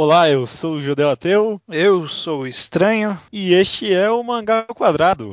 Olá, 0.00 0.30
eu 0.30 0.46
sou 0.46 0.74
o 0.74 0.80
Judeu 0.80 1.10
Ateu. 1.10 1.60
Eu 1.68 2.06
sou 2.06 2.42
o 2.42 2.46
Estranho. 2.46 3.18
E 3.32 3.52
este 3.52 3.92
é 3.92 4.08
o 4.08 4.22
Mangá 4.22 4.62
Quadrado. 4.62 5.32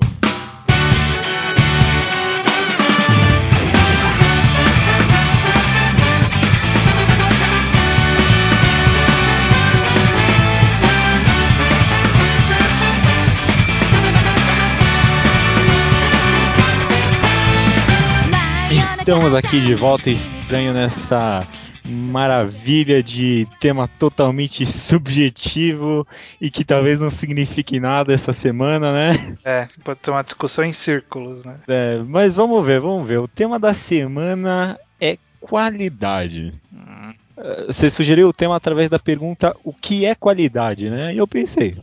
Estamos 18.71 19.35
aqui 19.35 19.61
de 19.61 19.75
volta, 19.75 20.09
estranho, 20.09 20.73
nessa 20.73 21.47
maravilha 21.85 23.01
de 23.01 23.47
tema 23.59 23.87
totalmente 23.87 24.65
subjetivo 24.67 26.07
e 26.39 26.49
que 26.49 26.65
talvez 26.65 26.99
não 26.99 27.09
signifique 27.09 27.79
nada 27.79 28.13
essa 28.13 28.33
semana, 28.33 28.91
né? 28.91 29.37
É, 29.43 29.67
pode 29.83 29.99
ser 30.01 30.11
uma 30.11 30.23
discussão 30.23 30.63
em 30.63 30.73
círculos, 30.73 31.45
né? 31.45 31.57
É, 31.67 31.99
mas 32.07 32.33
vamos 32.33 32.65
ver, 32.65 32.79
vamos 32.79 33.07
ver. 33.07 33.19
O 33.19 33.27
tema 33.27 33.59
da 33.59 33.73
semana 33.73 34.79
é 34.99 35.17
qualidade. 35.39 36.51
Hum. 36.73 37.13
Você 37.67 37.89
sugeriu 37.89 38.29
o 38.29 38.33
tema 38.33 38.55
através 38.55 38.89
da 38.89 38.97
pergunta 38.97 39.55
o 39.63 39.73
que 39.73 40.05
é 40.05 40.15
qualidade, 40.15 40.89
né? 40.89 41.13
E 41.13 41.17
eu 41.17 41.27
pensei, 41.27 41.75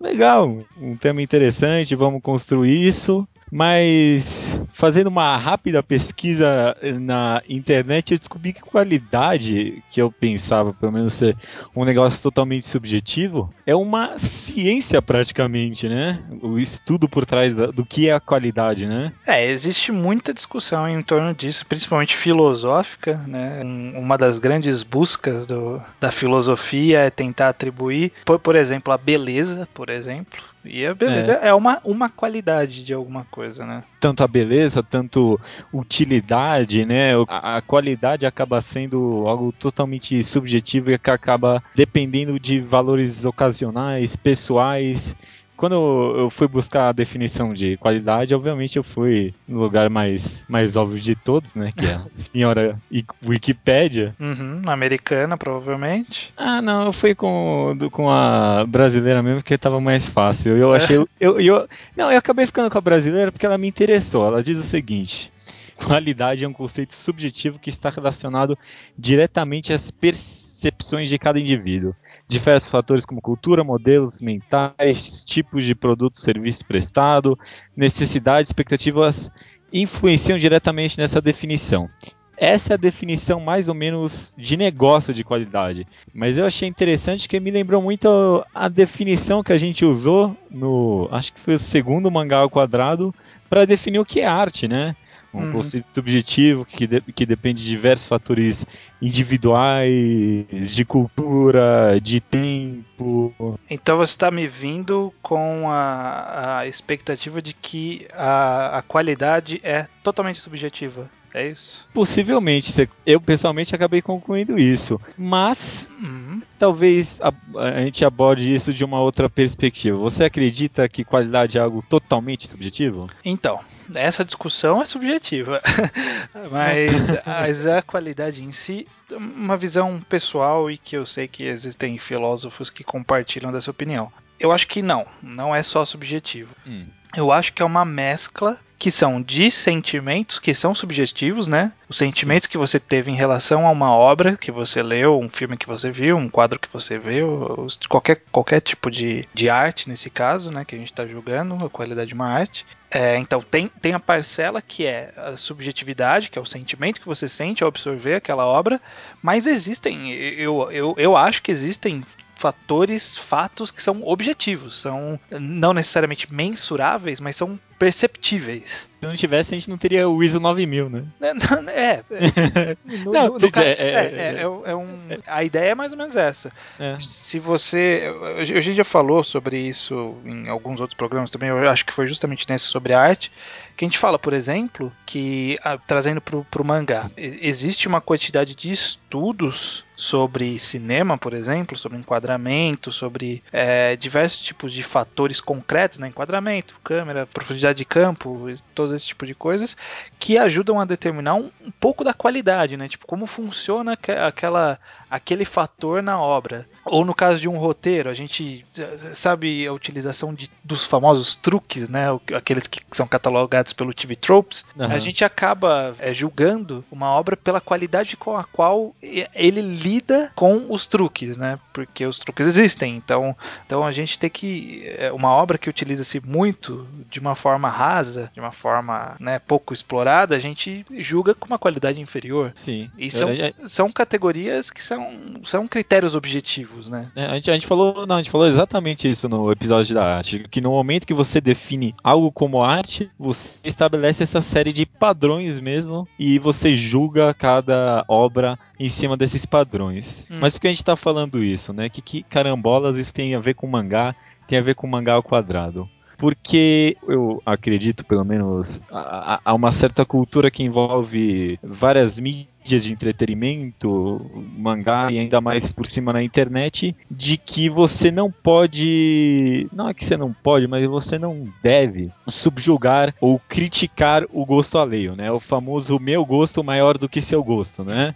legal, 0.00 0.64
um 0.80 0.96
tema 0.96 1.20
interessante, 1.20 1.96
vamos 1.96 2.22
construir 2.22 2.86
isso. 2.86 3.26
Mas 3.52 4.58
fazendo 4.72 5.08
uma 5.08 5.36
rápida 5.36 5.82
pesquisa 5.82 6.74
na 6.98 7.42
internet, 7.46 8.12
eu 8.12 8.18
descobri 8.18 8.54
que 8.54 8.62
qualidade, 8.62 9.82
que 9.90 10.00
eu 10.00 10.10
pensava 10.10 10.72
pelo 10.72 10.90
menos 10.90 11.12
ser 11.12 11.36
um 11.76 11.84
negócio 11.84 12.22
totalmente 12.22 12.66
subjetivo, 12.66 13.52
é 13.66 13.76
uma 13.76 14.18
ciência 14.18 15.02
praticamente, 15.02 15.86
né? 15.86 16.22
O 16.40 16.58
estudo 16.58 17.06
por 17.06 17.26
trás 17.26 17.54
do 17.54 17.84
que 17.84 18.08
é 18.08 18.14
a 18.14 18.20
qualidade, 18.20 18.86
né? 18.86 19.12
É, 19.26 19.44
existe 19.44 19.92
muita 19.92 20.32
discussão 20.32 20.88
em 20.88 21.02
torno 21.02 21.34
disso, 21.34 21.66
principalmente 21.66 22.16
filosófica, 22.16 23.20
né? 23.26 23.60
Uma 23.94 24.16
das 24.16 24.38
grandes 24.38 24.82
buscas 24.82 25.46
do, 25.46 25.78
da 26.00 26.10
filosofia 26.10 27.00
é 27.00 27.10
tentar 27.10 27.50
atribuir, 27.50 28.12
por, 28.24 28.38
por 28.38 28.56
exemplo, 28.56 28.94
a 28.94 28.96
beleza, 28.96 29.68
por 29.74 29.90
exemplo, 29.90 30.51
e 30.64 30.86
a 30.86 30.94
beleza 30.94 31.38
é, 31.42 31.48
é 31.48 31.54
uma, 31.54 31.80
uma 31.84 32.08
qualidade 32.08 32.84
de 32.84 32.94
alguma 32.94 33.24
coisa, 33.30 33.66
né? 33.66 33.82
Tanto 34.00 34.22
a 34.22 34.28
beleza, 34.28 34.82
tanto 34.82 35.40
utilidade, 35.72 36.84
né? 36.84 37.12
A, 37.28 37.56
a, 37.56 37.62
qualidade 37.62 38.26
acaba 38.26 38.60
sendo 38.60 39.24
algo 39.26 39.52
totalmente 39.52 40.22
subjetivo 40.22 40.90
e 40.90 40.98
que 40.98 41.10
acaba 41.10 41.62
dependendo 41.74 42.38
de 42.38 42.60
valores 42.60 43.24
ocasionais, 43.24 44.16
pessoais 44.16 45.16
quando 45.62 45.74
eu 46.18 46.28
fui 46.28 46.48
buscar 46.48 46.88
a 46.88 46.92
definição 46.92 47.54
de 47.54 47.76
qualidade, 47.76 48.34
obviamente 48.34 48.76
eu 48.76 48.82
fui 48.82 49.32
no 49.46 49.60
lugar 49.60 49.88
mais, 49.88 50.44
mais 50.48 50.74
óbvio 50.74 51.00
de 51.00 51.14
todos, 51.14 51.54
né? 51.54 51.70
Que 51.76 51.86
é 51.86 51.92
a 51.92 52.04
senhora 52.18 52.76
Wikipédia. 53.24 54.12
Uhum, 54.18 54.62
americana, 54.66 55.38
provavelmente. 55.38 56.34
Ah, 56.36 56.60
não, 56.60 56.86
eu 56.86 56.92
fui 56.92 57.14
com, 57.14 57.78
com 57.92 58.10
a 58.10 58.66
brasileira 58.66 59.22
mesmo, 59.22 59.38
porque 59.38 59.56
tava 59.56 59.80
mais 59.80 60.04
fácil. 60.04 60.56
Eu 60.56 60.72
achei. 60.72 60.96
eu, 61.20 61.38
eu, 61.38 61.68
não, 61.96 62.10
eu 62.10 62.18
acabei 62.18 62.44
ficando 62.44 62.68
com 62.68 62.78
a 62.78 62.80
brasileira 62.80 63.30
porque 63.30 63.46
ela 63.46 63.56
me 63.56 63.68
interessou. 63.68 64.26
Ela 64.26 64.42
diz 64.42 64.58
o 64.58 64.64
seguinte. 64.64 65.32
Qualidade 65.76 66.44
é 66.44 66.48
um 66.48 66.52
conceito 66.52 66.96
subjetivo 66.96 67.60
que 67.60 67.70
está 67.70 67.88
relacionado 67.88 68.58
diretamente 68.98 69.72
às 69.72 69.92
percepções 69.92 71.08
de 71.08 71.20
cada 71.20 71.38
indivíduo 71.38 71.94
diversos 72.32 72.70
fatores 72.70 73.04
como 73.04 73.20
cultura, 73.20 73.62
modelos 73.62 74.20
mentais, 74.20 75.22
tipos 75.24 75.64
de 75.64 75.74
produto, 75.74 76.18
serviço 76.18 76.64
prestado, 76.64 77.38
necessidades, 77.76 78.48
expectativas 78.48 79.30
influenciam 79.72 80.38
diretamente 80.38 80.98
nessa 80.98 81.20
definição. 81.20 81.88
Essa 82.36 82.72
é 82.72 82.74
a 82.74 82.78
definição 82.78 83.38
mais 83.38 83.68
ou 83.68 83.74
menos 83.74 84.34
de 84.36 84.56
negócio 84.56 85.14
de 85.14 85.22
qualidade. 85.22 85.86
Mas 86.12 86.36
eu 86.36 86.44
achei 86.44 86.68
interessante 86.68 87.28
que 87.28 87.38
me 87.38 87.50
lembrou 87.50 87.80
muito 87.80 88.44
a 88.52 88.68
definição 88.68 89.44
que 89.44 89.52
a 89.52 89.58
gente 89.58 89.84
usou 89.84 90.36
no, 90.50 91.08
acho 91.12 91.32
que 91.32 91.40
foi 91.40 91.54
o 91.54 91.58
segundo 91.58 92.10
mangá 92.10 92.38
ao 92.38 92.50
quadrado, 92.50 93.14
para 93.48 93.64
definir 93.64 93.98
o 93.98 94.04
que 94.04 94.20
é 94.20 94.26
arte, 94.26 94.66
né? 94.66 94.96
Um 95.34 95.44
uhum. 95.44 95.52
conceito 95.52 95.86
subjetivo 95.94 96.64
que, 96.64 96.86
de, 96.86 97.00
que 97.00 97.24
depende 97.24 97.62
de 97.62 97.68
diversos 97.68 98.06
fatores 98.06 98.66
individuais, 99.00 100.74
de 100.74 100.84
cultura, 100.84 101.98
de 102.00 102.20
tempo. 102.20 103.58
Então 103.68 103.96
você 103.96 104.12
está 104.12 104.30
me 104.30 104.46
vindo 104.46 105.12
com 105.22 105.70
a, 105.70 106.58
a 106.58 106.66
expectativa 106.66 107.40
de 107.40 107.54
que 107.54 108.06
a, 108.12 108.78
a 108.78 108.82
qualidade 108.82 109.60
é 109.62 109.86
totalmente 110.02 110.40
subjetiva. 110.40 111.10
É 111.34 111.48
isso? 111.48 111.86
Possivelmente. 111.94 112.88
Eu 113.06 113.20
pessoalmente 113.20 113.74
acabei 113.74 114.02
concluindo 114.02 114.58
isso. 114.58 115.00
Mas 115.16 115.90
uhum. 116.00 116.42
talvez 116.58 117.20
a, 117.20 117.32
a, 117.58 117.80
gente 117.82 118.04
aborde 118.04 118.54
isso 118.54 118.72
de 118.72 118.84
uma 118.84 119.00
outra 119.00 119.30
perspectiva. 119.30 119.96
Você 119.96 120.24
acredita 120.24 120.88
que 120.88 121.04
qualidade 121.04 121.56
é 121.56 121.60
algo 121.60 121.82
totalmente 121.88 122.46
subjetivo? 122.46 123.08
Então, 123.24 123.60
essa 123.94 124.24
discussão 124.24 124.82
é 124.82 124.84
subjetiva. 124.84 125.60
mas, 126.50 127.18
mas 127.24 127.66
a 127.66 127.80
qualidade 127.80 128.44
em 128.44 128.52
si, 128.52 128.86
uma 129.10 129.56
visão 129.56 130.00
pessoal 130.00 130.70
e 130.70 130.76
que 130.76 130.96
eu 130.96 131.06
sei 131.06 131.26
que 131.26 131.44
existem 131.44 131.98
filósofos 131.98 132.68
que 132.68 132.84
compartilham 132.84 133.52
dessa 133.52 133.70
opinião. 133.70 134.12
Eu 134.38 134.52
acho 134.52 134.66
que 134.66 134.82
não, 134.82 135.06
não 135.22 135.54
é 135.54 135.62
só 135.62 135.84
subjetivo. 135.84 136.54
Hum. 136.66 136.86
Eu 137.16 137.30
acho 137.30 137.52
que 137.52 137.62
é 137.62 137.64
uma 137.64 137.84
mescla 137.84 138.58
que 138.82 138.90
são 138.90 139.22
de 139.22 139.48
sentimentos 139.48 140.40
que 140.40 140.52
são 140.52 140.74
subjetivos, 140.74 141.46
né? 141.46 141.70
Os 141.88 141.98
sentimentos 141.98 142.48
que 142.48 142.58
você 142.58 142.80
teve 142.80 143.12
em 143.12 143.14
relação 143.14 143.64
a 143.64 143.70
uma 143.70 143.94
obra 143.94 144.36
que 144.36 144.50
você 144.50 144.82
leu, 144.82 145.20
um 145.20 145.28
filme 145.28 145.56
que 145.56 145.68
você 145.68 145.88
viu, 145.88 146.16
um 146.16 146.28
quadro 146.28 146.58
que 146.58 146.66
você 146.68 146.98
viu, 146.98 147.68
qualquer, 147.88 148.20
qualquer 148.32 148.60
tipo 148.60 148.90
de, 148.90 149.24
de 149.32 149.48
arte 149.48 149.88
nesse 149.88 150.10
caso, 150.10 150.50
né? 150.50 150.64
Que 150.64 150.74
a 150.74 150.78
gente 150.78 150.90
está 150.90 151.06
julgando, 151.06 151.64
a 151.64 151.70
qualidade 151.70 152.08
de 152.08 152.14
uma 152.14 152.26
arte. 152.26 152.66
É, 152.90 153.16
então 153.18 153.40
tem, 153.40 153.70
tem 153.80 153.94
a 153.94 154.00
parcela 154.00 154.60
que 154.60 154.84
é 154.84 155.14
a 155.16 155.36
subjetividade, 155.36 156.28
que 156.28 156.36
é 156.36 156.42
o 156.42 156.44
sentimento 156.44 157.00
que 157.00 157.06
você 157.06 157.28
sente 157.28 157.62
ao 157.62 157.68
absorver 157.68 158.16
aquela 158.16 158.44
obra, 158.44 158.80
mas 159.22 159.46
existem, 159.46 160.10
eu, 160.12 160.72
eu, 160.72 160.92
eu 160.98 161.16
acho 161.16 161.40
que 161.40 161.52
existem 161.52 162.04
fatores, 162.34 163.16
fatos 163.16 163.70
que 163.70 163.80
são 163.80 164.02
objetivos, 164.02 164.80
são 164.80 165.18
não 165.30 165.72
necessariamente 165.72 166.34
mensuráveis, 166.34 167.20
mas 167.20 167.36
são 167.36 167.56
perceptíveis. 167.82 168.88
Se 169.00 169.06
não 169.08 169.16
tivesse, 169.16 169.52
a 169.52 169.58
gente 169.58 169.68
não 169.68 169.76
teria 169.76 170.08
o 170.08 170.22
ISO 170.22 170.38
9000, 170.38 170.88
né? 170.88 171.04
É. 171.20 171.26
é, 171.72 172.02
é 172.14 172.76
no, 173.04 173.12
não, 173.12 173.36
no, 173.36 173.50
caso, 173.50 173.66
é, 173.66 173.72
é, 173.72 174.36
é, 174.36 174.42
é, 174.42 174.76
um, 174.76 174.86
a 175.26 175.42
ideia 175.42 175.72
é 175.72 175.74
mais 175.74 175.90
ou 175.90 175.98
menos 175.98 176.14
essa. 176.14 176.52
Se 177.00 177.40
você. 177.40 178.04
A 178.38 178.44
gente 178.44 178.76
já 178.76 178.84
falou 178.84 179.24
sobre 179.24 179.58
isso 179.58 180.16
em 180.24 180.48
alguns 180.48 180.80
outros 180.80 180.96
programas 180.96 181.32
também, 181.32 181.48
eu 181.48 181.68
acho 181.68 181.84
que 181.84 181.92
foi 181.92 182.06
justamente 182.06 182.48
nesse 182.48 182.66
sobre 182.66 182.94
arte, 182.94 183.32
que 183.76 183.84
a 183.84 183.88
gente 183.88 183.98
fala, 183.98 184.18
por 184.18 184.32
exemplo, 184.32 184.92
que 185.04 185.58
trazendo 185.86 186.20
para 186.20 186.62
o 186.62 186.64
mangá, 186.64 187.10
existe 187.16 187.88
uma 187.88 188.00
quantidade 188.00 188.54
de 188.54 188.70
estudos 188.70 189.84
sobre 189.96 190.58
cinema, 190.58 191.16
por 191.16 191.32
exemplo, 191.32 191.76
sobre 191.76 191.98
enquadramento, 191.98 192.90
sobre 192.90 193.42
é, 193.52 193.94
diversos 193.96 194.40
tipos 194.40 194.72
de 194.72 194.82
fatores 194.82 195.40
concretos, 195.40 195.98
né? 195.98 196.08
enquadramento, 196.08 196.74
câmera, 196.82 197.26
profundidade 197.26 197.71
de 197.74 197.84
campo, 197.84 198.46
todo 198.74 198.94
esse 198.94 199.06
tipo 199.06 199.26
de 199.26 199.34
coisas, 199.34 199.76
que 200.18 200.38
ajudam 200.38 200.80
a 200.80 200.84
determinar 200.84 201.34
um, 201.34 201.50
um 201.64 201.70
pouco 201.70 202.04
da 202.04 202.14
qualidade, 202.14 202.76
né? 202.76 202.88
Tipo, 202.88 203.06
como 203.06 203.26
funciona 203.26 203.92
aquela, 203.92 204.78
aquele 205.12 205.44
fator 205.44 206.02
na 206.02 206.20
obra. 206.20 206.66
Ou 206.84 207.04
no 207.04 207.14
caso 207.14 207.40
de 207.40 207.48
um 207.48 207.56
roteiro, 207.56 208.10
a 208.10 208.14
gente 208.14 208.66
sabe 209.14 209.66
a 209.66 209.72
utilização 209.72 210.34
de, 210.34 210.50
dos 210.64 210.84
famosos 210.84 211.36
truques, 211.36 211.88
né? 211.88 212.06
Aqueles 212.34 212.66
que 212.66 212.80
são 212.90 213.06
catalogados 213.06 213.72
pelo 213.72 213.94
TV 213.94 214.16
Tropes. 214.16 214.64
Uhum. 214.76 214.86
A 214.86 214.98
gente 214.98 215.24
acaba 215.24 215.94
é, 215.98 216.12
julgando 216.12 216.84
uma 216.90 217.10
obra 217.10 217.36
pela 217.36 217.60
qualidade 217.60 218.16
com 218.16 218.36
a 218.36 218.44
qual 218.44 218.94
ele 219.00 219.60
lida 219.60 220.32
com 220.34 220.66
os 220.68 220.86
truques, 220.86 221.36
né? 221.36 221.58
Porque 221.72 222.04
os 222.04 222.18
truques 222.18 222.46
existem. 222.46 222.96
Então, 222.96 223.36
então 223.64 223.84
a 223.84 223.92
gente 223.92 224.18
tem 224.18 224.28
que. 224.28 224.84
Uma 225.14 225.30
obra 225.30 225.58
que 225.58 225.70
utiliza-se 225.70 226.20
muito 226.20 226.86
de 227.08 227.20
uma 227.20 227.36
forma 227.36 227.52
forma 227.52 227.68
rasa, 227.68 228.30
de 228.32 228.40
uma 228.40 228.50
forma 228.50 229.14
né, 229.20 229.38
pouco 229.38 229.72
explorada, 229.72 230.34
a 230.34 230.38
gente 230.38 230.84
julga 230.98 231.34
com 231.34 231.46
uma 231.46 231.58
qualidade 231.58 232.00
inferior. 232.00 232.52
Sim. 232.56 232.90
E 232.98 233.10
são, 233.10 233.28
é, 233.28 233.42
é... 233.42 233.48
são 233.48 233.92
categorias 233.92 234.70
que 234.70 234.82
são, 234.82 235.01
são 235.44 235.66
critérios 235.66 236.14
objetivos, 236.14 236.88
né? 236.88 237.10
É, 237.14 237.26
a, 237.26 237.34
gente, 237.34 237.50
a 237.50 237.54
gente 237.54 237.66
falou, 237.66 238.06
não, 238.06 238.16
a 238.16 238.22
gente 238.22 238.30
falou 238.30 238.46
exatamente 238.46 239.08
isso 239.08 239.28
no 239.28 239.50
episódio 239.50 239.94
da 239.94 240.16
arte, 240.16 240.46
que 240.50 240.60
no 240.60 240.70
momento 240.70 241.06
que 241.06 241.14
você 241.14 241.40
define 241.40 241.94
algo 242.02 242.30
como 242.30 242.62
arte, 242.62 243.10
você 243.18 243.58
estabelece 243.64 244.22
essa 244.22 244.40
série 244.40 244.72
de 244.72 244.86
padrões 244.86 245.58
mesmo 245.58 246.06
e 246.18 246.38
você 246.38 246.74
julga 246.76 247.34
cada 247.34 248.04
obra 248.08 248.58
em 248.78 248.88
cima 248.88 249.16
desses 249.16 249.44
padrões. 249.44 250.26
Hum. 250.30 250.38
Mas 250.40 250.52
por 250.52 250.60
que 250.60 250.66
a 250.68 250.70
gente 250.70 250.82
está 250.82 250.96
falando 250.96 251.42
isso, 251.42 251.72
né? 251.72 251.88
Que, 251.88 252.00
que 252.00 252.22
carambolas 252.22 252.96
isso 252.98 253.12
tem 253.12 253.34
a 253.34 253.40
ver 253.40 253.54
com 253.54 253.66
mangá, 253.66 254.14
tem 254.46 254.58
a 254.58 254.62
ver 254.62 254.74
com 254.74 254.86
mangá 254.86 255.14
ao 255.14 255.22
quadrado? 255.22 255.88
porque 256.22 256.96
eu 257.08 257.42
acredito, 257.44 258.04
pelo 258.04 258.24
menos, 258.24 258.84
há 258.88 259.52
uma 259.52 259.72
certa 259.72 260.04
cultura 260.04 260.52
que 260.52 260.62
envolve 260.62 261.58
várias 261.60 262.20
mídias 262.20 262.51
mídias 262.62 262.84
de 262.84 262.92
entretenimento, 262.92 264.30
mangá 264.56 265.10
e 265.10 265.18
ainda 265.18 265.40
mais 265.40 265.72
por 265.72 265.86
cima 265.86 266.12
na 266.12 266.22
internet, 266.22 266.94
de 267.10 267.36
que 267.36 267.68
você 267.68 268.10
não 268.10 268.30
pode. 268.30 269.68
Não 269.72 269.88
é 269.88 269.94
que 269.94 270.04
você 270.04 270.16
não 270.16 270.32
pode, 270.32 270.66
mas 270.68 270.88
você 270.88 271.18
não 271.18 271.48
deve 271.62 272.10
subjugar 272.28 273.14
ou 273.20 273.40
criticar 273.48 274.24
o 274.32 274.46
gosto 274.46 274.78
alheio, 274.78 275.16
né? 275.16 275.30
O 275.30 275.40
famoso 275.40 275.98
meu 275.98 276.24
gosto 276.24 276.62
maior 276.62 276.96
do 276.96 277.08
que 277.08 277.20
seu 277.20 277.42
gosto, 277.42 277.82
né? 277.82 278.14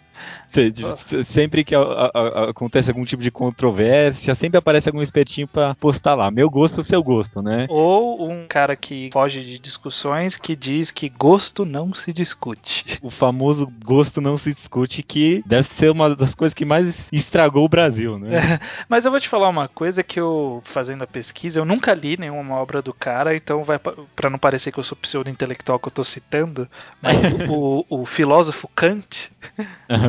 Sempre 1.26 1.64
que 1.64 1.74
acontece 1.74 2.90
algum 2.90 3.04
tipo 3.04 3.22
de 3.22 3.30
controvérsia, 3.30 4.34
sempre 4.34 4.58
aparece 4.58 4.88
algum 4.88 5.02
espertinho 5.02 5.46
para 5.46 5.74
postar 5.74 6.14
lá, 6.14 6.30
meu 6.30 6.48
gosto, 6.48 6.82
seu 6.82 7.02
gosto, 7.02 7.42
né? 7.42 7.66
Ou 7.68 8.30
um 8.30 8.46
cara 8.46 8.74
que 8.74 9.10
foge 9.12 9.44
de 9.44 9.58
discussões 9.58 10.36
que 10.36 10.56
diz 10.56 10.90
que 10.90 11.08
gosto 11.08 11.64
não 11.64 11.94
se 11.94 12.12
discute. 12.12 12.98
O 13.06 13.10
famoso 13.10 13.70
gosto 13.84 14.20
não 14.20 14.36
se 14.36 14.52
discute 14.52 15.02
que 15.02 15.42
deve 15.46 15.68
ser 15.68 15.90
uma 15.90 16.14
das 16.16 16.34
coisas 16.34 16.54
que 16.54 16.64
mais 16.64 17.08
estragou 17.12 17.64
o 17.64 17.68
Brasil, 17.68 18.18
né? 18.18 18.36
É, 18.36 18.60
mas 18.88 19.04
eu 19.04 19.10
vou 19.10 19.20
te 19.20 19.28
falar 19.28 19.48
uma 19.48 19.68
coisa 19.68 20.02
que 20.02 20.18
eu, 20.18 20.60
fazendo 20.64 21.02
a 21.02 21.06
pesquisa, 21.06 21.60
eu 21.60 21.64
nunca 21.64 21.94
li 21.94 22.16
nenhuma 22.16 22.56
obra 22.56 22.82
do 22.82 22.92
cara, 22.92 23.36
então 23.36 23.62
vai 23.62 23.78
para 23.78 24.30
não 24.30 24.38
parecer 24.38 24.72
que 24.72 24.78
eu 24.78 24.84
sou 24.84 24.96
pseudo-intelectual 24.96 25.78
que 25.78 25.86
eu 25.86 25.92
tô 25.92 26.02
citando, 26.02 26.68
mas 27.00 27.16
o, 27.48 27.84
o, 27.88 28.06
filósofo 28.06 28.68
Kant... 28.74 29.30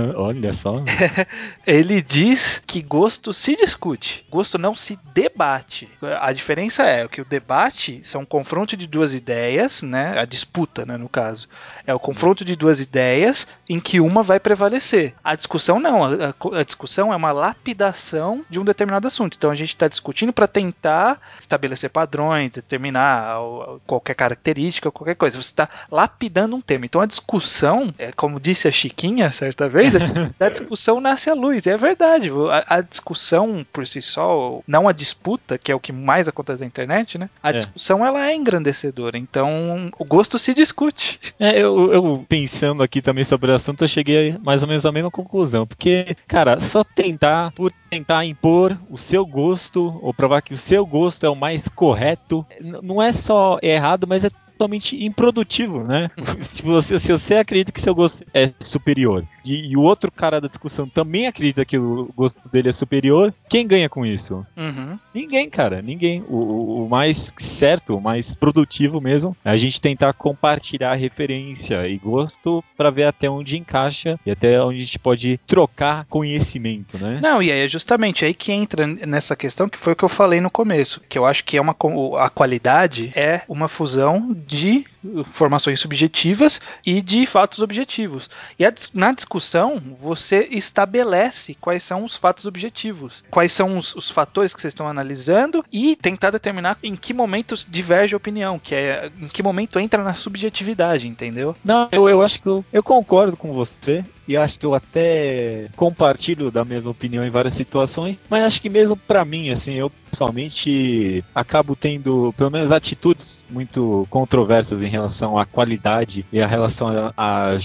olha 0.15 0.53
só. 0.53 0.83
ele 1.65 2.01
diz 2.01 2.61
que 2.65 2.81
gosto 2.81 3.33
se 3.33 3.55
discute, 3.55 4.25
gosto 4.29 4.57
não 4.57 4.75
se 4.75 4.97
debate. 5.13 5.89
A 6.19 6.31
diferença 6.31 6.83
é 6.83 7.07
que 7.07 7.21
o 7.21 7.25
debate 7.25 7.99
são 8.03 8.21
um 8.21 8.25
confronto 8.25 8.75
de 8.75 8.87
duas 8.87 9.13
ideias, 9.13 9.81
né? 9.81 10.19
A 10.19 10.25
disputa, 10.25 10.85
né, 10.85 10.97
no 10.97 11.09
caso. 11.09 11.47
É 11.85 11.93
o 11.93 11.99
confronto 11.99 12.43
de 12.43 12.55
duas 12.55 12.79
ideias 12.79 13.47
em 13.69 13.79
que 13.79 13.99
uma 13.99 14.21
vai 14.21 14.39
prevalecer. 14.39 15.13
A 15.23 15.35
discussão 15.35 15.79
não, 15.79 16.03
a, 16.03 16.59
a 16.59 16.63
discussão 16.63 17.13
é 17.13 17.15
uma 17.15 17.31
lapidação 17.31 18.45
de 18.49 18.59
um 18.59 18.65
determinado 18.65 19.07
assunto. 19.07 19.35
Então 19.37 19.51
a 19.51 19.55
gente 19.55 19.69
está 19.69 19.87
discutindo 19.87 20.33
para 20.33 20.47
tentar 20.47 21.19
estabelecer 21.39 21.89
padrões, 21.89 22.51
determinar 22.51 23.37
qualquer 23.85 24.15
característica, 24.15 24.91
qualquer 24.91 25.15
coisa. 25.15 25.41
Você 25.41 25.49
está 25.49 25.69
lapidando 25.91 26.55
um 26.55 26.61
tema. 26.61 26.85
Então 26.85 27.01
a 27.01 27.05
discussão, 27.05 27.93
é, 27.97 28.11
como 28.11 28.39
disse 28.39 28.67
a 28.67 28.71
Chiquinha 28.71 29.31
certa 29.31 29.67
vez, 29.67 29.86
da 30.37 30.49
discussão 30.49 30.99
nasce 30.99 31.29
a 31.29 31.33
luz. 31.33 31.65
E 31.65 31.69
é 31.69 31.77
verdade. 31.77 32.31
A, 32.51 32.77
a, 32.77 32.81
discussão 32.81 33.65
por 33.71 33.87
si 33.87 34.01
só, 34.01 34.61
não 34.67 34.87
a 34.87 34.91
disputa, 34.91 35.57
que 35.57 35.71
é 35.71 35.75
o 35.75 35.79
que 35.79 35.91
mais 35.91 36.27
acontece 36.27 36.61
na 36.61 36.67
internet, 36.67 37.17
né? 37.17 37.29
A 37.41 37.49
é. 37.49 37.53
discussão 37.53 38.05
ela 38.05 38.25
é 38.25 38.35
engrandecedora. 38.35 39.17
Então 39.17 39.89
o 39.97 40.05
gosto 40.05 40.39
se 40.39 40.53
discute. 40.53 41.19
É, 41.39 41.59
eu, 41.59 41.93
eu 41.93 42.25
pensando 42.27 42.81
aqui 42.81 42.99
também 42.99 43.23
sobre 43.23 43.51
o 43.51 43.53
assunto, 43.53 43.83
eu 43.83 43.87
cheguei 43.87 44.07
cheguei 44.07 44.37
mais 44.41 44.61
ou 44.61 44.67
menos 44.67 44.85
à 44.85 44.91
mesma 44.91 45.11
conclusão. 45.11 45.67
Porque, 45.67 46.15
cara, 46.27 46.59
só 46.59 46.83
tentar, 46.83 47.51
por 47.51 47.71
tentar 47.89 48.25
impor 48.25 48.77
o 48.89 48.97
seu 48.97 49.25
gosto, 49.25 49.99
ou 50.01 50.13
provar 50.13 50.41
que 50.41 50.53
o 50.53 50.57
seu 50.57 50.85
gosto 50.85 51.25
é 51.25 51.29
o 51.29 51.35
mais 51.35 51.67
correto, 51.67 52.45
não 52.61 53.01
é 53.01 53.11
só 53.11 53.59
errado, 53.61 54.07
mas 54.07 54.23
é 54.23 54.29
totalmente 54.29 55.03
improdutivo, 55.05 55.83
né? 55.83 56.09
se, 56.39 56.61
você, 56.63 56.99
se 56.99 57.11
você 57.11 57.35
acredita 57.35 57.71
que 57.71 57.81
seu 57.81 57.93
gosto 57.93 58.25
é 58.33 58.51
superior 58.59 59.23
e, 59.47 59.71
e, 59.71 59.77
o 59.77 59.81
outro 59.81 60.11
cara 60.11 60.41
da 60.41 60.47
discussão 60.47 60.87
também 60.87 61.27
acredita 61.27 61.65
que 61.65 61.77
o 61.77 62.09
gosto 62.15 62.47
dele 62.49 62.69
é 62.69 62.71
superior, 62.71 63.33
quem 63.49 63.67
ganha 63.67 63.89
com 63.89 64.05
isso? 64.05 64.45
Uhum. 64.55 64.97
Ninguém, 65.13 65.49
cara, 65.49 65.81
ninguém. 65.81 66.23
O, 66.27 66.83
o, 66.83 66.89
mais 66.89 67.33
certo, 67.37 67.95
o 67.95 68.01
mais 68.01 68.35
produtivo 68.35 69.01
mesmo, 69.01 69.35
é 69.43 69.49
a 69.49 69.57
gente 69.57 69.81
tentar 69.81 70.13
compartilhar 70.13 70.93
referência 70.93 71.87
e 71.87 71.97
gosto 71.97 72.63
para 72.75 72.89
ver 72.89 73.05
até 73.05 73.29
onde 73.29 73.57
encaixa 73.57 74.19
e 74.25 74.31
até 74.31 74.61
onde 74.61 74.77
a 74.77 74.85
gente 74.85 74.99
pode 74.99 75.39
trocar 75.47 76.05
conhecimento, 76.05 76.97
né? 76.97 77.19
Não, 77.21 77.41
e 77.41 77.51
aí 77.51 77.61
é 77.61 77.67
justamente 77.67 78.25
aí 78.25 78.33
que 78.33 78.51
entra 78.51 78.85
nessa 78.85 79.35
questão 79.35 79.69
que 79.69 79.77
foi 79.77 79.93
o 79.93 79.95
que 79.95 80.03
eu 80.03 80.09
falei 80.09 80.41
no 80.41 80.51
começo, 80.51 81.01
que 81.07 81.17
eu 81.17 81.25
acho 81.25 81.43
que 81.43 81.57
é 81.57 81.61
uma 81.61 81.75
a 82.19 82.29
qualidade 82.29 83.11
é 83.15 83.41
uma 83.47 83.67
fusão 83.67 84.35
de 84.47 84.85
informações 85.03 85.79
subjetivas 85.79 86.59
e 86.85 87.01
de 87.01 87.25
fatos 87.25 87.59
objetivos. 87.59 88.29
E 88.57 88.65
a, 88.65 88.73
na 88.93 89.11
discussão, 89.11 89.81
você 89.99 90.47
estabelece 90.51 91.55
quais 91.59 91.83
são 91.83 92.03
os 92.03 92.15
fatos 92.15 92.45
objetivos, 92.45 93.23
quais 93.29 93.51
são 93.51 93.77
os, 93.77 93.95
os, 93.95 94.09
fatores 94.09 94.53
que 94.53 94.61
vocês 94.61 94.71
estão 94.71 94.87
analisando 94.87 95.63
e 95.71 95.95
tentar 95.95 96.31
determinar 96.31 96.77
em 96.81 96.95
que 96.95 97.13
momento 97.13 97.55
diverge 97.67 98.13
a 98.13 98.17
opinião, 98.17 98.59
que 98.59 98.73
é 98.73 99.11
em 99.19 99.27
que 99.27 99.43
momento 99.43 99.79
entra 99.79 100.03
na 100.03 100.13
subjetividade, 100.13 101.07
entendeu? 101.07 101.55
Não, 101.63 101.87
eu, 101.91 102.09
eu 102.09 102.21
acho 102.21 102.41
que 102.41 102.47
eu, 102.47 102.65
eu 102.71 102.83
concordo 102.83 103.37
com 103.37 103.53
você 103.53 104.03
e 104.27 104.35
acho 104.35 104.59
que 104.59 104.65
eu 104.65 104.75
até 104.75 105.67
compartilho 105.75 106.51
da 106.51 106.65
mesma 106.65 106.91
opinião 106.91 107.25
em 107.25 107.29
várias 107.29 107.53
situações, 107.53 108.17
mas 108.29 108.43
acho 108.43 108.61
que 108.61 108.69
mesmo 108.69 108.97
para 108.97 109.23
mim, 109.23 109.49
assim, 109.51 109.73
eu 109.73 109.91
pessoalmente 110.17 111.23
acabo 111.33 111.75
tendo 111.75 112.33
pelo 112.35 112.49
menos 112.49 112.71
atitudes 112.71 113.43
muito 113.49 114.07
controversas 114.09 114.81
em 114.81 114.87
relação 114.87 115.37
à 115.37 115.45
qualidade 115.45 116.25
e 116.31 116.41
a 116.41 116.47
relação 116.47 117.13
à 117.15 117.57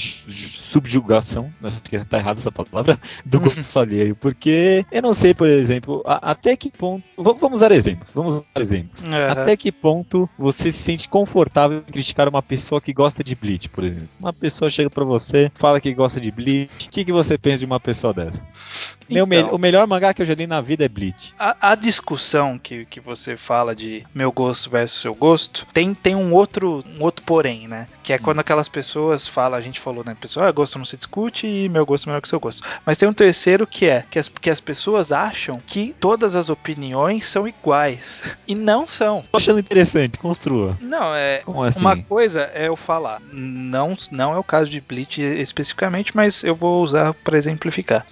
subjugação, 0.71 1.53
acho 1.63 1.81
que 1.83 1.99
tá 2.05 2.19
errada 2.19 2.41
essa 2.41 2.53
palavra, 2.53 2.99
do 3.25 3.41
gosto 3.41 3.79
alheio, 3.79 4.15
porque 4.15 4.85
eu 4.93 5.03
não 5.03 5.15
sei, 5.15 5.33
por 5.33 5.49
exemplo, 5.49 6.03
a, 6.05 6.33
até 6.33 6.57
que 6.57 6.71
ponto, 6.71 7.03
vamos 7.17 7.55
usar 7.55 7.73
exemplos, 7.73 8.13
vamos 8.13 8.35
usar 8.35 8.61
exemplos, 8.61 9.03
uhum. 9.03 9.31
até 9.31 9.57
que 9.57 9.73
ponto 9.73 10.29
você 10.39 10.71
se 10.71 10.79
sente 10.79 11.09
confortável 11.09 11.79
em 11.79 11.93
criticar 11.93 12.29
uma 12.29 12.43
pessoa 12.43 12.81
que 12.81 12.93
gosta 12.93 13.25
de 13.25 13.35
Bleach, 13.35 13.69
por 13.71 13.85
exemplo. 13.85 14.09
Uma 14.21 14.33
pessoa 14.33 14.71
chega 14.71 14.91
para 14.91 15.05
você, 15.05 15.51
fala 15.55 15.81
que 15.81 15.93
gosta 15.95 16.21
de 16.21 16.31
Bleach, 16.31 16.43
Bleach. 16.43 16.87
O 16.87 16.91
que, 16.91 17.05
que 17.05 17.13
você 17.13 17.39
pensa 17.39 17.59
de 17.59 17.67
uma 17.67 17.81
pessoa 17.81 18.13
dessa? 18.13 18.53
Então, 19.13 19.27
me 19.27 19.43
o 19.43 19.59
melhor 19.59 19.87
mangá 19.87 20.15
que 20.15 20.23
eu 20.23 20.27
já 20.27 20.35
li 20.35 20.47
na 20.47 20.61
vida 20.61 20.85
é 20.85 20.89
Bleach. 20.89 21.35
A, 21.39 21.73
a, 21.73 21.75
discussão 21.75 22.59
que, 22.59 22.85
que 22.87 23.01
você 23.01 23.37
fala 23.37 23.75
de 23.75 24.05
meu 24.15 24.31
gosto 24.33 24.71
versus 24.71 25.01
seu 25.01 25.15
gosto 25.15 25.67
tem, 25.73 25.95
tem 25.95 26.15
um 26.15 26.33
outro 26.33 26.85
um 26.99 27.03
outro 27.03 27.25
porém, 27.25 27.67
né? 27.69 27.87
Que 28.03 28.13
é 28.13 28.19
quando 28.19 28.39
hum. 28.39 28.41
aquelas 28.41 28.69
pessoas 28.69 29.27
falam, 29.29 29.59
a 29.59 29.63
gente 29.63 29.81
falou, 29.81 30.05
né? 30.05 30.17
Pessoal, 30.21 30.47
ah, 30.47 30.53
gosto 30.53 30.79
não 30.79 30.85
se 30.85 30.97
discute 30.97 31.47
e 31.47 31.69
meu 31.69 31.85
gosto 31.85 32.07
é 32.07 32.11
melhor 32.11 32.23
que 32.23 32.29
seu 32.29 32.41
gosto. 32.41 32.63
Mas 32.85 32.99
tem 32.99 33.09
um 33.09 33.13
terceiro 33.13 33.67
que 33.67 33.87
é 33.87 34.05
que 34.11 34.19
as, 34.19 34.29
que 34.29 34.51
as 34.51 34.61
pessoas 34.61 35.13
acham 35.13 35.61
que 35.67 35.95
todas 36.01 36.35
as 36.37 36.49
opiniões 36.49 37.25
são 37.25 37.47
iguais. 37.47 38.23
E 38.47 38.55
não 38.55 38.87
são. 38.87 39.23
Tô 39.31 39.39
achando 39.39 39.61
interessante, 39.61 40.19
construa. 40.19 40.77
Não, 40.81 41.15
é. 41.15 41.43
Assim? 41.67 41.79
Uma 41.79 41.97
coisa 41.97 42.51
é 42.53 42.69
eu 42.69 42.77
falar. 42.77 43.21
Não, 43.33 43.97
não 44.11 44.35
é 44.35 44.39
o 44.39 44.45
caso 44.45 44.69
de 44.69 44.81
Bleach 44.81 45.23
especificamente, 45.23 46.15
mas 46.15 46.43
eu 46.43 46.55
vou 46.55 46.83
usar 46.83 47.15
para 47.15 47.39
exemplificar. 47.39 48.05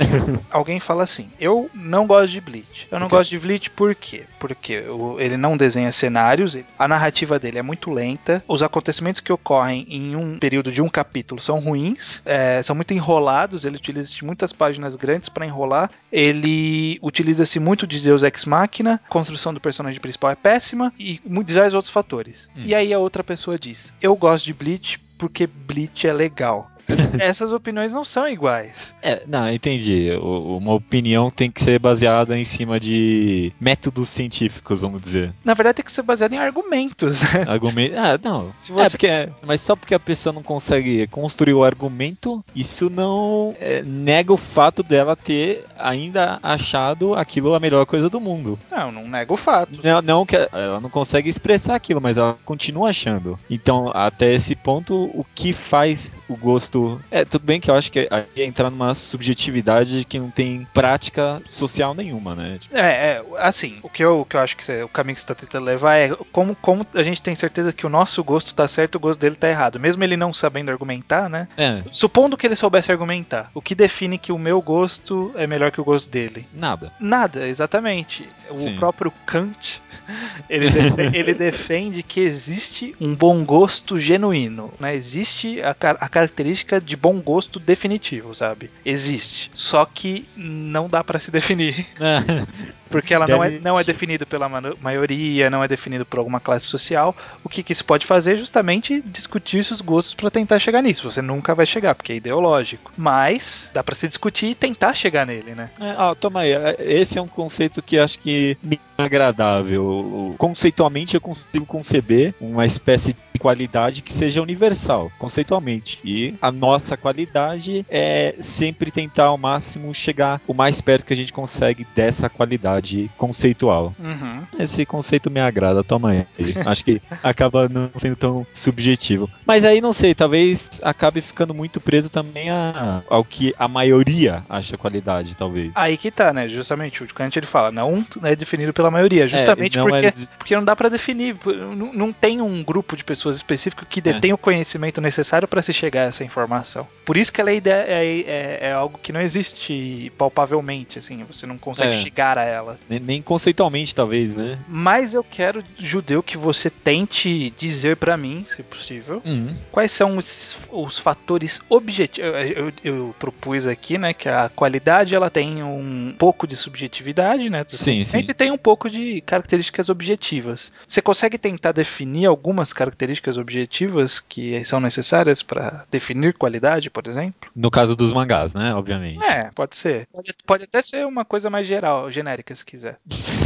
Alguém 0.50 0.80
fala 0.80 0.89
assim: 0.99 1.30
Eu 1.38 1.70
não 1.75 2.06
gosto 2.06 2.32
de 2.32 2.40
Bleach. 2.40 2.88
Eu 2.90 2.99
não 2.99 3.06
okay. 3.06 3.18
gosto 3.18 3.30
de 3.30 3.38
Bleach 3.38 3.70
por 3.70 3.94
quê? 3.94 4.25
Porque 4.38 4.85
ele 5.18 5.37
não 5.37 5.56
desenha 5.56 5.92
cenários, 5.92 6.56
a 6.78 6.88
narrativa 6.88 7.38
dele 7.38 7.59
é 7.59 7.62
muito 7.62 7.90
lenta, 7.90 8.42
os 8.49 8.62
acontecimentos 8.62 9.20
que 9.20 9.32
ocorrem 9.32 9.87
em 9.88 10.16
um 10.16 10.38
período 10.38 10.73
de 10.73 10.82
um 10.82 10.88
capítulo 10.88 11.40
são 11.40 11.59
ruins, 11.59 12.23
é, 12.25 12.62
são 12.62 12.75
muito 12.75 12.92
enrolados, 12.92 13.64
ele 13.64 13.76
utiliza 13.76 14.16
muitas 14.23 14.52
páginas 14.52 14.97
grandes 14.97 15.28
para 15.28 15.47
enrolar, 15.47 15.90
ele 16.11 16.99
utiliza-se 17.02 17.61
muito 17.61 17.87
de 17.87 18.00
Deus 18.00 18.23
Ex 18.23 18.44
Machina, 18.44 19.00
a 19.04 19.09
construção 19.09 19.52
do 19.54 19.61
personagem 19.61 20.00
principal 20.00 20.30
é 20.30 20.35
péssima 20.35 20.92
e 20.99 21.20
muitos 21.25 21.56
outros 21.75 21.90
fatores. 21.90 22.49
Hum. 22.56 22.62
E 22.64 22.75
aí 22.75 22.92
a 22.92 22.99
outra 22.99 23.23
pessoa 23.23 23.59
diz: 23.59 23.92
Eu 24.00 24.16
gosto 24.16 24.47
de 24.47 24.54
Bleach 24.54 24.99
porque 25.18 25.47
Bleach 25.47 26.06
é 26.06 26.12
legal. 26.12 26.70
Essas 27.18 27.52
opiniões 27.52 27.92
não 27.92 28.04
são 28.04 28.28
iguais. 28.28 28.94
É, 29.02 29.23
não, 29.26 29.50
entendi. 29.50 30.11
uma 30.20 30.75
opinião 30.75 31.30
tem 31.30 31.50
que 31.50 31.62
ser 31.62 31.78
baseada 31.78 32.38
em 32.38 32.44
cima 32.44 32.78
de 32.78 33.52
métodos 33.61 34.09
científicos, 34.09 34.80
vamos 34.80 35.02
dizer. 35.02 35.32
Na 35.44 35.54
verdade, 35.54 35.76
tem 35.76 35.85
que 35.85 35.92
ser 35.92 36.02
baseada 36.02 36.35
em 36.35 36.38
argumentos. 36.38 37.23
Né? 37.23 37.44
Argumento. 37.49 37.94
Ah, 37.97 38.18
não. 38.23 38.52
Se 38.59 38.73
você... 38.73 38.87
É 38.87 38.90
porque, 38.90 39.06
é, 39.06 39.28
mas 39.44 39.61
só 39.61 39.75
porque 39.76 39.94
a 39.94 40.00
pessoa 40.00 40.32
não 40.32 40.42
consegue 40.42 41.06
construir 41.09 41.54
o 41.54 41.64
argumento, 41.64 42.44
isso 42.54 42.90
não 42.90 43.54
é, 43.61 43.82
nega 43.82 44.32
o 44.32 44.37
fato 44.37 44.82
dela 44.82 45.16
ter 45.16 45.64
ainda 45.78 46.38
achado 46.42 47.14
aquilo 47.14 47.54
a 47.54 47.61
melhor 47.61 47.87
coisa 47.87 48.09
do 48.09 48.20
mundo. 48.20 48.59
Não, 48.70 48.92
não 48.92 49.09
nega 49.09 49.32
o 49.32 49.37
fato. 49.37 49.80
Não, 49.82 50.02
não 50.02 50.26
que 50.26 50.37
ela 50.37 50.80
não 50.80 50.90
consegue 50.90 51.28
expressar 51.28 51.75
aquilo, 51.75 52.00
mas 52.00 52.16
ela 52.16 52.37
continua 52.44 52.90
achando. 52.90 53.38
Então, 53.49 53.90
até 53.94 54.32
esse 54.32 54.54
ponto, 54.54 54.94
o 54.94 55.25
que 55.35 55.52
faz 55.52 56.20
o 56.28 56.37
gosto. 56.37 56.79
É, 57.10 57.25
tudo 57.25 57.44
bem 57.44 57.60
que 57.60 57.70
eu 57.70 57.75
acho 57.75 57.90
que 57.90 58.08
é 58.10 58.26
entrar 58.37 58.70
numa 58.70 58.94
subjetividade 58.94 60.04
que 60.04 60.18
não 60.18 60.30
tem 60.30 60.66
prática 60.72 61.42
social 61.49 61.94
nenhuma, 61.94 62.34
né? 62.34 62.58
Tipo... 62.60 62.76
É, 62.76 62.80
é, 62.80 63.22
assim, 63.38 63.78
o 63.82 63.88
que 63.88 64.04
eu, 64.04 64.20
o 64.20 64.25
que 64.25 64.37
eu 64.37 64.40
acho 64.40 64.56
que 64.56 64.64
você, 64.64 64.82
o 64.82 64.88
caminho 64.88 65.14
que 65.14 65.20
você 65.20 65.26
tá 65.26 65.34
tentando 65.34 65.64
levar 65.64 65.96
é 65.96 66.10
como, 66.32 66.54
como 66.56 66.87
a 66.94 67.02
gente 67.02 67.22
tem 67.22 67.34
certeza 67.34 67.72
que 67.72 67.87
o 67.87 67.90
nosso 67.90 68.22
gosto 68.22 68.54
tá 68.54 68.66
certo, 68.68 68.96
o 68.96 69.00
gosto 69.00 69.20
dele 69.20 69.37
tá 69.37 69.49
errado. 69.49 69.80
Mesmo 69.80 70.02
ele 70.04 70.16
não 70.16 70.32
sabendo 70.32 70.70
argumentar, 70.70 71.28
né? 71.28 71.49
É. 71.56 71.82
Supondo 71.92 72.37
que 72.37 72.46
ele 72.46 72.56
soubesse 72.56 72.92
argumentar, 72.92 73.50
o 73.54 73.60
que 73.60 73.75
define 73.75 74.18
que 74.18 74.32
o 74.32 74.38
meu 74.38 74.60
gosto 74.60 75.32
é 75.37 75.46
melhor 75.46 75.70
que 75.70 75.80
o 75.80 75.84
gosto 75.84 76.10
dele? 76.10 76.46
Nada. 76.52 76.92
Nada, 76.99 77.46
exatamente. 77.46 78.28
O 78.50 78.58
Sim. 78.58 78.76
próprio 78.76 79.12
Kant, 79.26 79.80
ele, 80.49 80.70
defende, 80.70 81.16
ele 81.16 81.34
defende 81.34 82.02
que 82.02 82.20
existe 82.20 82.94
um 83.00 83.14
bom 83.14 83.44
gosto 83.44 83.99
genuíno, 83.99 84.72
né? 84.78 84.94
Existe 84.94 85.60
a, 85.62 85.70
a 85.70 86.08
característica 86.08 86.59
de 86.82 86.96
bom 86.96 87.20
gosto 87.20 87.58
definitivo, 87.58 88.34
sabe? 88.34 88.70
Existe. 88.84 89.50
Só 89.54 89.84
que 89.84 90.26
não 90.36 90.88
dá 90.88 91.02
para 91.02 91.18
se 91.18 91.30
definir. 91.30 91.86
Porque 92.90 93.14
ela 93.14 93.26
não 93.26 93.42
é, 93.42 93.50
não 93.60 93.78
é 93.78 93.84
definida 93.84 94.26
pela 94.26 94.48
maioria, 94.80 95.48
não 95.48 95.62
é 95.62 95.68
definido 95.68 96.04
por 96.04 96.18
alguma 96.18 96.40
classe 96.40 96.66
social. 96.66 97.16
O 97.44 97.48
que, 97.48 97.62
que 97.62 97.74
se 97.74 97.84
pode 97.84 98.04
fazer 98.04 98.34
é 98.34 98.36
justamente 98.36 99.00
discutir 99.00 99.58
esses 99.58 99.80
gostos 99.80 100.14
para 100.14 100.30
tentar 100.30 100.58
chegar 100.58 100.82
nisso. 100.82 101.08
Você 101.08 101.22
nunca 101.22 101.54
vai 101.54 101.64
chegar, 101.64 101.94
porque 101.94 102.12
é 102.12 102.16
ideológico. 102.16 102.92
Mas 102.96 103.70
dá 103.72 103.82
para 103.82 103.94
se 103.94 104.08
discutir 104.08 104.48
e 104.48 104.54
tentar 104.56 104.92
chegar 104.92 105.24
nele, 105.24 105.54
né? 105.54 105.70
É, 105.78 105.94
ó, 105.96 106.14
toma 106.16 106.40
aí. 106.40 106.52
É, 106.52 106.76
esse 106.80 107.16
é 107.16 107.22
um 107.22 107.28
conceito 107.28 107.80
que 107.80 107.96
acho 107.96 108.18
que 108.18 108.58
me 108.60 108.80
é 108.98 109.04
agradável. 109.04 110.34
Conceitualmente 110.36 111.14
eu 111.14 111.20
consigo 111.20 111.64
conceber 111.64 112.34
uma 112.40 112.66
espécie 112.66 113.12
de 113.12 113.29
qualidade 113.40 114.02
que 114.02 114.12
seja 114.12 114.42
universal, 114.42 115.11
conceitualmente. 115.18 115.99
E 116.04 116.35
a 116.40 116.52
nossa 116.52 116.97
qualidade 116.97 117.85
é 117.88 118.35
sempre 118.38 118.90
tentar 118.90 119.25
ao 119.25 119.38
máximo 119.38 119.94
chegar 119.94 120.40
o 120.47 120.52
mais 120.52 120.80
perto 120.80 121.06
que 121.06 121.14
a 121.14 121.16
gente 121.16 121.32
consegue 121.32 121.87
dessa 121.97 122.28
qualidade 122.28 123.11
conceitual. 123.16 123.94
Uhum. 123.99 124.42
Esse 124.59 124.85
conceito 124.85 125.30
me 125.30 125.40
agrada, 125.40 125.82
toma 125.82 126.11
aí. 126.11 126.26
Acho 126.66 126.85
que 126.85 127.00
acaba 127.23 127.68
não 127.68 127.90
sendo 127.97 128.16
tão 128.16 128.47
subjetivo. 128.52 129.28
Mas 129.47 129.64
aí 129.64 129.80
não 129.80 129.92
sei, 129.92 130.14
talvez 130.14 130.68
acabe 130.82 131.23
ficando 131.23 131.54
muito 131.54 131.80
preso 131.80 132.11
também 132.11 132.50
a, 132.50 133.02
ao 133.09 133.25
que 133.25 133.54
a 133.59 133.66
maioria 133.66 134.44
acha 134.49 134.76
qualidade, 134.76 135.35
talvez. 135.35 135.73
Aí 135.75 135.97
que 135.97 136.11
tá, 136.11 136.32
né? 136.32 136.49
Justamente 136.49 137.02
o 137.02 137.06
Kant 137.06 137.38
ele 137.38 137.47
fala, 137.47 137.70
não 137.70 138.04
é 138.23 138.37
definido 138.37 138.73
pela 138.73 138.90
maioria, 138.90 139.26
justamente 139.26 139.78
é, 139.78 139.82
não 139.82 139.88
porque, 139.88 140.06
é... 140.06 140.12
porque 140.38 140.56
não 140.56 140.64
dá 140.64 140.76
para 140.76 140.90
definir, 140.90 141.37
não, 141.75 141.92
não 141.92 142.12
tem 142.12 142.42
um 142.42 142.62
grupo 142.62 142.97
de 142.97 143.04
pessoas 143.04 143.29
específico 143.37 143.87
que 143.87 144.00
detém 144.00 144.30
é. 144.30 144.34
o 144.34 144.38
conhecimento 144.38 145.00
necessário 145.00 145.46
para 145.46 145.62
se 145.62 145.72
chegar 145.72 146.02
a 146.02 146.06
essa 146.06 146.25
informação. 146.25 146.87
Por 147.04 147.16
isso 147.16 147.32
que 147.32 147.40
ela 147.40 147.50
é, 147.50 147.56
é, 147.56 147.60
é, 147.60 148.58
é, 148.62 148.72
algo 148.72 148.99
que 149.02 149.12
não 149.12 149.20
existe 149.20 150.12
palpavelmente, 150.16 150.99
assim, 150.99 151.25
você 151.25 151.46
não 151.46 151.58
consegue 151.58 151.96
é. 151.96 152.00
chegar 152.00 152.38
a 152.38 152.44
ela. 152.44 152.78
Nem, 152.88 153.00
nem, 153.00 153.22
conceitualmente, 153.22 153.94
talvez, 153.94 154.34
né? 154.34 154.58
Mas 154.68 155.14
eu 155.14 155.25
quero, 155.25 155.62
judeu, 155.78 156.22
que 156.22 156.37
você 156.37 156.70
tente 156.70 157.52
dizer 157.58 157.96
para 157.96 158.16
mim, 158.16 158.44
se 158.46 158.62
possível, 158.62 159.20
uhum. 159.25 159.54
quais 159.70 159.92
são 159.92 160.16
os, 160.16 160.56
os 160.70 160.99
fatores 160.99 161.60
objetivos. 161.68 162.30
Eu, 162.30 162.34
eu, 162.34 162.72
eu, 162.84 163.14
propus 163.18 163.66
aqui, 163.66 163.99
né, 163.99 164.14
que 164.14 164.28
a 164.28 164.49
qualidade 164.49 165.14
ela 165.14 165.28
tem 165.28 165.62
um 165.62 166.14
pouco 166.18 166.46
de 166.46 166.56
subjetividade, 166.56 167.50
né? 167.50 167.64
Sim, 167.64 168.04
sim. 168.04 168.18
E 168.18 168.34
tem 168.34 168.50
um 168.50 168.58
pouco 168.58 168.88
de 168.88 169.20
características 169.22 169.88
objetivas. 169.88 170.70
Você 170.87 171.02
consegue 171.02 171.37
tentar 171.37 171.72
definir 171.72 172.26
algumas 172.26 172.72
características 172.72 173.19
características 173.20 173.36
objetivas 173.36 174.20
que 174.20 174.64
são 174.64 174.80
necessárias 174.80 175.42
para 175.42 175.84
definir 175.90 176.34
qualidade, 176.34 176.90
por 176.90 177.06
exemplo? 177.06 177.50
No 177.54 177.70
caso 177.70 177.94
dos 177.94 178.12
mangás, 178.12 178.54
né? 178.54 178.74
Obviamente. 178.74 179.22
É, 179.22 179.50
pode 179.54 179.76
ser. 179.76 180.08
Pode, 180.12 180.34
pode 180.46 180.64
até 180.64 180.82
ser 180.82 181.06
uma 181.06 181.24
coisa 181.24 181.50
mais 181.50 181.66
geral, 181.66 182.10
genérica, 182.10 182.54
se 182.54 182.64
quiser. 182.64 182.98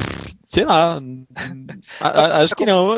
Sei 0.54 0.64
lá. 0.64 1.02
a, 2.00 2.38
acho 2.38 2.54
que 2.54 2.64
não. 2.64 2.90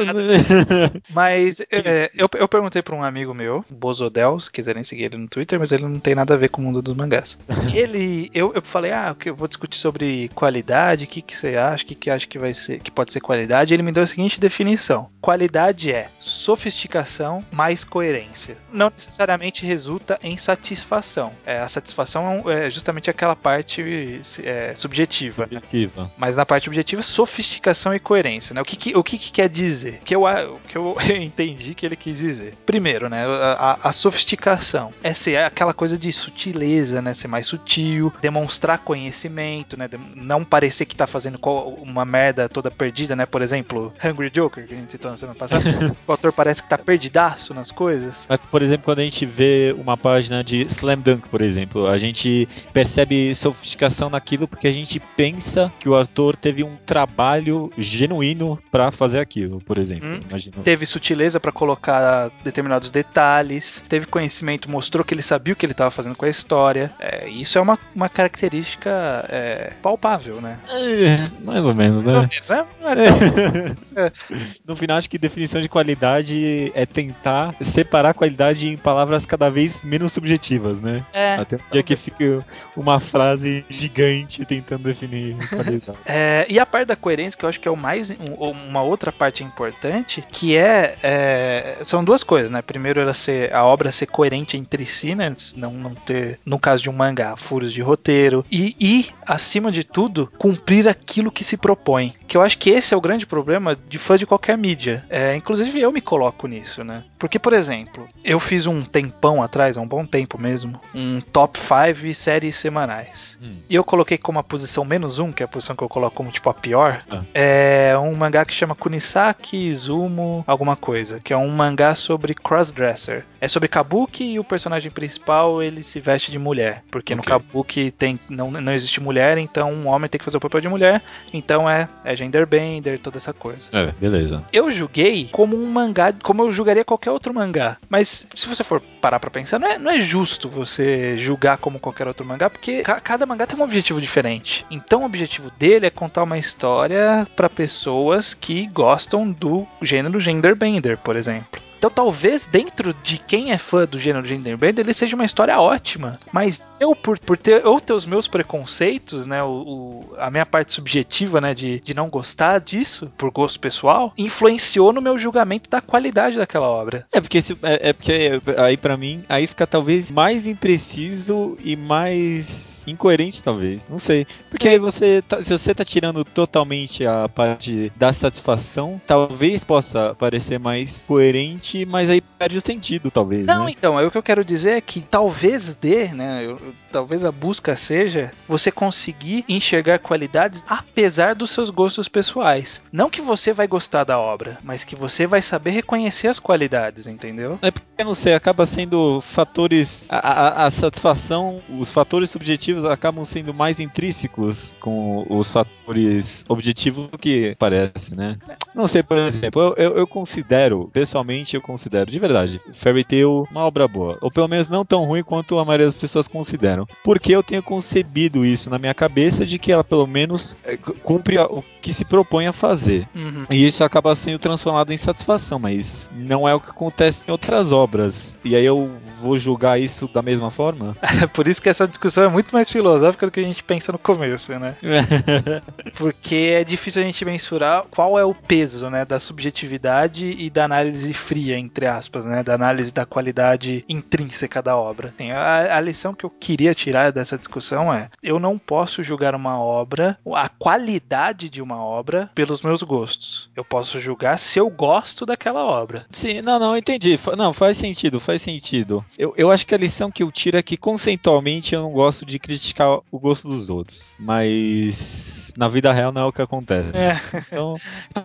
mas 1.08 1.62
é, 1.72 2.10
eu, 2.14 2.28
eu 2.34 2.46
perguntei 2.46 2.82
para 2.82 2.94
um 2.94 3.02
amigo 3.02 3.32
meu, 3.32 3.64
Bozodel, 3.70 4.38
se 4.38 4.52
quiserem 4.52 4.84
seguir 4.84 5.04
ele 5.04 5.16
no 5.16 5.26
Twitter, 5.26 5.58
mas 5.58 5.72
ele 5.72 5.84
não 5.84 5.98
tem 5.98 6.14
nada 6.14 6.34
a 6.34 6.36
ver 6.36 6.50
com 6.50 6.60
o 6.60 6.64
mundo 6.66 6.82
dos 6.82 6.94
mangás. 6.94 7.38
ele, 7.74 8.30
eu, 8.34 8.52
eu 8.54 8.60
falei, 8.60 8.92
ah, 8.92 9.16
eu 9.24 9.34
vou 9.34 9.48
discutir 9.48 9.78
sobre 9.78 10.28
qualidade, 10.34 11.04
o 11.04 11.06
que, 11.06 11.22
que 11.22 11.34
você 11.34 11.56
acha, 11.56 11.82
o 11.82 11.86
que, 11.86 11.94
que 11.94 12.10
acha 12.10 12.26
que 12.26 12.38
vai 12.38 12.52
ser, 12.52 12.78
que 12.80 12.90
pode 12.90 13.10
ser 13.10 13.20
qualidade. 13.20 13.72
Ele 13.72 13.82
me 13.82 13.92
deu 13.92 14.02
a 14.02 14.06
seguinte 14.06 14.38
definição: 14.38 15.08
qualidade 15.22 15.90
é 15.90 16.10
sofisticação 16.20 17.42
mais 17.50 17.84
coerência. 17.84 18.58
Não 18.70 18.90
necessariamente 18.90 19.64
resulta 19.64 20.18
em 20.22 20.36
satisfação. 20.36 21.32
É, 21.46 21.58
a 21.60 21.68
satisfação 21.68 22.50
é 22.50 22.68
justamente 22.68 23.08
aquela 23.08 23.34
parte 23.34 24.20
é, 24.44 24.74
subjetiva. 24.74 25.44
Subjetiva. 25.44 26.10
Mas 26.18 26.36
na 26.36 26.44
parte 26.44 26.68
objetiva, 26.68 27.00
sofisticação 27.00 27.45
sofisticação 27.46 27.94
e 27.94 27.98
coerência, 27.98 28.54
né? 28.54 28.60
O 28.60 28.64
que, 28.64 28.76
que 28.76 28.96
o 28.96 29.02
que, 29.02 29.16
que, 29.18 29.32
quer 29.32 29.48
dizer? 29.48 30.00
Que 30.04 30.14
eu, 30.14 30.24
o 30.24 30.60
que 30.68 30.76
eu 30.76 30.96
entendi 31.20 31.74
que 31.74 31.86
ele 31.86 31.96
quis 31.96 32.18
dizer. 32.18 32.54
Primeiro, 32.66 33.08
né? 33.08 33.24
A, 33.58 33.88
a, 33.88 33.92
sofisticação 33.92 34.92
é 35.02 35.12
ser 35.12 35.38
aquela 35.38 35.72
coisa 35.72 35.96
de 35.96 36.12
sutileza, 36.12 37.00
né? 37.00 37.14
Ser 37.14 37.28
mais 37.28 37.46
sutil, 37.46 38.12
demonstrar 38.20 38.78
conhecimento, 38.78 39.76
né? 39.76 39.88
Não 40.14 40.44
parecer 40.44 40.84
que 40.86 40.96
tá 40.96 41.06
fazendo 41.06 41.38
uma 41.82 42.04
merda 42.04 42.48
toda 42.48 42.70
perdida, 42.70 43.14
né? 43.14 43.26
Por 43.26 43.42
exemplo, 43.42 43.92
Hungry 44.04 44.30
Joker, 44.30 44.66
que 44.66 44.74
a 44.74 44.76
gente 44.76 44.92
citou 44.92 45.10
na 45.10 45.16
semana 45.16 45.38
passada. 45.38 45.64
o 46.06 46.12
autor 46.12 46.32
parece 46.32 46.62
que 46.62 46.68
tá 46.68 46.78
perdidaço 46.78 47.54
nas 47.54 47.70
coisas. 47.70 48.26
Mas, 48.28 48.40
por 48.40 48.62
exemplo, 48.62 48.84
quando 48.84 49.00
a 49.00 49.04
gente 49.04 49.24
vê 49.24 49.74
uma 49.78 49.96
página 49.96 50.42
de 50.42 50.62
Slam 50.62 50.98
Dunk, 50.98 51.28
por 51.28 51.40
exemplo, 51.40 51.86
a 51.86 51.98
gente 51.98 52.48
percebe 52.72 53.34
sofisticação 53.34 54.10
naquilo 54.10 54.48
porque 54.48 54.68
a 54.68 54.72
gente 54.72 55.00
pensa 55.16 55.72
que 55.78 55.88
o 55.88 55.94
autor 55.94 56.36
teve 56.36 56.62
um 56.62 56.76
trabalho 56.76 57.35
trabalho 57.36 57.70
genuíno 57.76 58.58
para 58.70 58.90
fazer 58.90 59.20
aquilo, 59.20 59.60
por 59.60 59.78
exemplo. 59.78 60.08
Hum. 60.08 60.62
Teve 60.62 60.86
sutileza 60.86 61.38
para 61.38 61.52
colocar 61.52 62.30
determinados 62.42 62.90
detalhes, 62.90 63.84
teve 63.88 64.06
conhecimento, 64.06 64.70
mostrou 64.70 65.04
que 65.04 65.14
ele 65.14 65.22
sabia 65.22 65.52
o 65.52 65.56
que 65.56 65.64
ele 65.64 65.72
estava 65.72 65.90
fazendo 65.90 66.16
com 66.16 66.24
a 66.24 66.28
história. 66.28 66.90
É, 66.98 67.28
isso 67.28 67.58
é 67.58 67.60
uma, 67.60 67.78
uma 67.94 68.08
característica 68.08 68.90
é, 69.28 69.72
palpável, 69.82 70.40
né? 70.40 70.58
É, 70.70 71.30
mais 71.44 71.64
ou 71.64 71.74
menos, 71.74 72.04
mais 72.04 72.14
né? 72.14 72.20
Ou 72.20 72.28
menos, 72.28 72.48
né? 72.48 73.76
É, 73.96 74.06
é. 74.06 74.12
no 74.66 74.76
final, 74.76 74.96
acho 74.96 75.10
que 75.10 75.18
definição 75.18 75.60
de 75.60 75.68
qualidade 75.68 76.72
é 76.74 76.86
tentar 76.86 77.54
separar 77.62 78.10
a 78.10 78.14
qualidade 78.14 78.68
em 78.68 78.76
palavras 78.76 79.26
cada 79.26 79.50
vez 79.50 79.84
menos 79.84 80.12
subjetivas, 80.12 80.80
né? 80.80 81.04
É. 81.12 81.34
Até 81.34 81.56
o 81.56 81.60
dia 81.70 81.82
que 81.82 81.96
fica 81.96 82.44
uma 82.76 83.00
frase 83.00 83.64
gigante 83.68 84.44
tentando 84.44 84.84
definir 84.84 85.36
qualidade. 85.48 85.98
É, 86.04 86.46
e 86.48 86.58
a 86.58 86.66
parte 86.66 86.88
da 86.88 86.96
coerência 86.96 87.25
que 87.34 87.44
eu 87.44 87.48
acho 87.48 87.60
que 87.60 87.68
é 87.68 87.70
o 87.70 87.76
mais 87.76 88.10
uma 88.38 88.82
outra 88.82 89.10
parte 89.10 89.42
importante, 89.42 90.24
que 90.30 90.56
é, 90.56 90.96
é 91.02 91.78
são 91.84 92.04
duas 92.04 92.22
coisas, 92.22 92.50
né? 92.50 92.62
Primeiro 92.62 93.00
ela 93.00 93.14
ser 93.14 93.52
a 93.52 93.64
obra 93.64 93.92
ser 93.92 94.06
coerente 94.06 94.56
entre 94.56 94.86
si, 94.86 95.14
né? 95.14 95.32
Não, 95.56 95.72
não 95.72 95.94
ter, 95.94 96.38
no 96.44 96.58
caso 96.58 96.82
de 96.82 96.90
um 96.90 96.92
mangá, 96.92 97.36
furos 97.36 97.72
de 97.72 97.80
roteiro 97.80 98.44
e, 98.50 98.76
e 98.80 99.06
acima 99.26 99.72
de 99.72 99.84
tudo 99.84 100.30
cumprir 100.38 100.88
aquilo 100.88 101.30
que 101.30 101.44
se 101.44 101.56
propõe. 101.56 102.14
Que 102.26 102.36
eu 102.36 102.42
acho 102.42 102.58
que 102.58 102.70
esse 102.70 102.94
é 102.94 102.96
o 102.96 103.00
grande 103.00 103.26
problema 103.26 103.76
de 103.88 103.98
fãs 103.98 104.20
de 104.20 104.26
qualquer 104.26 104.56
mídia. 104.56 105.04
É, 105.08 105.34
inclusive 105.34 105.80
eu 105.80 105.92
me 105.92 106.00
coloco 106.00 106.46
nisso, 106.46 106.84
né? 106.84 107.04
Porque 107.18 107.38
por 107.38 107.52
exemplo, 107.52 108.06
eu 108.24 108.38
fiz 108.38 108.66
um 108.66 108.82
tempão 108.82 109.42
atrás, 109.42 109.76
há 109.76 109.80
um 109.80 109.88
bom 109.88 110.04
tempo 110.04 110.40
mesmo, 110.40 110.80
um 110.94 111.20
top 111.20 111.58
5 111.58 112.14
séries 112.14 112.56
semanais. 112.56 113.38
Hum. 113.42 113.56
E 113.68 113.74
eu 113.74 113.84
coloquei 113.84 114.18
como 114.18 114.38
a 114.38 114.44
posição 114.44 114.84
menos 114.84 115.18
um, 115.18 115.32
que 115.32 115.42
é 115.42 115.46
a 115.46 115.48
posição 115.48 115.76
que 115.76 115.82
eu 115.82 115.88
coloco 115.88 116.16
como 116.16 116.30
tipo 116.30 116.48
a 116.50 116.54
pior, 116.54 117.04
Ah. 117.10 117.22
É 117.34 117.96
um 117.98 118.14
mangá 118.14 118.44
que 118.44 118.52
chama 118.52 118.74
Kunisaki 118.74 119.56
Izumo 119.56 120.44
alguma 120.46 120.76
coisa, 120.76 121.20
que 121.20 121.32
é 121.32 121.36
um 121.36 121.48
mangá 121.48 121.94
sobre 121.94 122.34
crossdresser. 122.34 123.24
É 123.40 123.48
sobre 123.48 123.68
kabuki 123.68 124.24
e 124.24 124.38
o 124.38 124.44
personagem 124.44 124.90
principal 124.90 125.62
ele 125.62 125.82
se 125.82 126.00
veste 126.00 126.30
de 126.32 126.38
mulher, 126.38 126.82
porque 126.90 127.14
okay. 127.14 127.16
no 127.16 127.22
kabuki 127.22 127.90
tem 127.90 128.18
não, 128.28 128.50
não 128.50 128.72
existe 128.72 129.00
mulher, 129.00 129.38
então 129.38 129.72
um 129.72 129.86
homem 129.86 130.08
tem 130.08 130.18
que 130.18 130.24
fazer 130.24 130.36
o 130.36 130.40
papel 130.40 130.60
de 130.60 130.68
mulher, 130.68 131.02
então 131.32 131.68
é, 131.68 131.88
é 132.04 132.16
genderbender, 132.16 132.98
toda 132.98 133.18
essa 133.18 133.32
coisa. 133.32 133.70
É, 133.72 133.92
beleza. 134.00 134.42
Eu 134.52 134.70
julguei 134.70 135.28
como 135.30 135.56
um 135.56 135.70
mangá, 135.70 136.12
como 136.22 136.42
eu 136.42 136.52
julgaria 136.52 136.84
qualquer 136.84 137.10
outro 137.10 137.32
mangá, 137.32 137.76
mas 137.88 138.26
se 138.34 138.48
você 138.48 138.64
for 138.64 138.80
parar 139.00 139.20
pra 139.20 139.30
pensar, 139.30 139.58
não 139.58 139.68
é, 139.68 139.78
não 139.78 139.90
é 139.90 140.00
justo 140.00 140.48
você 140.48 141.18
julgar 141.18 141.58
como 141.58 141.78
qualquer 141.78 142.08
outro 142.08 142.26
mangá, 142.26 142.50
porque 142.50 142.82
ca 142.82 143.00
cada 143.00 143.26
mangá 143.26 143.46
tem 143.46 143.58
um 143.58 143.62
objetivo 143.62 144.00
diferente. 144.00 144.66
Então 144.70 145.02
o 145.02 145.06
objetivo 145.06 145.50
dele 145.58 145.86
é 145.86 145.90
contar 145.90 146.22
uma 146.22 146.38
história 146.38 146.95
para 147.34 147.48
pessoas 147.48 148.34
que 148.34 148.66
gostam 148.68 149.30
do 149.30 149.66
gênero 149.82 150.20
genderbender, 150.20 150.98
por 150.98 151.16
exemplo. 151.16 151.60
Então 151.78 151.90
talvez 151.90 152.46
dentro 152.46 152.94
de 153.02 153.18
quem 153.18 153.52
é 153.52 153.58
fã 153.58 153.84
do 153.84 153.98
gênero 153.98 154.26
genderbender 154.26 154.84
ele 154.84 154.94
seja 154.94 155.14
uma 155.14 155.24
história 155.24 155.60
ótima. 155.60 156.18
Mas 156.32 156.74
eu, 156.80 156.94
por, 156.96 157.18
por 157.18 157.36
ter 157.36 157.66
ou 157.66 157.80
ter 157.80 157.92
os 157.92 158.06
meus 158.06 158.26
preconceitos, 158.26 159.26
né? 159.26 159.42
O, 159.42 159.48
o, 159.48 160.14
a 160.18 160.30
minha 160.30 160.46
parte 160.46 160.72
subjetiva, 160.72 161.40
né? 161.40 161.54
De, 161.54 161.80
de 161.80 161.94
não 161.94 162.08
gostar 162.08 162.60
disso, 162.60 163.12
por 163.16 163.30
gosto 163.30 163.60
pessoal, 163.60 164.12
influenciou 164.16 164.92
no 164.92 165.02
meu 165.02 165.18
julgamento 165.18 165.68
da 165.68 165.80
qualidade 165.80 166.38
daquela 166.38 166.68
obra. 166.68 167.06
É 167.12 167.20
porque, 167.20 167.38
é, 167.62 167.90
é 167.90 167.92
porque 167.92 168.40
aí 168.56 168.76
para 168.76 168.96
mim, 168.96 169.24
aí 169.28 169.46
fica 169.46 169.66
talvez 169.66 170.10
mais 170.10 170.46
impreciso 170.46 171.56
e 171.62 171.76
mais 171.76 172.75
incoerente, 172.86 173.42
talvez. 173.42 173.80
Não 173.88 173.98
sei. 173.98 174.26
Porque 174.50 174.68
Sim. 174.68 174.74
aí 174.74 174.78
você, 174.78 175.22
tá, 175.22 175.42
se 175.42 175.50
você 175.50 175.74
tá 175.74 175.84
tirando 175.84 176.24
totalmente 176.24 177.04
a 177.06 177.28
parte 177.28 177.92
da 177.96 178.12
satisfação, 178.12 179.00
talvez 179.06 179.64
possa 179.64 180.14
parecer 180.14 180.58
mais 180.58 181.06
coerente, 181.06 181.84
mas 181.84 182.10
aí 182.10 182.20
perde 182.20 182.58
o 182.58 182.60
sentido, 182.60 183.10
talvez. 183.10 183.46
Não, 183.46 183.64
né? 183.64 183.70
então, 183.70 183.96
o 183.96 184.10
que 184.10 184.18
eu 184.18 184.22
quero 184.22 184.44
dizer 184.44 184.70
é 184.70 184.80
que 184.80 185.00
talvez 185.00 185.74
dê, 185.74 186.08
né? 186.08 186.44
Eu, 186.44 186.60
talvez 186.90 187.24
a 187.24 187.32
busca 187.32 187.76
seja 187.76 188.32
você 188.48 188.70
conseguir 188.70 189.44
enxergar 189.48 189.98
qualidades 189.98 190.64
apesar 190.66 191.34
dos 191.34 191.50
seus 191.50 191.70
gostos 191.70 192.08
pessoais. 192.08 192.82
Não 192.92 193.10
que 193.10 193.20
você 193.20 193.52
vai 193.52 193.66
gostar 193.66 194.04
da 194.04 194.18
obra, 194.18 194.58
mas 194.62 194.84
que 194.84 194.96
você 194.96 195.26
vai 195.26 195.42
saber 195.42 195.70
reconhecer 195.70 196.28
as 196.28 196.38
qualidades, 196.38 197.06
entendeu? 197.06 197.58
É 197.62 197.70
porque, 197.70 197.95
não 198.04 198.14
sei, 198.14 198.34
acaba 198.34 198.66
sendo 198.66 199.20
fatores. 199.20 200.06
A, 200.08 200.16
a, 200.18 200.66
a 200.66 200.70
satisfação, 200.70 201.60
os 201.78 201.90
fatores 201.90 202.30
subjetivos 202.30 202.84
acabam 202.84 203.24
sendo 203.24 203.54
mais 203.54 203.80
intrínsecos 203.80 204.74
com 204.80 205.26
os 205.28 205.48
fatores 205.50 206.44
objetivos 206.48 207.08
do 207.08 207.18
que 207.18 207.56
parece, 207.58 208.14
né? 208.14 208.36
Não 208.74 208.86
sei, 208.86 209.02
por 209.02 209.18
exemplo, 209.18 209.62
eu, 209.62 209.74
eu, 209.76 209.96
eu 209.98 210.06
considero, 210.06 210.90
pessoalmente, 210.92 211.56
eu 211.56 211.62
considero 211.62 212.10
de 212.10 212.18
verdade 212.18 212.60
Fairy 212.74 213.04
Tail 213.04 213.46
uma 213.50 213.64
obra 213.64 213.88
boa, 213.88 214.18
ou 214.20 214.30
pelo 214.30 214.48
menos 214.48 214.68
não 214.68 214.84
tão 214.84 215.04
ruim 215.04 215.22
quanto 215.22 215.58
a 215.58 215.64
maioria 215.64 215.86
das 215.86 215.96
pessoas 215.96 216.28
consideram, 216.28 216.86
porque 217.04 217.34
eu 217.34 217.42
tenho 217.42 217.62
concebido 217.62 218.44
isso 218.44 218.68
na 218.68 218.78
minha 218.78 218.94
cabeça 218.94 219.46
de 219.46 219.58
que 219.58 219.72
ela 219.72 219.84
pelo 219.84 220.06
menos 220.06 220.56
é, 220.64 220.76
cumpre 220.76 221.38
o 221.38 221.62
que 221.86 221.94
se 221.94 222.04
propõe 222.04 222.46
a 222.46 222.52
fazer. 222.52 223.08
Uhum. 223.14 223.46
E 223.48 223.66
isso 223.66 223.82
acaba 223.82 224.14
sendo 224.14 224.38
transformado 224.38 224.92
em 224.92 224.96
satisfação, 224.96 225.58
mas 225.58 226.10
não 226.12 226.48
é 226.48 226.54
o 226.54 226.60
que 226.60 226.70
acontece 226.70 227.22
em 227.26 227.30
outras 227.32 227.72
obras. 227.72 228.36
E 228.44 228.54
aí 228.54 228.64
eu 228.64 228.90
vou 229.22 229.38
julgar 229.38 229.80
isso 229.80 230.08
da 230.08 230.20
mesma 230.20 230.50
forma? 230.50 230.94
por 231.32 231.48
isso 231.48 231.62
que 231.62 231.68
essa 231.68 231.88
discussão 231.88 232.24
é 232.24 232.28
muito 232.28 232.52
mais 232.52 232.66
mais 232.66 232.70
filosófica 232.70 233.26
do 233.26 233.32
que 233.32 233.40
a 233.40 233.44
gente 233.44 233.62
pensa 233.62 233.92
no 233.92 233.98
começo, 233.98 234.52
né? 234.58 234.76
Porque 235.96 236.54
é 236.54 236.64
difícil 236.64 237.02
a 237.02 237.04
gente 237.04 237.24
mensurar 237.24 237.84
qual 237.90 238.18
é 238.18 238.24
o 238.24 238.34
peso, 238.34 238.90
né, 238.90 239.04
da 239.04 239.20
subjetividade 239.20 240.26
e 240.26 240.50
da 240.50 240.64
análise 240.64 241.12
fria, 241.14 241.58
entre 241.58 241.86
aspas, 241.86 242.24
né, 242.24 242.42
da 242.42 242.54
análise 242.54 242.92
da 242.92 243.06
qualidade 243.06 243.84
intrínseca 243.88 244.60
da 244.60 244.76
obra. 244.76 245.12
Assim, 245.14 245.30
a, 245.30 245.76
a 245.76 245.80
lição 245.80 246.14
que 246.14 246.24
eu 246.24 246.30
queria 246.30 246.74
tirar 246.74 247.12
dessa 247.12 247.38
discussão 247.38 247.92
é: 247.92 248.08
eu 248.22 248.38
não 248.38 248.58
posso 248.58 249.02
julgar 249.02 249.34
uma 249.34 249.60
obra, 249.60 250.18
a 250.34 250.48
qualidade 250.48 251.48
de 251.48 251.62
uma 251.62 251.75
obra, 251.82 252.30
pelos 252.34 252.62
meus 252.62 252.82
gostos. 252.82 253.48
Eu 253.56 253.64
posso 253.64 253.98
julgar 253.98 254.38
se 254.38 254.58
eu 254.58 254.68
gosto 254.68 255.24
daquela 255.24 255.64
obra. 255.64 256.06
Sim, 256.10 256.42
não, 256.42 256.58
não, 256.58 256.76
entendi. 256.76 257.18
Não, 257.36 257.52
faz 257.52 257.76
sentido, 257.76 258.20
faz 258.20 258.42
sentido. 258.42 259.04
Eu, 259.18 259.34
eu 259.36 259.50
acho 259.50 259.66
que 259.66 259.74
a 259.74 259.78
lição 259.78 260.10
que 260.10 260.22
eu 260.22 260.30
tiro 260.30 260.56
é 260.56 260.62
que 260.62 260.76
conceitualmente 260.76 261.74
eu 261.74 261.82
não 261.82 261.92
gosto 261.92 262.24
de 262.26 262.38
criticar 262.38 262.66
criticar 262.66 262.98
o 263.10 263.18
gosto 263.18 263.48
dos 263.48 263.70
outros, 263.70 264.14
mas 264.18 265.52
na 265.56 265.68
vida 265.68 265.92
real 265.92 266.12
não 266.12 266.22
é 266.22 266.24
o 266.24 266.32
que 266.32 266.42
acontece. 266.42 266.90
É. 266.96 267.20
Então, 267.46 267.76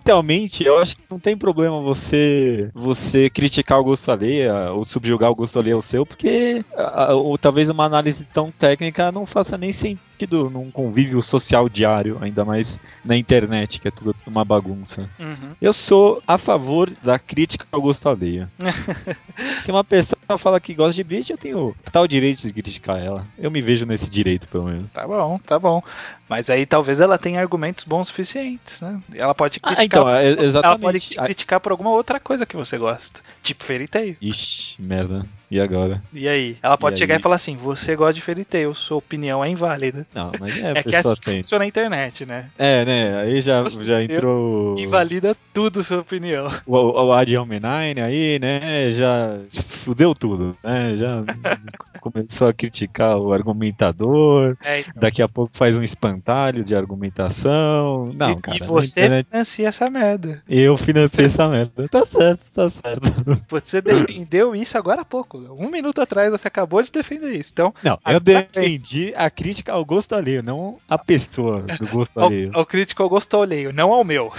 realmente, 0.05 0.63
eu 0.63 0.77
acho 0.77 0.97
que 0.97 1.03
não 1.09 1.19
tem 1.19 1.37
problema 1.37 1.81
você 1.81 2.69
você 2.73 3.29
criticar 3.29 3.79
o 3.79 3.83
gosto 3.83 4.11
alheio 4.11 4.53
ou 4.73 4.83
subjugar 4.83 5.31
o 5.31 5.35
gosto 5.35 5.57
alheio 5.59 5.77
ao 5.77 5.81
seu, 5.81 6.05
porque 6.05 6.63
ou 7.09 7.37
talvez 7.37 7.69
uma 7.69 7.85
análise 7.85 8.25
tão 8.25 8.51
técnica 8.51 9.11
não 9.11 9.25
faça 9.25 9.57
nem 9.57 9.71
sentido 9.71 10.10
sentido 10.21 10.49
num 10.49 10.69
convívio 10.69 11.21
social 11.21 11.67
diário, 11.67 12.17
ainda 12.21 12.45
mais 12.45 12.79
na 13.03 13.15
internet, 13.15 13.79
que 13.79 13.87
é 13.87 13.91
tudo 13.91 14.15
uma 14.25 14.45
bagunça. 14.45 15.09
Uhum. 15.19 15.51
Eu 15.61 15.73
sou 15.73 16.21
a 16.27 16.37
favor 16.37 16.91
da 17.03 17.17
crítica 17.17 17.65
ao 17.71 17.81
gosto 17.81 18.07
alheio. 18.07 18.47
Se 19.63 19.71
uma 19.71 19.83
pessoa 19.83 20.37
fala 20.37 20.59
que 20.59 20.73
gosta 20.73 20.93
de 20.93 21.03
Bleach, 21.03 21.31
eu 21.31 21.37
tenho 21.37 21.75
total 21.83 22.07
direito 22.07 22.41
de 22.41 22.53
criticar 22.53 22.99
ela. 22.99 23.25
Eu 23.37 23.49
me 23.49 23.61
vejo 23.61 23.85
nesse 23.85 24.09
direito, 24.09 24.47
pelo 24.47 24.65
menos. 24.65 24.91
Tá 24.91 25.07
bom, 25.07 25.39
tá 25.39 25.57
bom. 25.57 25.83
Mas 26.29 26.49
aí 26.49 26.65
talvez 26.65 26.99
ela 27.01 27.17
tenha 27.17 27.41
argumentos 27.41 27.83
bons 27.83 28.07
suficientes, 28.07 28.81
né? 28.81 29.01
Ela 29.13 29.33
pode 29.33 29.59
criticar. 29.59 29.81
Ah, 29.81 29.85
então, 29.85 30.09
é, 30.09 30.27
exatamente. 30.27 30.65
Ela 30.65 30.79
pode 30.79 31.09
criticar 31.09 31.59
por 31.59 31.71
alguma 31.71 31.91
outra 31.91 32.19
coisa 32.19 32.45
que 32.45 32.55
você 32.55 32.77
gosta. 32.77 33.21
Tipo 33.41 33.63
Fairy 33.63 33.87
Tail. 33.87 34.15
Ixi, 34.21 34.81
merda. 34.81 35.25
E 35.51 35.59
agora? 35.59 36.01
E 36.13 36.29
aí? 36.29 36.55
Ela 36.63 36.77
pode 36.77 36.95
e 36.95 36.99
chegar 36.99 37.15
aí? 37.15 37.19
e 37.19 37.21
falar 37.21 37.35
assim: 37.35 37.57
você 37.57 37.93
gosta 37.93 38.13
de 38.13 38.21
Fairy 38.21 38.45
Tail, 38.45 38.73
sua 38.73 38.95
opinião 38.95 39.43
é 39.43 39.49
inválida. 39.49 40.07
Não, 40.15 40.31
mas 40.39 40.57
é, 40.57 40.71
é 40.79 40.81
que 40.81 40.95
é 40.95 40.99
assim 40.99 41.15
que 41.15 41.29
funciona 41.29 41.65
a 41.65 41.67
internet, 41.67 42.25
né? 42.25 42.49
É, 42.57 42.85
né? 42.85 43.21
Aí 43.21 43.41
já, 43.41 43.61
já 43.69 44.01
entrou. 44.01 44.79
Invalida 44.79 45.35
tudo 45.53 45.83
sua 45.83 45.99
opinião. 45.99 46.47
O, 46.65 46.77
o, 46.77 47.07
o 47.07 47.13
Ad 47.13 47.35
Homem 47.35 47.59
aí, 48.01 48.39
né? 48.39 48.89
Já 48.91 49.39
fudeu 49.83 50.15
tudo, 50.15 50.55
né? 50.63 50.95
Já 50.95 51.21
começou 52.01 52.47
a 52.47 52.53
criticar 52.53 53.17
o 53.17 53.31
argumentador. 53.31 54.57
É, 54.63 54.79
então. 54.79 54.93
Daqui 54.95 55.21
a 55.21 55.27
pouco 55.27 55.55
faz 55.55 55.77
um 55.77 55.83
espantalho 55.83 56.63
de 56.63 56.75
argumentação. 56.75 58.11
Não, 58.13 58.31
e, 58.31 58.41
cara. 58.41 58.57
E 58.57 58.59
você 58.59 59.01
internet... 59.01 59.27
financia 59.29 59.67
essa 59.67 59.89
merda. 59.89 60.41
Eu 60.49 60.77
financiei 60.77 61.25
essa 61.27 61.47
merda. 61.47 61.87
Tá 61.87 62.05
certo, 62.05 62.51
tá 62.53 62.69
certo. 62.69 63.01
Você 63.49 63.81
defendeu 63.81 64.55
isso 64.55 64.77
agora 64.77 65.01
há 65.01 65.05
pouco. 65.05 65.37
Um 65.37 65.69
minuto 65.69 66.01
atrás 66.01 66.31
você 66.31 66.47
acabou 66.47 66.81
de 66.81 66.91
defender 66.91 67.31
isso. 67.31 67.51
Então, 67.53 67.73
não, 67.83 67.99
eu 68.07 68.19
defendi 68.19 69.13
a 69.15 69.29
crítica 69.29 69.73
ao 69.73 69.83
gosto 69.85 70.15
alheio, 70.15 70.41
não 70.41 70.77
a 70.89 70.97
pessoa 70.97 71.61
do 71.61 71.87
gosto 71.87 72.19
alheio. 72.19 72.51
Ao, 72.53 72.61
ao 72.61 72.65
crítico 72.65 73.03
ao 73.03 73.09
gosto 73.09 73.39
alheio, 73.39 73.73
não 73.73 73.91
ao 73.91 74.03
meu. 74.03 74.31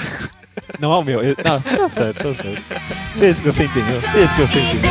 Não 0.79 0.93
ao 0.93 1.05
meu. 1.05 1.23
Eu, 1.23 1.37
não, 1.45 1.61
tá 1.61 1.89
certo, 1.89 2.35
tá 2.35 2.43
certo. 2.43 2.63
Esse 3.23 3.43
que 3.43 3.53
você 3.53 3.65
entendeu. 3.65 3.99
Esse 3.99 4.35
que 4.35 4.41
você 4.43 4.59
entendeu. 4.61 4.91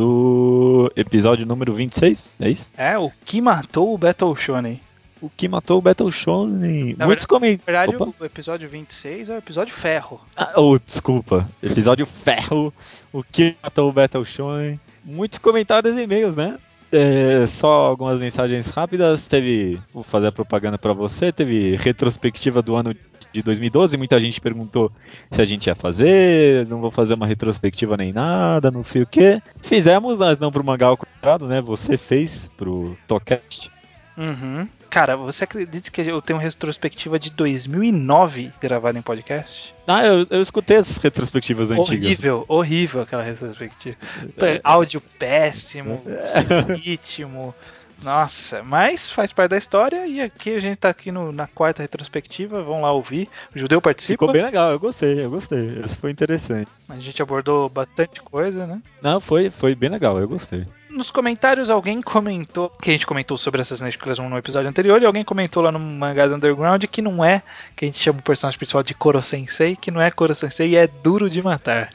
do 0.00 0.90
episódio 0.96 1.44
número 1.44 1.74
26, 1.74 2.36
é 2.40 2.48
isso? 2.48 2.66
É, 2.74 2.96
o 2.96 3.12
que 3.22 3.38
matou 3.42 3.92
o 3.92 3.98
Battle 3.98 4.34
Shonen. 4.34 4.80
O 5.20 5.28
que 5.28 5.46
matou 5.46 5.76
o 5.76 5.82
Battle 5.82 6.10
Shonen. 6.10 6.94
Na 6.96 7.04
Muitos 7.04 7.26
comentários. 7.26 7.66
Na 7.66 7.72
verdade, 7.72 8.02
Opa. 8.02 8.14
o 8.18 8.24
episódio 8.24 8.66
26 8.66 9.28
é 9.28 9.34
o 9.34 9.36
episódio 9.36 9.74
ferro. 9.74 10.18
Ah, 10.34 10.54
oh, 10.56 10.78
desculpa. 10.78 11.46
Episódio 11.62 12.06
ferro. 12.06 12.72
O 13.12 13.22
que 13.22 13.54
matou 13.62 13.90
o 13.90 13.92
Battle 13.92 14.24
Shonen. 14.24 14.80
Muitos 15.04 15.38
comentários 15.38 15.98
e 15.98 16.02
e-mails, 16.04 16.34
né? 16.34 16.56
É, 16.90 17.44
só 17.46 17.88
algumas 17.88 18.18
mensagens 18.18 18.68
rápidas. 18.68 19.26
Teve, 19.26 19.78
vou 19.92 20.02
fazer 20.02 20.28
a 20.28 20.32
propaganda 20.32 20.78
para 20.78 20.94
você. 20.94 21.30
Teve 21.30 21.76
retrospectiva 21.76 22.62
do 22.62 22.74
ano 22.74 22.94
de 22.94 23.00
2012, 23.42 23.96
muita 23.96 24.18
gente 24.18 24.40
perguntou 24.40 24.90
se 25.30 25.40
a 25.40 25.44
gente 25.44 25.66
ia 25.66 25.74
fazer, 25.74 26.66
não 26.68 26.80
vou 26.80 26.90
fazer 26.90 27.14
uma 27.14 27.26
retrospectiva 27.26 27.96
nem 27.96 28.12
nada, 28.12 28.70
não 28.70 28.82
sei 28.82 29.02
o 29.02 29.06
que. 29.06 29.40
Fizemos, 29.62 30.18
mas 30.18 30.38
não 30.38 30.50
pro 30.50 30.64
mangá 30.64 30.86
ao 30.86 30.96
quadrado, 30.96 31.46
né? 31.46 31.60
Você 31.60 31.96
fez 31.96 32.50
pro 32.56 32.96
Tocast. 33.06 33.70
Uhum. 34.16 34.68
Cara, 34.90 35.16
você 35.16 35.44
acredita 35.44 35.88
que 35.88 36.00
eu 36.00 36.20
tenho 36.20 36.36
uma 36.36 36.42
retrospectiva 36.42 37.16
de 37.16 37.30
2009 37.30 38.52
gravada 38.60 38.98
em 38.98 39.02
podcast? 39.02 39.72
Ah, 39.86 40.04
eu, 40.04 40.26
eu 40.28 40.42
escutei 40.42 40.78
as 40.78 40.96
retrospectivas 40.96 41.70
antigas. 41.70 42.04
Horrível, 42.04 42.44
horrível 42.48 43.02
aquela 43.02 43.22
retrospectiva. 43.22 43.96
É. 44.42 44.60
Áudio 44.64 45.00
péssimo, 45.00 46.02
é. 46.06 46.74
ritmo. 46.74 47.54
Nossa, 48.02 48.62
mas 48.62 49.10
faz 49.10 49.30
parte 49.32 49.50
da 49.50 49.58
história 49.58 50.06
e 50.06 50.20
aqui 50.20 50.54
a 50.54 50.60
gente 50.60 50.78
tá 50.78 50.88
aqui 50.88 51.12
no, 51.12 51.32
na 51.32 51.46
quarta 51.46 51.82
retrospectiva, 51.82 52.62
vão 52.62 52.82
lá 52.82 52.92
ouvir. 52.92 53.28
O 53.54 53.58
Judeu 53.58 53.80
participa. 53.80 54.14
Ficou 54.14 54.32
bem 54.32 54.42
legal, 54.42 54.72
eu 54.72 54.78
gostei, 54.78 55.24
eu 55.24 55.30
gostei. 55.30 55.82
Isso 55.84 55.96
foi 55.98 56.10
interessante. 56.10 56.70
A 56.88 56.98
gente 56.98 57.20
abordou 57.20 57.68
bastante 57.68 58.22
coisa, 58.22 58.66
né? 58.66 58.80
Não, 59.02 59.20
foi, 59.20 59.50
foi 59.50 59.74
bem 59.74 59.90
legal, 59.90 60.18
eu 60.18 60.26
gostei. 60.26 60.66
Nos 60.88 61.10
comentários 61.10 61.70
alguém 61.70 62.00
comentou, 62.00 62.70
que 62.70 62.90
a 62.90 62.92
gente 62.92 63.06
comentou 63.06 63.38
sobre 63.38 63.60
Assassin's 63.60 63.96
Creed 63.96 64.18
no 64.18 64.36
episódio 64.36 64.68
anterior, 64.68 65.00
e 65.00 65.06
alguém 65.06 65.22
comentou 65.22 65.62
lá 65.62 65.70
no 65.70 65.78
Mangás 65.78 66.32
Underground 66.32 66.84
que 66.84 67.00
não 67.00 67.24
é, 67.24 67.42
que 67.76 67.84
a 67.84 67.88
gente 67.88 67.98
chama 67.98 68.18
o 68.18 68.22
personagem 68.22 68.58
principal 68.58 68.82
de 68.82 68.94
Koro 68.94 69.22
Sensei, 69.22 69.76
que 69.76 69.90
não 69.90 70.00
é 70.00 70.10
Koro 70.10 70.34
Sensei 70.34 70.70
e 70.70 70.76
é 70.76 70.86
duro 70.86 71.30
de 71.30 71.40
matar. 71.40 71.90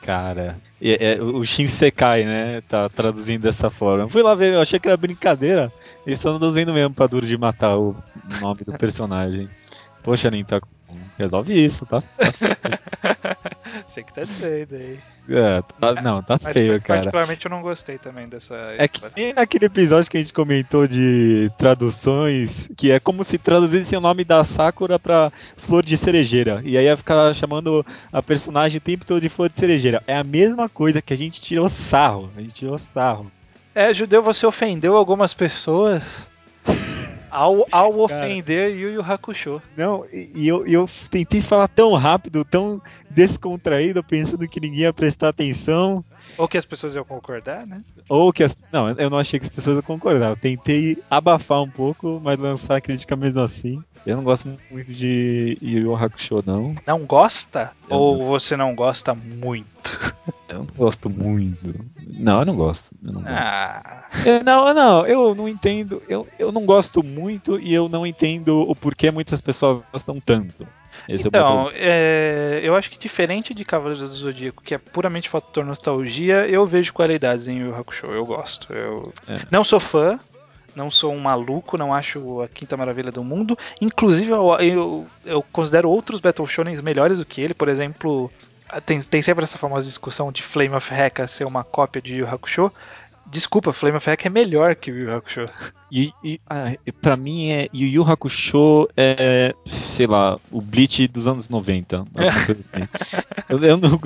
Cara, 0.00 0.56
é, 0.92 1.14
é, 1.14 1.22
o 1.22 1.44
Shinsekai, 1.44 2.24
né? 2.24 2.60
Tá 2.68 2.88
traduzindo 2.88 3.42
dessa 3.42 3.70
forma. 3.70 4.04
Eu 4.04 4.08
fui 4.08 4.22
lá 4.22 4.34
ver, 4.34 4.54
eu 4.54 4.60
achei 4.60 4.78
que 4.78 4.86
era 4.86 4.96
brincadeira. 4.96 5.72
Eles 6.06 6.18
estão 6.18 6.38
traduzindo 6.38 6.74
mesmo 6.74 6.94
pra 6.94 7.06
duro 7.06 7.26
de 7.26 7.36
matar 7.38 7.78
o 7.78 7.96
nome 8.40 8.60
do 8.66 8.72
personagem. 8.78 9.48
Poxa, 10.02 10.30
Nintendo, 10.30 10.66
resolve 11.18 11.64
isso, 11.64 11.86
tá? 11.86 12.02
Você 13.86 14.02
que 14.02 14.12
tá 14.12 14.22
dizendo 14.24 14.74
aí. 14.76 14.98
É, 15.28 15.62
tá, 15.80 16.02
não, 16.02 16.22
tá 16.22 16.36
Mas, 16.42 16.52
feio, 16.52 16.80
cara. 16.82 17.00
Particularmente 17.00 17.46
eu 17.46 17.50
não 17.50 17.62
gostei 17.62 17.96
também 17.96 18.28
dessa. 18.28 18.54
É 18.76 18.86
que 18.86 19.00
nem 19.16 19.32
naquele 19.32 19.66
episódio 19.66 20.10
que 20.10 20.16
a 20.16 20.20
gente 20.20 20.32
comentou 20.32 20.86
de 20.86 21.50
traduções, 21.58 22.68
que 22.76 22.90
é 22.90 23.00
como 23.00 23.24
se 23.24 23.38
traduzisse 23.38 23.96
o 23.96 24.00
nome 24.00 24.24
da 24.24 24.44
Sakura 24.44 24.98
pra 24.98 25.32
flor 25.58 25.84
de 25.84 25.96
cerejeira. 25.96 26.60
E 26.64 26.76
aí 26.76 26.84
ia 26.84 26.96
ficar 26.96 27.34
chamando 27.34 27.84
a 28.12 28.22
personagem 28.22 28.78
o 28.78 28.80
tempo 28.80 29.04
todo 29.04 29.20
de 29.20 29.28
flor 29.28 29.48
de 29.48 29.56
cerejeira. 29.56 30.02
É 30.06 30.16
a 30.16 30.24
mesma 30.24 30.68
coisa 30.68 31.00
que 31.00 31.12
a 31.12 31.16
gente 31.16 31.40
tirou 31.40 31.68
sarro. 31.68 32.30
A 32.36 32.40
gente 32.40 32.52
tirou 32.52 32.76
sarro. 32.76 33.30
É, 33.74 33.92
judeu, 33.92 34.22
você 34.22 34.46
ofendeu 34.46 34.96
algumas 34.96 35.34
pessoas 35.34 36.28
ao, 37.34 37.66
ao 37.72 37.98
ofender 37.98 38.70
Yu 38.76 38.92
Yu 38.92 39.02
Hakusho. 39.02 39.60
Não, 39.76 40.06
e 40.12 40.46
eu, 40.46 40.64
eu 40.66 40.88
tentei 41.10 41.42
falar 41.42 41.66
tão 41.66 41.92
rápido, 41.94 42.44
tão 42.44 42.80
descontraído, 43.10 44.04
pensando 44.04 44.46
que 44.46 44.60
ninguém 44.60 44.82
ia 44.82 44.92
prestar 44.92 45.30
atenção. 45.30 46.04
Ou 46.36 46.48
que 46.48 46.58
as 46.58 46.64
pessoas 46.64 46.94
iam 46.94 47.04
concordar, 47.04 47.66
né? 47.66 47.82
Ou 48.08 48.32
que 48.32 48.42
as. 48.42 48.56
Não, 48.72 48.90
eu 48.90 49.10
não 49.10 49.18
achei 49.18 49.38
que 49.38 49.46
as 49.46 49.52
pessoas 49.52 49.76
iam 49.76 49.82
concordar. 49.82 50.30
Eu 50.30 50.36
tentei 50.36 50.98
abafar 51.10 51.62
um 51.62 51.70
pouco, 51.70 52.20
mas 52.22 52.38
lançar 52.38 52.76
a 52.76 52.80
crítica 52.80 53.16
mesmo 53.16 53.40
assim. 53.40 53.82
Eu 54.06 54.16
não 54.16 54.24
gosto 54.24 54.48
muito 54.70 54.92
de 54.92 55.56
Yu 55.62 55.80
Yu 55.82 55.96
Hakusho, 55.96 56.44
não. 56.46 56.74
Não 56.86 57.06
gosta? 57.06 57.72
Eu 57.88 57.96
Ou 57.96 58.18
não. 58.18 58.24
você 58.26 58.56
não 58.56 58.74
gosta 58.74 59.14
muito? 59.14 59.74
Eu 60.48 60.58
não 60.58 60.66
gosto 60.76 61.10
muito. 61.10 61.74
Não, 62.06 62.40
eu 62.40 62.44
não 62.46 62.54
gosto. 62.54 62.84
Eu 63.02 63.12
não, 63.12 63.22
ah. 63.26 64.04
gosto. 64.12 64.44
não, 64.44 64.74
não, 64.74 65.06
eu 65.06 65.34
não 65.34 65.48
entendo. 65.48 66.02
Eu, 66.08 66.28
eu 66.38 66.52
não 66.52 66.64
gosto 66.64 67.02
muito 67.02 67.58
e 67.58 67.74
eu 67.74 67.88
não 67.88 68.06
entendo 68.06 68.60
o 68.60 68.74
porquê 68.74 69.10
muitas 69.10 69.40
pessoas 69.40 69.82
gostam 69.92 70.20
tanto. 70.20 70.66
Esse 71.08 71.26
é 71.26 71.28
então, 71.28 71.70
é 71.72 71.74
é, 71.76 72.60
eu 72.62 72.74
acho 72.74 72.90
que 72.90 72.98
diferente 72.98 73.54
de 73.54 73.64
Cavaleiros 73.64 74.08
do 74.08 74.14
Zodíaco, 74.14 74.62
que 74.62 74.74
é 74.74 74.78
puramente 74.78 75.28
fator 75.28 75.64
nostalgia, 75.64 76.46
eu 76.48 76.66
vejo 76.66 76.92
qualidades 76.92 77.46
em 77.48 77.58
Yu 77.60 77.74
Hakusho, 77.74 78.06
eu 78.06 78.24
gosto. 78.24 78.72
Eu 78.72 79.12
é. 79.28 79.40
não 79.50 79.62
sou 79.62 79.80
fã, 79.80 80.18
não 80.74 80.90
sou 80.90 81.12
um 81.12 81.20
maluco, 81.20 81.78
não 81.78 81.94
acho 81.94 82.40
a 82.42 82.48
quinta 82.48 82.76
maravilha 82.76 83.12
do 83.12 83.22
mundo. 83.22 83.56
Inclusive, 83.80 84.30
eu, 84.30 84.54
eu, 84.60 85.06
eu 85.24 85.42
considero 85.52 85.90
outros 85.90 86.20
Battle 86.20 86.46
Shonen 86.46 86.80
melhores 86.82 87.18
do 87.18 87.24
que 87.24 87.40
ele. 87.40 87.54
Por 87.54 87.68
exemplo, 87.68 88.30
tem, 88.84 89.00
tem 89.00 89.22
sempre 89.22 89.44
essa 89.44 89.58
famosa 89.58 89.86
discussão 89.86 90.32
de 90.32 90.42
Flame 90.42 90.74
of 90.74 90.92
Heka 90.92 91.26
ser 91.26 91.44
uma 91.44 91.62
cópia 91.62 92.02
de 92.02 92.16
Yu 92.16 92.28
Hakusho. 92.28 92.72
Desculpa, 93.26 93.72
Flame 93.72 93.96
of 93.96 94.10
Heka 94.10 94.28
é 94.28 94.30
melhor 94.30 94.74
que 94.74 94.90
o 94.90 94.98
Yu 94.98 95.14
Hakusho. 95.14 95.48
E, 95.90 96.12
e 96.22 96.40
ah, 96.48 96.72
pra 97.00 97.16
mim 97.16 97.50
é 97.50 97.68
Yu 97.72 97.88
Yu 97.88 98.02
Hakusho 98.02 98.88
é, 98.96 99.54
sei 99.94 100.06
lá, 100.06 100.38
o 100.50 100.60
Bleach 100.60 101.06
dos 101.08 101.26
anos 101.28 101.48
90. 101.48 102.04
Assim. 102.16 102.60
eu, 103.48 103.62
eu 103.62 103.76
não, 103.76 103.98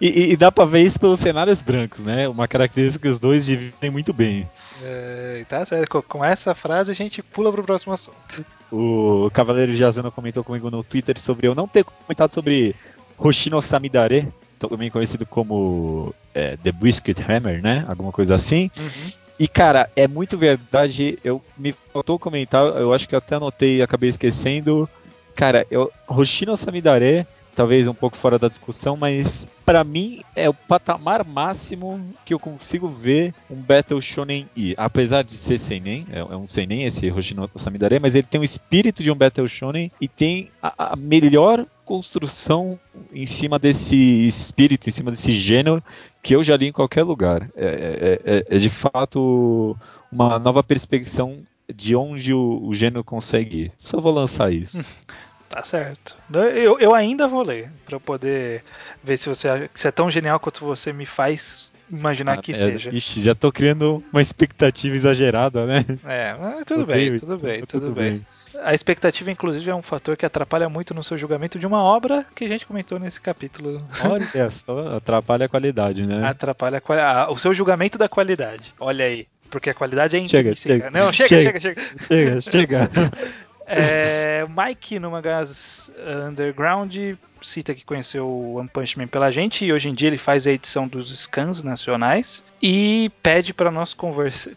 e, 0.00 0.32
e, 0.32 0.36
dá 0.36 0.50
pra 0.50 0.64
ver 0.64 0.82
isso 0.82 0.98
pelos 0.98 1.20
cenários 1.20 1.62
brancos, 1.62 2.00
né? 2.00 2.28
Uma 2.28 2.48
característica 2.48 3.02
que 3.02 3.12
os 3.12 3.18
dois 3.18 3.46
dividem 3.46 3.90
muito 3.90 4.12
bem. 4.12 4.48
É, 4.82 5.44
tá 5.48 5.64
certo. 5.64 6.02
Com 6.02 6.24
essa 6.24 6.54
frase 6.54 6.90
a 6.90 6.94
gente 6.94 7.22
pula 7.22 7.52
pro 7.52 7.62
próximo 7.62 7.92
assunto. 7.92 8.44
O 8.72 9.30
Cavaleiro 9.32 9.74
de 9.74 9.84
Azuna 9.84 10.10
comentou 10.10 10.44
comigo 10.44 10.70
no 10.70 10.82
Twitter 10.82 11.18
sobre 11.18 11.46
eu 11.46 11.54
não 11.54 11.68
ter 11.68 11.84
comentado 11.84 12.32
sobre 12.32 12.74
Hoshino 13.18 13.60
Samidare, 13.60 14.28
também 14.58 14.90
conhecido 14.90 15.26
como 15.26 16.14
é, 16.34 16.56
The 16.56 16.72
Biscuit 16.72 17.20
Hammer, 17.28 17.62
né? 17.62 17.84
Alguma 17.88 18.12
coisa 18.12 18.34
assim. 18.34 18.70
Uhum. 18.76 19.12
E 19.38 19.48
cara, 19.48 19.88
é 19.96 20.06
muito 20.06 20.36
verdade. 20.36 21.18
Eu 21.24 21.42
me 21.56 21.74
faltou 21.92 22.18
comentar, 22.18 22.62
eu 22.76 22.92
acho 22.92 23.08
que 23.08 23.16
até 23.16 23.36
anotei 23.36 23.78
e 23.78 23.82
acabei 23.82 24.10
esquecendo. 24.10 24.88
Cara, 25.34 25.66
eu, 25.70 25.90
Hoshino 26.08 26.56
Samidare 26.56 27.26
talvez 27.54 27.86
um 27.86 27.94
pouco 27.94 28.16
fora 28.16 28.38
da 28.38 28.48
discussão, 28.48 28.96
mas 28.96 29.46
para 29.66 29.84
mim 29.84 30.22
é 30.34 30.48
o 30.48 30.54
patamar 30.54 31.24
máximo 31.24 32.00
que 32.24 32.32
eu 32.32 32.38
consigo 32.38 32.88
ver 32.88 33.34
um 33.50 33.56
Battle 33.56 34.00
Shonen 34.00 34.46
ir. 34.56 34.74
Apesar 34.78 35.22
de 35.22 35.32
ser 35.32 35.58
seinen, 35.58 36.06
é, 36.10 36.20
é 36.20 36.36
um 36.36 36.46
seinen 36.46 36.84
esse 36.84 37.10
Hoshino 37.10 37.48
Samidare, 37.56 38.00
mas 38.00 38.14
ele 38.14 38.26
tem 38.28 38.40
o 38.40 38.44
espírito 38.44 39.02
de 39.02 39.10
um 39.10 39.14
Battle 39.14 39.46
Shonen 39.48 39.90
e 40.00 40.08
tem 40.08 40.50
a, 40.62 40.92
a 40.92 40.96
melhor 40.96 41.66
construção 41.84 42.78
em 43.12 43.26
cima 43.26 43.58
desse 43.58 44.26
espírito, 44.26 44.88
em 44.88 44.92
cima 44.92 45.10
desse 45.10 45.32
gênero 45.32 45.82
que 46.22 46.34
eu 46.34 46.42
já 46.42 46.56
li 46.56 46.68
em 46.68 46.72
qualquer 46.72 47.02
lugar. 47.02 47.50
É, 47.56 48.20
é, 48.24 48.32
é, 48.36 48.56
é 48.56 48.58
de 48.58 48.70
fato 48.70 49.76
uma 50.10 50.38
nova 50.38 50.62
perspectiva 50.62 51.30
de 51.72 51.94
onde 51.96 52.32
o, 52.32 52.60
o 52.62 52.74
gênero 52.74 53.04
consegue 53.04 53.64
ir. 53.64 53.72
Só 53.78 54.00
vou 54.00 54.12
lançar 54.12 54.52
isso. 54.52 54.84
Tá 55.48 55.64
certo. 55.64 56.16
Eu, 56.32 56.78
eu 56.78 56.94
ainda 56.94 57.26
vou 57.26 57.42
ler, 57.42 57.72
para 57.84 57.98
poder 57.98 58.62
ver 59.02 59.16
se 59.16 59.28
você 59.28 59.68
se 59.74 59.88
é 59.88 59.90
tão 59.90 60.08
genial 60.08 60.38
quanto 60.38 60.64
você 60.64 60.92
me 60.92 61.04
faz 61.04 61.72
imaginar 61.90 62.34
ah, 62.34 62.36
que 62.36 62.52
é, 62.52 62.54
seja. 62.54 62.94
Ixi, 62.94 63.20
já 63.20 63.34
tô 63.34 63.50
criando 63.50 64.02
uma 64.12 64.22
expectativa 64.22 64.94
exagerada, 64.94 65.66
né? 65.66 65.84
É, 66.04 66.36
mas 66.38 66.64
tudo 66.64 66.86
bem, 66.86 67.16
tudo 67.16 67.36
bem, 67.36 67.60
tudo, 67.64 67.86
tudo 67.86 67.94
bem. 67.94 68.12
bem. 68.12 68.26
A 68.62 68.74
expectativa, 68.74 69.30
inclusive, 69.30 69.70
é 69.70 69.74
um 69.74 69.82
fator 69.82 70.16
que 70.16 70.26
atrapalha 70.26 70.68
muito 70.68 70.92
no 70.92 71.02
seu 71.02 71.16
julgamento 71.16 71.58
de 71.58 71.66
uma 71.66 71.82
obra 71.82 72.24
que 72.34 72.44
a 72.44 72.48
gente 72.48 72.66
comentou 72.66 72.98
nesse 72.98 73.20
capítulo. 73.20 73.82
Olha 74.04 74.50
só, 74.50 74.96
atrapalha 74.96 75.46
a 75.46 75.48
qualidade, 75.48 76.06
né? 76.06 76.26
Atrapalha 76.26 76.82
a 76.86 77.30
o 77.30 77.38
seu 77.38 77.54
julgamento 77.54 77.96
da 77.96 78.08
qualidade. 78.08 78.74
Olha 78.78 79.04
aí. 79.04 79.26
Porque 79.50 79.70
a 79.70 79.74
qualidade 79.74 80.16
é. 80.16 80.28
Chega, 80.28 80.54
chega. 80.54 80.90
Não, 80.90 81.12
chega, 81.12 81.28
chega, 81.28 81.60
chega. 81.60 81.82
Chega, 82.08 82.40
chega. 82.40 82.90
É, 83.72 84.44
Mike, 84.48 84.98
no 84.98 85.12
Mangás 85.12 85.92
Underground, 86.28 86.92
cita 87.40 87.72
que 87.72 87.84
conheceu 87.84 88.26
o 88.26 88.54
One 88.56 88.68
Punch 88.68 88.98
Man 88.98 89.06
pela 89.06 89.30
gente 89.30 89.64
e 89.64 89.72
hoje 89.72 89.88
em 89.88 89.94
dia 89.94 90.08
ele 90.08 90.18
faz 90.18 90.44
a 90.44 90.50
edição 90.50 90.88
dos 90.88 91.16
scans 91.16 91.62
nacionais 91.62 92.42
e 92.60 93.12
pede 93.22 93.54
para 93.54 93.70
nós 93.70 93.96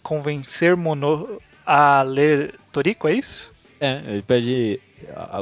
convencer 0.02 0.76
Mono 0.76 1.40
a 1.64 2.02
ler 2.02 2.56
Toriko, 2.72 3.08
é 3.08 3.14
isso? 3.14 3.52
É, 3.80 4.02
ele 4.08 4.24
pede 4.24 4.80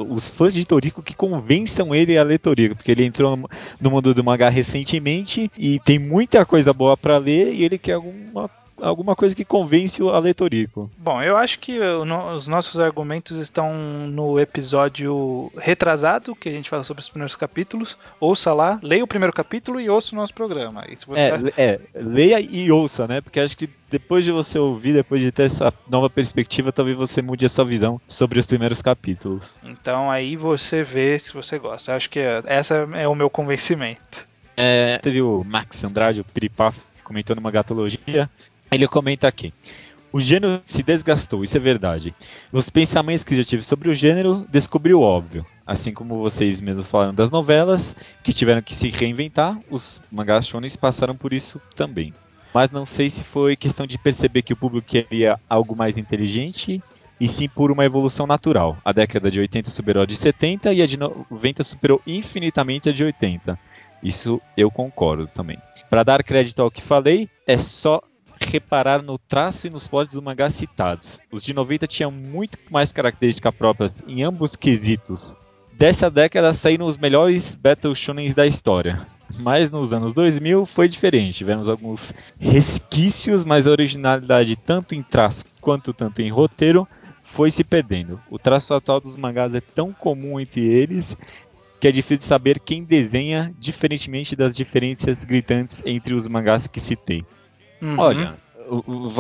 os 0.10 0.30
fãs 0.30 0.54
de 0.54 0.66
Toriko 0.66 1.02
que 1.02 1.16
convençam 1.16 1.96
ele 1.96 2.18
a 2.18 2.24
ler 2.24 2.40
Toriko, 2.40 2.76
porque 2.76 2.92
ele 2.92 3.06
entrou 3.06 3.38
no 3.80 3.90
mundo 3.90 4.14
do 4.14 4.24
mangá 4.24 4.50
recentemente 4.50 5.50
e 5.58 5.80
tem 5.80 5.98
muita 5.98 6.46
coisa 6.46 6.74
boa 6.74 6.98
para 6.98 7.18
ler 7.18 7.54
e 7.54 7.64
ele 7.64 7.78
quer 7.78 7.94
alguma 7.94 8.50
alguma 8.82 9.16
coisa 9.16 9.36
que 9.36 9.46
convence 9.46 10.02
o 10.02 10.10
Aletorico. 10.10 10.90
Bom, 10.98 11.22
eu 11.22 11.38
acho 11.38 11.60
que 11.60 11.80
os 11.80 12.48
nossos 12.48 12.80
argumentos 12.80 13.38
estão 13.38 13.74
no 14.08 14.40
episódio 14.40 15.52
retrasado, 15.58 16.36
que 16.36 16.50
a 16.50 16.52
gente 16.52 16.70
fala 16.70 16.84
sobre 16.84 17.02
os 17.02 17.10
primeiros 17.10 17.36
capítulos. 17.36 17.98
Ouça 18.20 18.54
lá, 18.54 18.80
leia 18.82 19.04
o 19.04 19.08
primeiro 19.08 19.34
capítulo 19.34 19.80
e 19.80 19.90
ouça 19.90 20.14
o 20.14 20.18
nosso 20.18 20.34
programa. 20.34 20.84
é, 21.16 21.54
é, 21.58 21.80
leia 21.96 22.40
e 22.40 22.72
ouça, 22.72 23.08
né? 23.08 23.22
Porque 23.22 23.40
acho 23.40 23.56
que 23.56 23.70
depois 23.90 24.24
de 24.24 24.32
você 24.32 24.58
ouvir, 24.58 24.94
depois 24.94 25.22
de 25.22 25.32
ter 25.32 25.44
essa 25.44 25.74
nova 25.88 26.10
perspectiva, 26.10 26.72
talvez 26.72 26.98
você 26.98 27.22
mude 27.22 27.46
a 27.46 27.50
sua 27.50 27.66
visão 27.66 28.00
sobre 28.08 28.40
os 28.40 28.46
primeiros 28.46 28.82
capítulos. 28.82 29.56
Então 29.64 30.10
aí 30.10 30.36
você 30.36 30.82
vê 30.84 31.20
se 31.20 31.34
você 31.34 31.60
gosta. 31.60 31.92
Eu 31.92 31.96
acho 31.98 32.10
que 32.10 32.20
essa 32.46 32.88
é 32.96 33.08
o 33.08 33.16
meu 33.16 33.30
convencimento. 33.30 34.28
É, 34.56 34.98
teve 35.00 35.22
o 35.22 35.44
Max 35.44 35.84
Andrade, 35.84 36.22
o 36.22 36.26
Piripaf, 36.26 36.78
comentou 37.04 37.36
numa 37.36 37.52
gatologia 37.52 38.30
ele 38.72 38.88
comenta 38.88 39.28
aqui. 39.28 39.54
O 40.14 40.20
gênero 40.20 40.62
se 40.66 40.84
desgastou, 40.84 41.44
isso 41.44 41.56
é 41.56 41.60
verdade. 41.60 42.14
Nos 42.52 42.70
pensamentos 42.70 43.24
que 43.24 43.36
já 43.36 43.44
tive 43.44 43.64
sobre 43.64 43.90
o 43.90 43.94
gênero, 43.94 44.46
descobri 44.50 44.94
o 44.94 45.02
óbvio. 45.02 45.46
Assim 45.66 45.94
como 45.94 46.20
vocês 46.20 46.60
mesmos 46.60 46.88
falaram 46.88 47.14
das 47.14 47.30
novelas, 47.30 47.96
que 48.24 48.34
tiveram 48.34 48.62
que 48.62 48.76
se 48.76 48.90
reinventar, 48.90 49.58
os 49.70 50.02
mangás 50.12 50.48
shonen 50.48 50.70
passaram 50.80 51.16
por 51.16 51.32
isso 51.32 51.62
também. 51.76 52.14
mas 52.54 52.70
não 52.70 52.86
sei 52.86 53.10
se 53.10 53.24
foi 53.24 53.56
questão 53.56 53.88
de 53.88 53.98
perceber 53.98 54.42
que 54.42 54.52
o 54.52 54.58
público 54.58 54.88
queria 54.88 55.40
algo 55.50 55.76
mais 55.76 55.98
inteligente 55.98 56.82
e 57.20 57.28
sim 57.28 57.48
por 57.48 57.72
uma 57.72 57.86
evolução 57.86 58.28
natural. 58.28 58.78
A 58.84 58.92
década 58.92 59.32
de 59.32 59.40
80 59.40 59.70
superou 59.70 60.04
a 60.04 60.06
de 60.06 60.18
70 60.18 60.74
e 60.74 60.82
a 60.82 60.86
de 60.86 60.98
90 60.98 61.64
superou 61.64 62.02
infinitamente 62.06 62.90
a 62.90 62.92
de 62.92 63.04
80. 63.06 63.58
Isso 64.04 64.42
eu 64.58 64.70
concordo 64.70 65.28
também. 65.28 65.58
Para 65.90 66.04
dar 66.04 66.24
crédito 66.24 66.62
ao 66.62 66.72
que 66.72 66.82
falei, 66.82 67.30
é 67.48 67.58
só 67.58 68.02
reparar 68.52 69.02
no 69.02 69.18
traço 69.18 69.68
e 69.68 69.70
nos 69.70 69.88
plots 69.88 70.14
do 70.14 70.22
mangá 70.22 70.50
citados. 70.50 71.20
Os 71.32 71.44
de 71.44 71.54
90 71.54 71.88
tinham 71.88 72.12
muito 72.12 72.58
mais 72.70 72.92
características 72.92 73.56
próprias 73.56 74.04
em 74.08 74.24
ambos 74.24 74.56
quesitos. 74.56 75.36
Dessa 75.74 76.12
década 76.12 76.54
saíram 76.54 76.86
os 76.86 76.98
melhores 76.98 77.56
Battle 77.56 77.96
Shonen 77.96 78.34
da 78.34 78.46
história. 78.46 79.08
Mas 79.40 79.70
nos 79.70 79.94
anos 79.94 80.14
2000 80.14 80.66
foi 80.66 80.90
diferente. 80.90 81.38
Tivemos 81.38 81.70
alguns 81.70 82.14
resquícios, 82.38 83.46
mas 83.46 83.66
a 83.66 83.72
originalidade 83.72 84.56
tanto 84.58 84.94
em 84.94 85.02
traço 85.02 85.46
quanto 85.62 85.94
tanto 85.94 86.22
em 86.22 86.30
roteiro 86.30 86.88
foi 87.24 87.50
se 87.50 87.64
perdendo. 87.64 88.20
O 88.30 88.38
traço 88.38 88.74
atual 88.74 89.00
dos 89.00 89.16
mangás 89.16 89.56
é 89.56 89.62
tão 89.62 89.94
comum 89.94 90.40
entre 90.40 90.62
eles 90.62 91.18
que 91.80 91.88
é 91.88 91.92
difícil 91.92 92.28
saber 92.28 92.60
quem 92.60 92.84
desenha, 92.84 93.52
diferentemente 93.58 94.36
das 94.36 94.56
diferenças 94.56 95.24
gritantes 95.24 95.82
entre 95.84 96.14
os 96.14 96.28
mangás 96.28 96.68
que 96.68 96.80
citei. 96.80 97.26
Uhum. 97.82 97.98
Olha, 97.98 98.36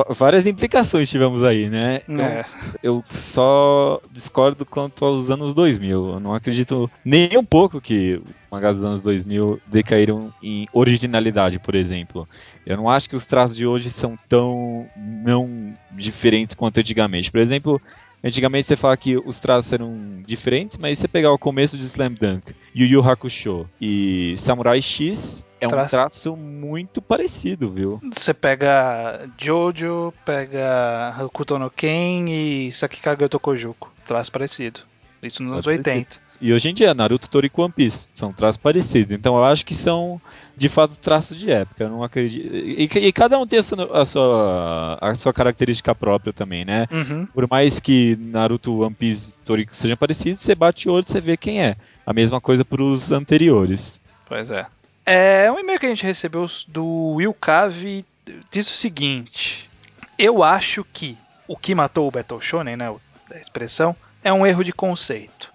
várias 0.09 0.45
implicações 0.45 1.09
tivemos 1.09 1.43
aí, 1.43 1.69
né? 1.69 2.01
É. 2.07 2.45
Eu, 2.81 2.97
eu, 2.97 3.03
só 3.11 4.01
discordo 4.11 4.65
quanto 4.65 5.03
aos 5.03 5.29
anos 5.29 5.53
2000. 5.53 6.13
Eu 6.13 6.19
não 6.19 6.33
acredito 6.33 6.89
nem 7.03 7.37
um 7.37 7.43
pouco 7.43 7.81
que 7.81 8.21
os 8.23 8.31
mangás 8.51 8.77
dos 8.77 8.85
anos 8.85 9.01
2000 9.01 9.59
decaíram 9.67 10.33
em 10.41 10.67
originalidade, 10.71 11.59
por 11.59 11.75
exemplo. 11.75 12.27
Eu 12.65 12.77
não 12.77 12.89
acho 12.89 13.09
que 13.09 13.15
os 13.15 13.25
traços 13.25 13.57
de 13.57 13.65
hoje 13.65 13.89
são 13.89 14.17
tão 14.29 14.87
não 14.95 15.73
diferentes 15.91 16.55
quanto 16.55 16.79
antigamente. 16.79 17.31
Por 17.31 17.39
exemplo, 17.39 17.81
Antigamente 18.23 18.67
você 18.67 18.75
fala 18.75 18.95
que 18.95 19.17
os 19.17 19.39
traços 19.39 19.73
eram 19.73 20.21
diferentes, 20.27 20.77
mas 20.77 20.97
se 20.97 21.01
você 21.01 21.07
pegar 21.07 21.33
o 21.33 21.39
começo 21.39 21.75
de 21.75 21.85
Slam 21.85 22.13
Dunk, 22.13 22.53
Yu 22.75 22.85
Yu 22.85 23.01
Hakusho 23.01 23.67
e 23.81 24.35
Samurai 24.37 24.79
X, 24.79 25.43
é 25.61 25.67
traço. 25.67 25.85
um 25.85 25.89
traço 25.89 26.35
muito 26.35 27.01
parecido, 27.01 27.69
viu? 27.69 28.01
Você 28.13 28.33
pega 28.33 29.29
Jojo, 29.37 30.13
pega 30.25 31.15
Hakuto 31.17 31.59
no 31.59 31.69
Ken 31.69 32.25
e 32.27 32.71
Sakikage 32.71 33.29
Tokojuku. 33.29 33.91
Traço 34.05 34.31
parecido. 34.31 34.81
Isso 35.21 35.43
nos 35.43 35.53
anos 35.53 35.67
80. 35.67 36.31
E 36.41 36.51
hoje 36.51 36.69
em 36.69 36.73
dia, 36.73 36.91
Naruto, 36.95 37.29
Toriko 37.29 37.61
e 37.61 37.63
One 37.65 37.71
Piece 37.71 38.09
são 38.15 38.33
traços 38.33 38.57
parecidos. 38.57 39.11
Então 39.11 39.37
eu 39.37 39.45
acho 39.45 39.63
que 39.63 39.75
são, 39.75 40.19
de 40.57 40.67
fato, 40.67 40.95
traços 40.95 41.37
de 41.37 41.51
época. 41.51 41.83
Eu 41.83 41.89
não 41.89 42.03
acredito. 42.03 42.55
E, 42.55 42.89
e, 42.91 43.13
cada 43.13 43.37
um 43.37 43.45
tem 43.45 43.59
a 43.59 43.63
sua, 43.63 44.01
a 44.01 44.05
sua, 44.05 44.97
a 44.99 45.13
sua 45.13 45.31
característica 45.31 45.93
própria 45.93 46.33
também, 46.33 46.65
né? 46.65 46.87
Uhum. 46.91 47.27
Por 47.27 47.47
mais 47.47 47.79
que 47.79 48.17
Naruto, 48.19 48.79
One 48.81 48.95
Piece 48.95 49.35
Toriko 49.45 49.75
sejam 49.75 49.95
parecidos, 49.95 50.41
você 50.41 50.55
bate 50.55 50.89
o 50.89 50.93
olho 50.93 51.03
e 51.03 51.05
você 51.05 51.21
vê 51.21 51.37
quem 51.37 51.61
é. 51.61 51.75
A 52.03 52.11
mesma 52.11 52.41
coisa 52.41 52.65
para 52.65 52.81
os 52.81 53.11
anteriores. 53.11 54.01
Pois 54.27 54.49
é. 54.49 54.65
É 55.05 55.51
um 55.51 55.59
e-mail 55.59 55.79
que 55.79 55.85
a 55.87 55.89
gente 55.89 56.05
recebeu 56.05 56.47
do 56.67 57.13
Will 57.15 57.33
Cave 57.33 58.05
diz 58.51 58.67
o 58.67 58.77
seguinte: 58.77 59.69
Eu 60.17 60.43
acho 60.43 60.83
que 60.83 61.17
o 61.47 61.57
que 61.57 61.73
matou 61.73 62.07
o 62.07 62.11
Battle 62.11 62.39
Shonen, 62.39 62.77
né, 62.77 62.93
a 63.33 63.37
expressão, 63.37 63.95
é 64.23 64.31
um 64.31 64.45
erro 64.45 64.63
de 64.63 64.71
conceito. 64.71 65.51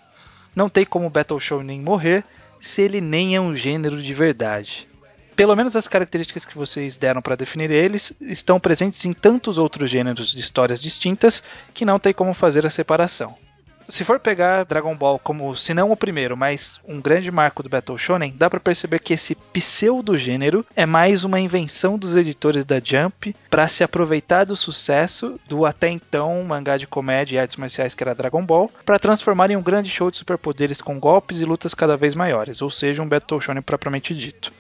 Não 0.54 0.68
tem 0.68 0.84
como 0.84 1.10
Battle 1.10 1.38
Shonen 1.38 1.80
morrer 1.80 2.24
se 2.60 2.82
ele 2.82 3.00
nem 3.00 3.36
é 3.36 3.40
um 3.40 3.56
gênero 3.56 4.02
de 4.02 4.14
verdade. 4.14 4.88
Pelo 5.36 5.54
menos 5.54 5.76
as 5.76 5.86
características 5.86 6.44
que 6.44 6.56
vocês 6.56 6.96
deram 6.96 7.20
para 7.20 7.36
definir 7.36 7.70
eles 7.70 8.12
estão 8.20 8.58
presentes 8.58 9.04
em 9.04 9.12
tantos 9.12 9.58
outros 9.58 9.90
gêneros 9.90 10.32
de 10.32 10.40
histórias 10.40 10.80
distintas 10.80 11.42
que 11.74 11.84
não 11.84 11.98
tem 11.98 12.12
como 12.12 12.32
fazer 12.32 12.66
a 12.66 12.70
separação 12.70 13.36
se 13.88 14.04
for 14.04 14.18
pegar 14.18 14.64
Dragon 14.64 14.94
Ball 14.94 15.18
como, 15.18 15.54
se 15.56 15.72
não 15.72 15.90
o 15.90 15.96
primeiro, 15.96 16.36
mas 16.36 16.80
um 16.86 17.00
grande 17.00 17.30
marco 17.30 17.62
do 17.62 17.68
Battle 17.68 17.98
Shonen, 17.98 18.34
dá 18.36 18.50
para 18.50 18.60
perceber 18.60 18.98
que 18.98 19.14
esse 19.14 19.34
pseudo-gênero 19.34 20.64
é 20.74 20.84
mais 20.84 21.24
uma 21.24 21.40
invenção 21.40 21.98
dos 21.98 22.16
editores 22.16 22.64
da 22.64 22.80
Jump 22.82 23.34
para 23.50 23.68
se 23.68 23.84
aproveitar 23.84 24.44
do 24.44 24.56
sucesso 24.56 25.38
do 25.48 25.64
até 25.64 25.88
então 25.88 26.42
mangá 26.42 26.76
de 26.76 26.86
comédia 26.86 27.36
e 27.36 27.38
artes 27.38 27.56
marciais 27.56 27.94
que 27.94 28.02
era 28.02 28.14
Dragon 28.14 28.44
Ball, 28.44 28.70
para 28.84 28.98
transformar 28.98 29.50
em 29.50 29.56
um 29.56 29.62
grande 29.62 29.90
show 29.90 30.10
de 30.10 30.18
superpoderes 30.18 30.80
com 30.80 30.98
golpes 30.98 31.40
e 31.40 31.44
lutas 31.44 31.74
cada 31.74 31.96
vez 31.96 32.14
maiores, 32.14 32.62
ou 32.62 32.70
seja, 32.70 33.02
um 33.02 33.08
Battle 33.08 33.40
Shonen 33.40 33.62
propriamente 33.62 34.14
dito. 34.14 34.52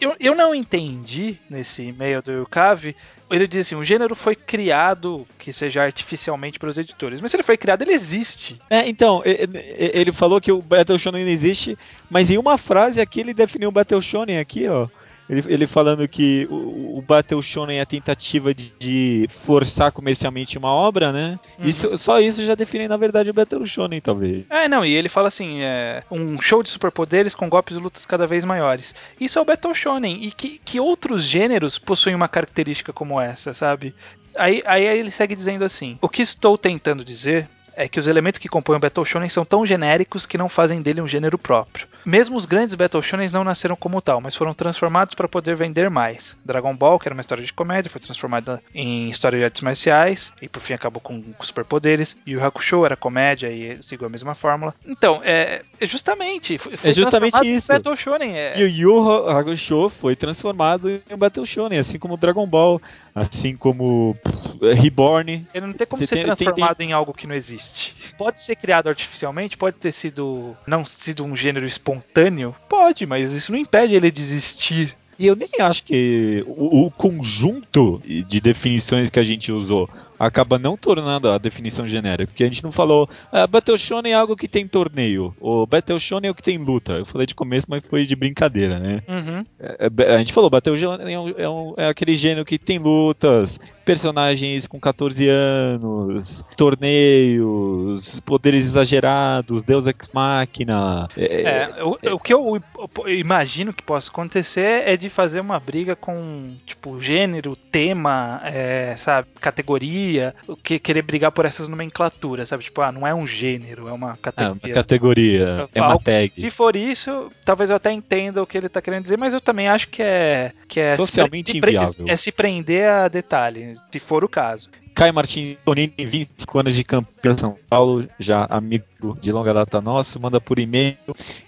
Eu, 0.00 0.16
eu 0.18 0.34
não 0.34 0.54
entendi 0.54 1.36
nesse 1.48 1.82
e-mail 1.82 2.22
do 2.22 2.32
Yukavi 2.32 2.96
ele 3.30 3.46
diz 3.46 3.66
assim: 3.66 3.76
o 3.76 3.84
gênero 3.84 4.14
foi 4.14 4.34
criado, 4.34 5.26
que 5.38 5.52
seja 5.52 5.82
artificialmente 5.82 6.58
pelos 6.58 6.76
editores. 6.76 7.20
Mas 7.20 7.30
se 7.30 7.36
ele 7.36 7.44
foi 7.44 7.56
criado, 7.56 7.82
ele 7.82 7.92
existe. 7.92 8.60
É, 8.68 8.88
então, 8.88 9.22
ele 9.24 10.12
falou 10.12 10.40
que 10.40 10.50
o 10.50 10.60
Battle 10.60 10.98
Shonen 10.98 11.28
existe, 11.28 11.78
mas 12.10 12.28
em 12.30 12.38
uma 12.38 12.58
frase 12.58 13.00
aqui 13.00 13.20
ele 13.20 13.32
definiu 13.32 13.68
o 13.68 13.72
Battle 13.72 14.02
Shonen 14.02 14.38
aqui, 14.38 14.66
ó. 14.68 14.88
Ele, 15.30 15.44
ele 15.46 15.66
falando 15.68 16.08
que 16.08 16.48
o, 16.50 16.98
o 16.98 17.02
Battle 17.02 17.40
Shonen 17.40 17.78
é 17.78 17.82
a 17.82 17.86
tentativa 17.86 18.52
de, 18.52 18.74
de, 18.76 19.28
forçar 19.44 19.92
comercialmente 19.92 20.58
uma 20.58 20.70
obra, 20.70 21.12
né? 21.12 21.38
Uhum. 21.56 21.66
Isso, 21.66 21.96
só 21.98 22.20
isso 22.20 22.44
já 22.44 22.56
define, 22.56 22.88
na 22.88 22.96
verdade, 22.96 23.30
o 23.30 23.32
Battle 23.32 23.64
Shonen, 23.64 24.00
talvez. 24.00 24.44
É, 24.50 24.66
não, 24.66 24.84
e 24.84 24.92
ele 24.92 25.08
fala 25.08 25.28
assim: 25.28 25.62
é 25.62 26.02
um 26.10 26.40
show 26.40 26.64
de 26.64 26.68
superpoderes 26.68 27.32
com 27.32 27.48
golpes 27.48 27.76
e 27.76 27.80
lutas 27.80 28.04
cada 28.04 28.26
vez 28.26 28.44
maiores. 28.44 28.92
Isso 29.20 29.38
é 29.38 29.42
o 29.42 29.44
Battle 29.44 29.72
Shonen. 29.72 30.24
E 30.24 30.32
que, 30.32 30.60
que 30.64 30.80
outros 30.80 31.22
gêneros 31.22 31.78
possuem 31.78 32.16
uma 32.16 32.26
característica 32.26 32.92
como 32.92 33.20
essa, 33.20 33.54
sabe? 33.54 33.94
Aí, 34.34 34.62
aí 34.66 34.84
ele 34.84 35.12
segue 35.12 35.36
dizendo 35.36 35.64
assim: 35.64 35.96
O 36.02 36.08
que 36.08 36.22
estou 36.22 36.58
tentando 36.58 37.04
dizer 37.04 37.48
é 37.76 37.88
que 37.88 38.00
os 38.00 38.06
elementos 38.06 38.38
que 38.38 38.48
compõem 38.48 38.76
o 38.76 38.80
Battle 38.80 39.04
Shonen 39.04 39.28
são 39.28 39.44
tão 39.44 39.64
genéricos 39.64 40.26
que 40.26 40.36
não 40.36 40.48
fazem 40.48 40.82
dele 40.82 41.00
um 41.00 41.08
gênero 41.08 41.38
próprio. 41.38 41.86
Mesmo 42.04 42.36
os 42.36 42.46
grandes 42.46 42.74
Battle 42.74 43.02
Shonen 43.02 43.30
não 43.30 43.44
nasceram 43.44 43.76
como 43.76 44.00
tal, 44.00 44.20
mas 44.20 44.36
foram 44.36 44.54
transformados 44.54 45.14
para 45.14 45.28
poder 45.28 45.56
vender 45.56 45.90
mais. 45.90 46.36
Dragon 46.44 46.74
Ball, 46.74 46.98
que 46.98 47.08
era 47.08 47.14
uma 47.14 47.20
história 47.20 47.44
de 47.44 47.52
comédia, 47.52 47.90
foi 47.90 48.00
transformada 48.00 48.62
em 48.74 49.08
história 49.08 49.38
de 49.38 49.44
artes 49.44 49.62
marciais 49.62 50.32
e 50.40 50.48
por 50.48 50.60
fim 50.60 50.74
acabou 50.74 51.00
com, 51.00 51.22
com 51.22 51.44
superpoderes. 51.44 52.16
E 52.26 52.36
o 52.36 52.44
Hakusho 52.44 52.84
era 52.84 52.96
comédia 52.96 53.50
e 53.50 53.82
seguiu 53.82 54.06
a 54.06 54.10
mesma 54.10 54.34
fórmula. 54.34 54.74
Então, 54.86 55.20
é, 55.22 55.62
é 55.80 55.86
justamente 55.86 56.58
foi 56.58 56.90
é 56.90 56.92
justamente 56.92 57.38
isso. 57.46 57.68
Battle 57.68 57.96
Shonen 57.96 58.36
é... 58.36 58.58
E 58.58 58.64
o 58.64 58.68
Yu 58.68 59.28
Hakusho 59.28 59.88
foi 59.88 60.16
transformado 60.16 60.90
em 60.90 61.02
um 61.10 61.16
Battle 61.16 61.46
Shonen, 61.46 61.78
assim 61.78 61.98
como 61.98 62.16
Dragon 62.16 62.46
Ball, 62.46 62.80
assim 63.14 63.56
como 63.56 64.16
Reborn. 64.60 65.46
Ele 65.52 65.66
não 65.66 65.72
tem 65.72 65.86
como 65.86 66.04
ser 66.06 66.16
tem, 66.16 66.24
transformado 66.24 66.76
tem, 66.76 66.86
tem... 66.86 66.90
em 66.90 66.92
algo 66.92 67.12
que 67.12 67.26
não 67.26 67.34
existe. 67.34 67.94
Pode 68.16 68.40
ser 68.40 68.56
criado 68.56 68.88
artificialmente, 68.88 69.56
pode 69.56 69.76
ter 69.76 69.92
sido 69.92 70.56
não 70.66 70.84
sido 70.84 71.24
um 71.24 71.34
gênero 71.34 71.66
espontâneo, 71.90 72.54
pode, 72.68 73.06
mas 73.06 73.32
isso 73.32 73.52
não 73.52 73.58
impede 73.58 73.94
ele 73.94 74.10
de 74.10 74.20
existir. 74.20 74.96
E 75.18 75.26
eu 75.26 75.36
nem 75.36 75.50
acho 75.60 75.84
que 75.84 76.42
o, 76.46 76.86
o 76.86 76.90
conjunto 76.90 78.00
de 78.04 78.40
definições 78.40 79.10
que 79.10 79.20
a 79.20 79.22
gente 79.22 79.52
usou 79.52 79.88
acaba 80.18 80.58
não 80.58 80.76
tornando 80.76 81.30
a 81.30 81.38
definição 81.38 81.88
genérica, 81.88 82.26
porque 82.26 82.44
a 82.44 82.46
gente 82.46 82.62
não 82.62 82.70
falou 82.70 83.08
ah, 83.32 83.46
Battle 83.46 83.78
Shonen 83.78 84.12
é 84.12 84.14
algo 84.14 84.36
que 84.36 84.46
tem 84.46 84.68
torneio, 84.68 85.34
ou 85.40 85.66
Battle 85.66 85.98
Shonen 85.98 86.28
é 86.28 86.30
o 86.30 86.34
que 86.34 86.42
tem 86.42 86.58
luta. 86.58 86.92
Eu 86.92 87.06
falei 87.06 87.26
de 87.26 87.34
começo, 87.34 87.66
mas 87.70 87.82
foi 87.88 88.06
de 88.06 88.14
brincadeira, 88.14 88.78
né? 88.78 89.02
Uhum. 89.08 89.44
É, 89.58 89.88
é, 89.98 90.14
a 90.14 90.18
gente 90.18 90.32
falou 90.32 90.50
Battle 90.50 90.76
Shonen 90.76 91.14
é, 91.14 91.18
um, 91.18 91.28
é, 91.30 91.48
um, 91.48 91.74
é 91.76 91.88
aquele 91.88 92.14
gênero 92.14 92.44
que 92.44 92.58
tem 92.58 92.78
lutas, 92.78 93.58
personagens 93.90 94.68
com 94.68 94.78
14 94.78 95.28
anos, 95.28 96.44
torneios, 96.56 98.20
poderes 98.20 98.64
exagerados, 98.64 99.64
Deus 99.64 99.88
Ex 99.88 100.08
Machina. 100.12 101.08
É, 101.16 101.72
é 101.76 101.82
o, 101.82 101.98
o, 102.14 102.18
que 102.20 102.32
eu, 102.32 102.62
imagino 103.08 103.72
que 103.72 103.82
possa 103.82 104.08
acontecer 104.08 104.84
é 104.86 104.96
de 104.96 105.10
fazer 105.10 105.40
uma 105.40 105.58
briga 105.58 105.96
com, 105.96 106.54
tipo, 106.64 107.02
gênero, 107.02 107.56
tema, 107.56 108.40
é, 108.44 108.94
sabe, 108.96 109.26
categoria 109.40 110.36
o 110.46 110.54
que 110.54 110.78
querer 110.78 111.02
brigar 111.02 111.32
por 111.32 111.44
essas 111.44 111.66
nomenclaturas, 111.66 112.48
sabe? 112.48 112.62
Tipo, 112.62 112.82
ah, 112.82 112.92
não 112.92 113.04
é 113.04 113.12
um 113.12 113.26
gênero, 113.26 113.88
é 113.88 113.92
uma 113.92 114.16
categoria. 114.16 114.60
É 114.62 114.66
uma 114.68 114.74
categoria, 114.74 115.68
é 115.74 115.82
uma 115.82 115.98
tag. 115.98 116.32
Se 116.36 116.48
for 116.48 116.76
isso, 116.76 117.28
talvez 117.44 117.70
eu 117.70 117.76
até 117.76 117.90
entenda 117.90 118.40
o 118.40 118.46
que 118.46 118.56
ele 118.56 118.68
tá 118.68 118.80
querendo 118.80 119.02
dizer, 119.02 119.18
mas 119.18 119.34
eu 119.34 119.40
também 119.40 119.66
acho 119.66 119.88
que 119.88 120.00
é 120.00 120.52
que 120.68 120.78
é 120.78 120.96
socialmente 120.96 121.50
se, 121.50 121.58
inviável. 121.58 122.06
É 122.06 122.16
se 122.16 122.30
prender 122.30 122.88
a 122.88 123.08
detalhe, 123.08 123.74
se 123.90 124.00
for 124.00 124.24
o 124.24 124.28
caso. 124.28 124.68
Caio 124.94 125.14
Martins 125.14 125.56
Tonini, 125.64 125.92
25 125.96 126.58
anos 126.58 126.74
de 126.74 126.84
campeão 126.84 127.38
São 127.38 127.56
Paulo, 127.68 128.06
já 128.18 128.46
amigo 128.50 128.84
de 129.20 129.32
longa 129.32 129.54
data 129.54 129.80
nosso, 129.80 130.20
manda 130.20 130.40
por 130.40 130.58
e-mail. 130.58 130.96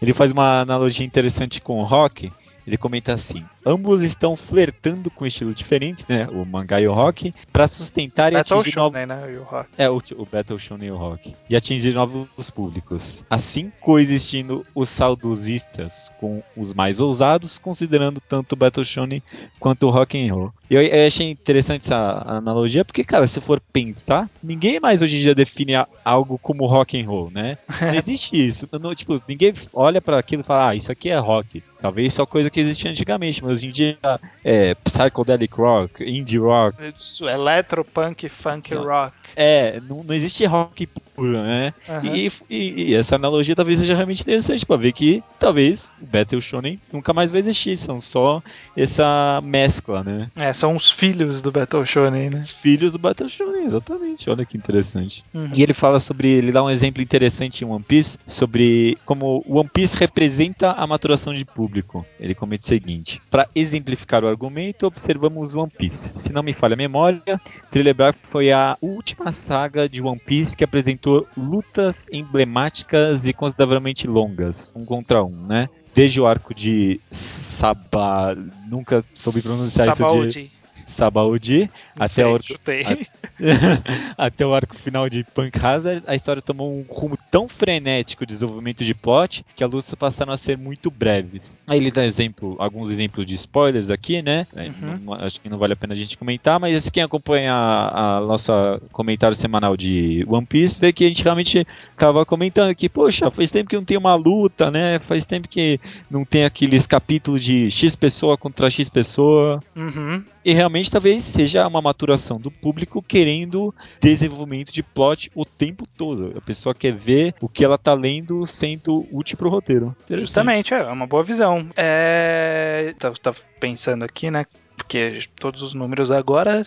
Ele 0.01 0.15
faz 0.15 0.33
uma 0.33 0.61
analogia 0.61 1.05
interessante 1.05 1.61
com 1.61 1.81
o 1.81 1.85
rock. 1.85 2.31
Ele 2.67 2.77
comenta 2.77 3.13
assim: 3.13 3.45
ambos 3.65 4.03
estão 4.03 4.37
flertando 4.37 5.11
com 5.11 5.27
estilos 5.27 5.55
diferentes, 5.55 6.07
né? 6.07 6.29
O 6.31 6.45
mangá 6.45 6.81
e 6.81 6.89
o 6.89 6.93
rock, 6.93 7.35
para 7.53 7.67
sustentar 7.69 8.33
e 8.33 8.37
Battle 8.37 8.61
atingir 8.61 8.77
novos... 8.77 9.07
né? 9.07 9.33
E 9.33 9.37
o 9.37 9.43
rock. 9.43 9.69
É, 9.79 9.91
o, 9.91 10.03
o 10.17 10.27
Battle 10.31 10.59
Shonen 10.59 10.89
e 10.89 10.91
o 10.91 10.97
rock. 10.97 11.35
E 11.49 11.57
atingir 11.57 11.93
novos 11.93 12.51
públicos. 12.51 13.25
Assim 13.29 13.73
coexistindo 13.81 14.67
os 14.75 14.89
saudosistas 14.89 16.11
com 16.19 16.43
os 16.57 16.75
mais 16.75 17.01
ousados, 17.01 17.59
considerando 17.59 18.21
tanto 18.21 18.53
o 18.53 18.57
Battle 18.57 18.85
Shonen 18.85 19.23
quanto 19.59 19.87
o 19.87 19.91
rock 19.91 20.19
and 20.19 20.33
roll. 20.35 20.53
Eu, 20.73 20.81
eu 20.81 21.07
achei 21.07 21.31
interessante 21.31 21.85
essa 21.85 22.23
analogia, 22.27 22.85
porque, 22.85 23.05
cara, 23.05 23.27
se 23.27 23.41
for 23.43 23.61
pensar, 23.61 24.31
ninguém 24.43 24.81
mais 24.81 25.03
hoje 25.03 25.19
em 25.19 25.21
dia 25.21 25.35
define 25.35 25.75
algo 26.03 26.39
como 26.39 26.67
rock 26.67 26.99
and 26.99 27.07
roll, 27.07 27.31
né? 27.31 27.59
Não 27.81 27.93
existe 27.95 28.35
isso. 28.35 28.67
Não, 28.81 28.95
tipo, 28.95 29.21
ninguém 29.29 29.53
olha 29.73 30.01
para 30.01 30.19
aquilo 30.19 30.41
e 30.41 30.45
fala, 30.45 30.71
ah, 30.71 30.75
isso 30.75 30.91
aqui 30.91 31.11
é 31.11 31.19
rock. 31.19 31.63
Talvez 31.79 32.15
só 32.15 32.25
coisa 32.25 32.49
que 32.49 32.61
existia 32.61 32.91
antigamente, 32.91 33.43
mas 33.43 33.52
hoje 33.53 33.67
em 33.67 33.71
dia 33.71 33.99
é 34.45 34.75
psychedelic 34.75 35.55
rock, 35.55 36.05
indie 36.05 36.39
rock. 36.39 36.77
Isso, 36.95 37.29
electropunk, 37.29 38.29
funk 38.29 38.75
não, 38.75 38.85
rock. 38.85 39.15
É, 39.37 39.81
não, 39.81 40.03
não 40.03 40.15
existe 40.15 40.45
rock 40.45 40.89
né? 41.27 41.75
Uhum. 41.89 42.15
E, 42.15 42.33
e, 42.49 42.83
e, 42.91 42.95
essa 42.95 43.17
analogia 43.17 43.57
talvez 43.57 43.79
seja 43.79 43.95
realmente 43.95 44.23
interessante 44.23 44.65
para 44.65 44.77
ver 44.77 44.93
que 44.93 45.23
talvez 45.39 45.91
o 46.01 46.07
Battle 46.07 46.41
Shonen 46.41 46.79
nunca 46.93 47.13
mais 47.13 47.31
vai 47.31 47.41
existir, 47.41 47.77
são 47.77 48.01
só 48.01 48.43
essa 48.77 49.41
mescla, 49.43 50.03
né? 50.03 50.31
É, 50.37 50.53
são 50.53 50.77
os 50.77 50.91
filhos 50.91 51.43
do 51.43 51.51
Battle 51.51 51.85
Shonen, 51.87 52.31
né? 52.31 52.39
Os 52.39 52.53
filhos 52.53 52.93
do 52.93 52.99
Battle 52.99 53.29
Shonen, 53.29 53.65
exatamente. 53.65 54.29
Olha 54.31 54.45
que 54.45 54.57
interessante. 54.57 55.25
Uhum. 55.35 55.51
E 55.55 55.63
ele 55.63 55.75
fala 55.75 55.99
sobre, 55.99 56.29
ele 56.29 56.53
dá 56.53 56.63
um 56.63 56.71
exemplo 56.71 57.03
interessante 57.03 57.65
em 57.65 57.69
One 57.69 57.83
Piece 57.83 58.19
sobre 58.27 58.99
como 59.05 59.45
One 59.49 59.69
Piece 59.69 59.97
representa 59.97 60.73
a 60.73 60.87
maturação 60.87 61.35
de 61.35 61.45
público 61.45 61.63
público. 61.63 62.05
Ele 62.19 62.35
comenta 62.35 62.63
o 62.63 62.67
seguinte: 62.67 63.21
Para 63.31 63.49
exemplificar 63.55 64.25
o 64.25 64.29
argumento, 64.29 64.87
observamos 64.87 65.55
One 65.55 65.71
Piece. 65.71 66.13
Se 66.17 66.33
não 66.33 66.43
me 66.43 66.53
falha 66.53 66.75
a 66.75 66.77
memória, 66.77 67.41
Thriller 67.71 67.95
Bark 67.95 68.19
foi 68.31 68.53
a 68.53 68.77
última 68.81 69.33
saga 69.33 69.89
de 69.89 70.03
One 70.03 70.19
Piece 70.19 70.57
que 70.57 70.65
apresentou 70.65 71.12
lutas 71.37 72.09
emblemáticas 72.13 73.27
e 73.27 73.33
consideravelmente 73.33 74.07
longas, 74.07 74.73
um 74.75 74.85
contra 74.85 75.25
um, 75.25 75.47
né? 75.47 75.69
Desde 75.95 76.21
o 76.21 76.27
arco 76.27 76.55
de 76.55 77.01
Saba, 77.11 78.37
nunca 78.67 79.05
soube 79.15 79.43
pronunciar 79.43 79.89
isso 79.93 80.29
de 80.29 80.51
Sabaudi 80.87 81.71
até, 81.97 82.27
o 82.27 82.35
arco, 82.35 82.55
até 84.17 84.47
o 84.47 84.55
arco 84.55 84.77
final 84.77 85.09
de 85.09 85.25
Punk 85.25 85.59
Hazard, 85.59 86.03
a 86.07 86.15
história 86.15 86.43
tomou 86.43 86.73
um 86.73 86.85
rumo 86.89 87.19
tão 87.31 87.49
frenético 87.49 88.27
de 88.27 88.35
desenvolvimento 88.35 88.85
de 88.85 88.95
plot 88.95 89.45
que 89.55 89.63
as 89.63 89.71
lutas 89.71 89.95
passaram 89.95 90.33
a 90.33 90.37
ser 90.37 90.57
muito 90.57 90.91
breves. 90.91 91.61
Aí 91.67 91.79
ele 91.79 91.91
dá 91.91 92.05
exemplo, 92.05 92.57
alguns 92.59 92.91
exemplos 92.91 93.27
de 93.27 93.35
spoilers 93.35 93.91
aqui, 93.91 94.23
né? 94.23 94.47
É, 94.55 94.67
uhum. 94.67 94.99
Não, 95.05 95.15
acho 95.15 95.41
que 95.41 95.49
não 95.49 95.59
vale 95.59 95.73
a 95.73 95.77
pena 95.77 95.95
a 95.95 95.97
gente 95.97 96.17
comentar, 96.17 96.59
mas 96.59 96.91
quem 96.91 97.03
acompanha 97.03 97.53
a, 97.53 98.19
a 98.19 98.21
nossa 98.21 98.81
comentário 98.91 99.37
semanal 99.37 99.77
de 99.77 100.25
One 100.29 100.47
Piece 100.47 100.79
vê 100.79 100.93
que 100.93 101.05
a 101.05 101.09
gente 101.09 101.23
realmente 101.23 101.67
estava 101.93 102.25
comentando 102.27 102.75
que, 102.75 102.89
poxa, 102.89 103.31
faz 103.31 103.51
tempo 103.51 103.71
que 103.71 103.77
não 103.77 103.85
tem 103.85 103.97
uma 103.97 104.15
luta, 104.15 104.71
né? 104.71 104.99
Faz 105.01 105.25
tempo 105.25 105.49
que 105.49 105.79
não 106.11 106.25
tem 106.25 106.45
aqueles 106.45 106.87
capítulos 106.87 107.45
de 107.45 107.71
X 107.71 107.97
pessoa 107.97 108.37
contra 108.37 108.71
X 108.71 108.89
pessoa. 108.89 109.63
Uhum. 109.77 110.23
E 110.45 110.53
realmente 110.53 110.72
talvez 110.91 111.23
seja 111.23 111.67
uma 111.67 111.83
maturação 111.83 112.41
do 112.41 112.51
público 112.51 113.03
querendo 113.03 113.75
desenvolvimento 114.01 114.73
de 114.73 114.83
plot 114.83 115.31
o 115.35 115.45
tempo 115.45 115.87
todo. 115.97 116.33
A 116.37 116.41
pessoa 116.41 116.75
quer 116.75 116.93
ver 116.93 117.35
o 117.41 117.49
que 117.49 117.65
ela 117.65 117.79
tá 117.79 117.95
lendo 117.95 118.47
sendo 118.47 119.07
útil 119.11 119.37
pro 119.37 119.51
roteiro. 119.51 119.95
Justamente, 120.09 120.75
é 120.75 120.83
uma 120.85 121.07
boa 121.07 121.23
visão. 121.23 121.69
É. 121.77 122.95
Tá, 122.99 123.13
tá 123.13 123.35
pensando 123.61 124.05
aqui, 124.05 124.31
né? 124.31 124.47
Porque 124.77 125.21
todos 125.37 125.63
os 125.63 125.75
números 125.75 126.11
agora, 126.11 126.63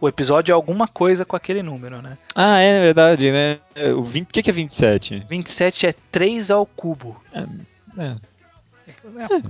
o 0.00 0.08
episódio 0.08 0.52
é 0.52 0.54
alguma 0.54 0.86
coisa 0.86 1.24
com 1.24 1.34
aquele 1.34 1.62
número, 1.62 2.00
né? 2.00 2.16
Ah, 2.34 2.58
é 2.58 2.80
verdade, 2.80 3.30
né? 3.30 3.58
O 3.96 4.02
20, 4.02 4.28
o 4.28 4.42
que 4.42 4.50
é 4.50 4.52
27? 4.52 5.24
27 5.28 5.86
é 5.86 5.94
3 6.12 6.50
ao 6.50 6.66
cubo. 6.66 7.20
É, 7.32 7.40
é. 8.04 8.16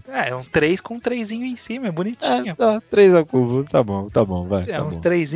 É, 0.09 0.31
é 0.31 0.37
um 0.37 0.42
3 0.42 0.81
com 0.81 0.94
um 0.94 1.00
3 1.00 1.31
em 1.33 1.57
cima, 1.57 1.88
é 1.88 1.92
bonitinho. 1.92 2.53
É, 2.53 2.55
tá, 2.55 2.83
3 2.90 3.14
ao 3.14 3.26
cubo, 3.26 3.64
tá 3.64 3.83
bom, 3.83 4.09
tá 4.09 4.24
bom, 4.24 4.46
vai. 4.46 4.62
É, 4.62 4.79
tá 4.79 4.85
um 4.85 5.00
3 5.00 5.35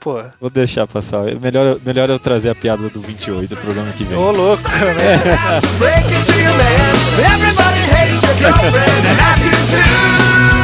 pô. 0.00 0.22
Vou 0.40 0.50
deixar 0.50 0.86
passar. 0.86 1.24
Melhor, 1.40 1.78
melhor 1.84 2.08
eu 2.10 2.18
trazer 2.18 2.50
a 2.50 2.54
piada 2.54 2.88
do 2.88 3.00
28 3.00 3.48
do 3.48 3.56
programa 3.56 3.90
que 3.92 4.04
vem. 4.04 4.16
Ô, 4.16 4.30
louco, 4.30 4.62
né? 4.62 5.60
Everybody 7.18 7.80
hates 7.80 8.22
your 8.22 8.34
girlfriend 8.36 9.06
and 9.06 9.20
I 9.20 9.34
do 9.38 10.56
too. 10.56 10.61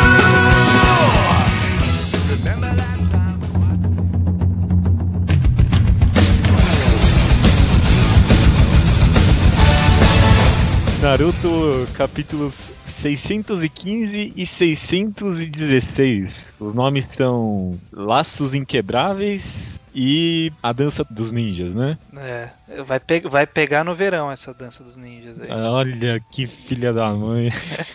Naruto 11.09 11.89
capítulos 11.95 12.71
615 12.85 14.35
e 14.37 14.45
616. 14.45 16.47
Os 16.61 16.75
nomes 16.75 17.07
são 17.07 17.81
Laços 17.91 18.53
Inquebráveis 18.53 19.81
e 19.95 20.53
a 20.63 20.71
Dança 20.71 21.03
dos 21.11 21.33
Ninjas, 21.33 21.73
né? 21.73 21.97
É, 22.15 22.51
vai, 22.83 23.01
pe 23.01 23.21
vai 23.21 23.47
pegar 23.47 23.85
no 23.85 23.95
verão 23.95 24.31
essa 24.31 24.53
Dança 24.53 24.85
dos 24.85 24.99
Ninjas 24.99 25.41
aí. 25.41 25.51
Olha 25.51 26.21
que 26.31 26.47
filha 26.47 26.93
da 26.93 27.15
mãe. 27.15 27.51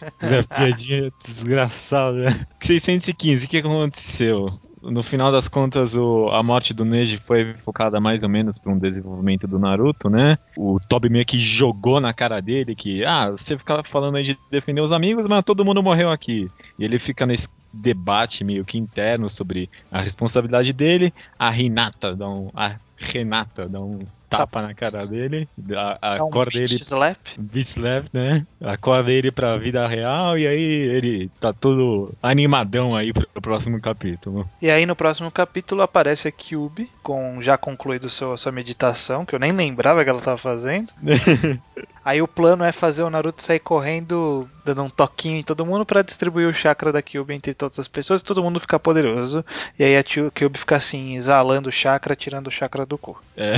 piadinha 0.50 1.14
desgraçada. 1.24 2.36
615, 2.60 3.46
o 3.46 3.48
que 3.48 3.60
aconteceu? 3.60 4.60
No 4.84 5.02
final 5.02 5.32
das 5.32 5.48
contas, 5.48 5.96
o, 5.96 6.28
a 6.30 6.44
morte 6.44 6.74
do 6.74 6.84
Neji 6.84 7.18
foi 7.18 7.54
focada 7.64 8.00
mais 8.00 8.22
ou 8.22 8.30
menos 8.30 8.58
para 8.58 8.72
um 8.72 8.78
desenvolvimento 8.78 9.48
do 9.48 9.58
Naruto, 9.58 10.10
né? 10.10 10.38
O 10.58 10.80
Tobi 10.80 11.10
meio 11.10 11.26
que 11.26 11.40
jogou 11.40 12.00
na 12.00 12.14
cara 12.14 12.42
dele 12.42 12.76
que, 12.76 13.04
ah, 13.06 13.32
você 13.32 13.58
ficava 13.58 13.84
falando 13.84 14.18
aí 14.18 14.24
de 14.24 14.38
defender 14.52 14.82
os 14.82 14.92
amigos, 14.92 15.28
mas 15.28 15.44
todo 15.46 15.64
mundo 15.64 15.82
morreu 15.82 16.10
aqui. 16.10 16.50
E 16.78 16.84
ele 16.84 17.00
fica 17.00 17.26
nesse 17.26 17.48
debate 17.74 18.44
meio 18.44 18.64
que 18.64 18.78
interno 18.78 19.30
sobre 19.30 19.70
a 19.92 20.00
responsabilidade 20.00 20.72
dele. 20.72 21.14
A 21.38 21.50
Renata 21.50 22.16
dá 22.16 22.30
um, 22.30 22.50
a 22.54 22.76
Renata 22.96 23.68
dá 23.68 23.82
um 23.82 24.06
tapa 24.38 24.62
na 24.62 24.74
cara 24.74 25.06
dele, 25.06 25.48
a, 25.76 25.98
a 26.02 26.18
é 26.18 26.24
um 26.24 26.30
corda 26.30 26.58
ele. 26.58 26.76
Slap. 26.76 27.18
Beat 27.38 27.68
slap, 27.68 28.06
né? 28.12 28.46
Acorda 28.62 29.12
ele 29.12 29.32
pra 29.32 29.58
vida 29.58 29.86
real 29.88 30.38
e 30.38 30.48
aí 30.48 30.64
ele 30.64 31.30
tá 31.40 31.54
todo 31.54 32.14
animadão 32.22 32.96
aí 32.96 33.14
pro 33.14 33.28
próximo 33.42 33.80
capítulo. 33.80 34.50
E 34.62 34.70
aí 34.72 34.86
no 34.86 34.96
próximo 34.96 35.30
capítulo 35.30 35.82
aparece 35.82 36.28
a 36.28 36.32
Cube, 36.32 36.90
com 37.02 37.42
já 37.42 37.58
concluído 37.58 38.10
seu, 38.10 38.38
sua 38.38 38.52
meditação, 38.52 39.26
que 39.26 39.36
eu 39.36 39.40
nem 39.40 39.52
lembrava 39.52 40.04
que 40.04 40.10
ela 40.10 40.22
tava 40.22 40.38
fazendo. 40.38 40.92
Aí 42.06 42.22
o 42.22 42.28
plano 42.28 42.66
é 42.66 42.72
fazer 42.74 43.02
o 43.02 43.10
Naruto 43.10 43.42
sair 43.42 43.60
correndo, 43.60 44.46
dando 44.66 44.84
um 44.84 44.90
toquinho 44.90 45.38
em 45.38 45.44
todo 45.44 45.66
mundo 45.66 45.86
para 45.86 46.02
distribuir 46.02 46.50
o 46.50 46.54
chakra 46.54 46.92
da 46.92 47.02
Kyuubi 47.02 47.34
entre 47.34 47.54
todas 47.64 47.80
as 47.80 47.88
pessoas 47.88 48.22
e 48.22 48.26
todo 48.26 48.44
mundo 48.44 48.60
ficar 48.60 48.80
poderoso. 48.80 49.44
E 49.78 49.84
aí 49.84 49.98
a 49.98 50.04
Kyuubi 50.04 50.58
fica 50.58 50.76
assim, 50.76 51.16
exalando 51.16 51.70
o 51.70 51.72
chakra, 51.72 52.16
tirando 52.16 52.48
o 52.48 52.52
chakra 52.52 52.86
do 52.86 52.98
cu. 52.98 53.22
É, 53.38 53.54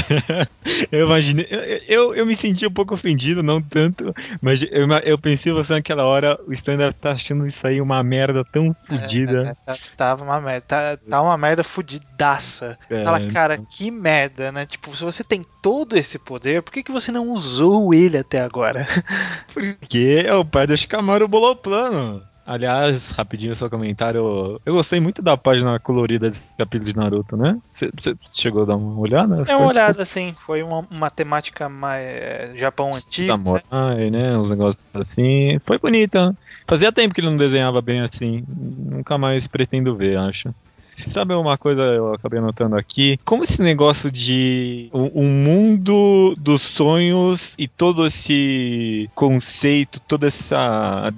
eu 0.92 1.06
imaginei. 1.06 1.48
Eu, 1.50 1.60
eu, 1.88 2.16
eu, 2.16 2.26
me 2.26 2.36
senti 2.36 2.66
um 2.66 2.72
pouco 2.72 2.94
ofendido, 2.94 3.42
não 3.42 3.62
tanto, 3.62 4.14
mas 4.42 4.64
eu, 4.64 4.88
eu 5.04 5.18
pensei 5.18 5.52
você 5.52 5.74
naquela 5.74 6.06
hora, 6.06 6.40
o 6.48 6.54
Stan 6.54 6.76
tá 6.92 7.14
achando 7.14 7.46
isso 7.46 7.66
aí 7.66 7.82
uma 7.82 8.04
merda 8.04 8.44
tão 8.44 8.76
fodida. 8.88 9.56
É, 9.68 9.72
é, 9.72 9.74
tá, 9.74 9.80
tava 9.98 10.24
uma 10.24 10.40
merda, 10.40 10.66
tá, 10.68 10.98
tá 11.10 11.22
uma 11.22 11.38
merda 11.38 11.64
fodidaça. 11.64 12.78
É, 12.90 13.04
Fala, 13.04 13.26
cara, 13.28 13.56
então... 13.56 13.68
que 13.70 13.90
merda, 13.90 14.52
né? 14.52 14.66
Tipo, 14.66 14.96
se 14.96 15.04
você 15.04 15.24
tem 15.24 15.46
todo 15.62 15.98
esse 15.98 16.20
poder, 16.20 16.62
por 16.62 16.72
que, 16.72 16.84
que 16.84 16.92
você 16.92 17.12
não 17.12 17.30
usou 17.32 17.94
ele 17.94 18.18
até 18.18 18.42
agora? 18.42 18.88
Porque 19.54 20.24
é 20.26 20.34
o 20.34 20.46
pai 20.46 20.68
do 20.68 20.78
Shikamaru 20.78 21.28
bolou 21.28 21.52
o 21.52 21.56
plano. 21.56 22.22
Aliás, 22.46 23.10
rapidinho 23.10 23.56
seu 23.56 23.70
comentário. 23.70 24.62
Eu 24.64 24.76
gostei 24.76 25.00
muito 25.00 25.20
da 25.22 25.36
página 25.36 25.80
colorida 25.80 26.30
desse 26.30 26.56
capítulo 26.56 26.92
de 26.92 26.96
Naruto, 26.96 27.36
né? 27.36 27.58
Você 27.72 27.90
chegou 28.32 28.62
a 28.62 28.66
dar 28.66 28.76
uma 28.76 29.00
olhada? 29.00 29.42
É 29.48 29.56
uma 29.56 29.66
olhada, 29.66 30.06
sim. 30.06 30.36
Foi 30.46 30.62
uma, 30.62 30.86
uma 30.92 31.10
temática 31.10 31.68
mais 31.68 32.06
é, 32.06 32.52
Japão 32.56 32.90
antigo. 32.90 33.26
Samurai, 33.26 33.64
né? 33.72 34.10
né? 34.12 34.38
Uns 34.38 34.52
negócios 34.52 34.84
assim. 34.94 35.60
Foi 35.66 35.80
bonita. 35.80 36.38
Fazia 36.68 36.92
tempo 36.92 37.16
que 37.16 37.22
ele 37.22 37.30
não 37.30 37.38
desenhava 37.38 37.82
bem 37.82 38.02
assim. 38.02 38.44
Nunca 38.48 39.18
mais 39.18 39.48
pretendo 39.48 39.96
ver, 39.96 40.16
acho. 40.18 40.54
Sabe 40.98 41.34
uma 41.34 41.58
coisa 41.58 41.82
eu 41.82 42.14
acabei 42.14 42.40
anotando 42.40 42.76
aqui? 42.76 43.18
Como 43.26 43.44
esse 43.44 43.62
negócio 43.62 44.10
de 44.12 44.90
o, 44.92 45.22
um 45.22 45.30
mundo 45.30 46.36
dos 46.38 46.62
sonhos 46.62 47.54
e 47.58 47.68
todo 47.68 48.06
esse 48.06 49.10
conceito, 49.14 50.00
todo 50.00 50.26
esse 50.26 50.54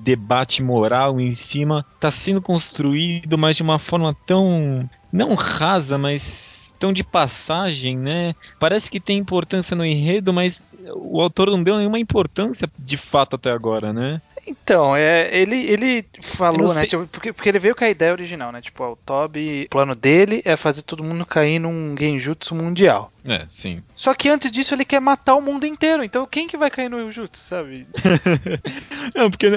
debate 0.04 0.64
moral 0.64 1.20
em 1.20 1.34
cima 1.34 1.86
está 1.96 2.10
sendo 2.10 2.42
construído, 2.42 3.38
mas 3.38 3.56
de 3.56 3.64
uma 3.64 3.80
forma 3.80 4.16
tão 4.26 4.90
não 5.12 5.36
rasa, 5.36 5.98
mas 5.98 6.58
tão 6.78 6.94
de 6.94 7.04
passagem, 7.04 7.98
né? 7.98 8.36
Parece 8.60 8.90
que 8.90 9.00
tem 9.00 9.18
importância 9.18 9.76
no 9.76 9.86
enredo, 9.86 10.32
mas 10.32 10.76
o 10.96 11.22
autor 11.22 11.50
não 11.50 11.64
deu 11.64 11.78
nenhuma 11.78 12.00
importância 12.00 12.70
de 12.78 12.98
fato 12.98 13.36
até 13.36 13.52
agora, 13.52 13.92
né? 13.92 14.22
Então, 14.48 14.96
é, 14.96 15.30
ele, 15.38 15.58
ele 15.58 16.06
falou, 16.22 16.74
né? 16.74 16.86
Tipo, 16.86 17.06
porque, 17.08 17.34
porque 17.34 17.50
ele 17.50 17.60
veio 17.60 17.76
com 17.76 17.84
a 17.84 17.90
ideia 17.90 18.14
original, 18.14 18.50
né? 18.50 18.62
Tipo, 18.62 18.84
ó, 18.86 18.92
o 18.94 18.96
Toby, 18.96 19.66
o 19.66 19.70
plano 19.70 19.94
dele 19.94 20.42
é 20.46 20.56
fazer 20.56 20.84
todo 20.84 21.04
mundo 21.04 21.26
cair 21.26 21.60
num 21.60 21.94
genjutsu 22.00 22.56
mundial. 22.56 23.12
É, 23.28 23.46
sim. 23.50 23.84
Só 23.94 24.14
que 24.14 24.30
antes 24.30 24.50
disso 24.50 24.74
ele 24.74 24.86
quer 24.86 25.02
matar 25.02 25.36
o 25.36 25.42
mundo 25.42 25.66
inteiro. 25.66 26.02
Então 26.02 26.26
quem 26.26 26.48
que 26.48 26.56
vai 26.56 26.72
cair 26.72 26.90
no 26.90 27.12
Jutsu, 27.12 27.44
sabe? 27.44 27.86
não, 29.14 29.30
porque 29.30 29.50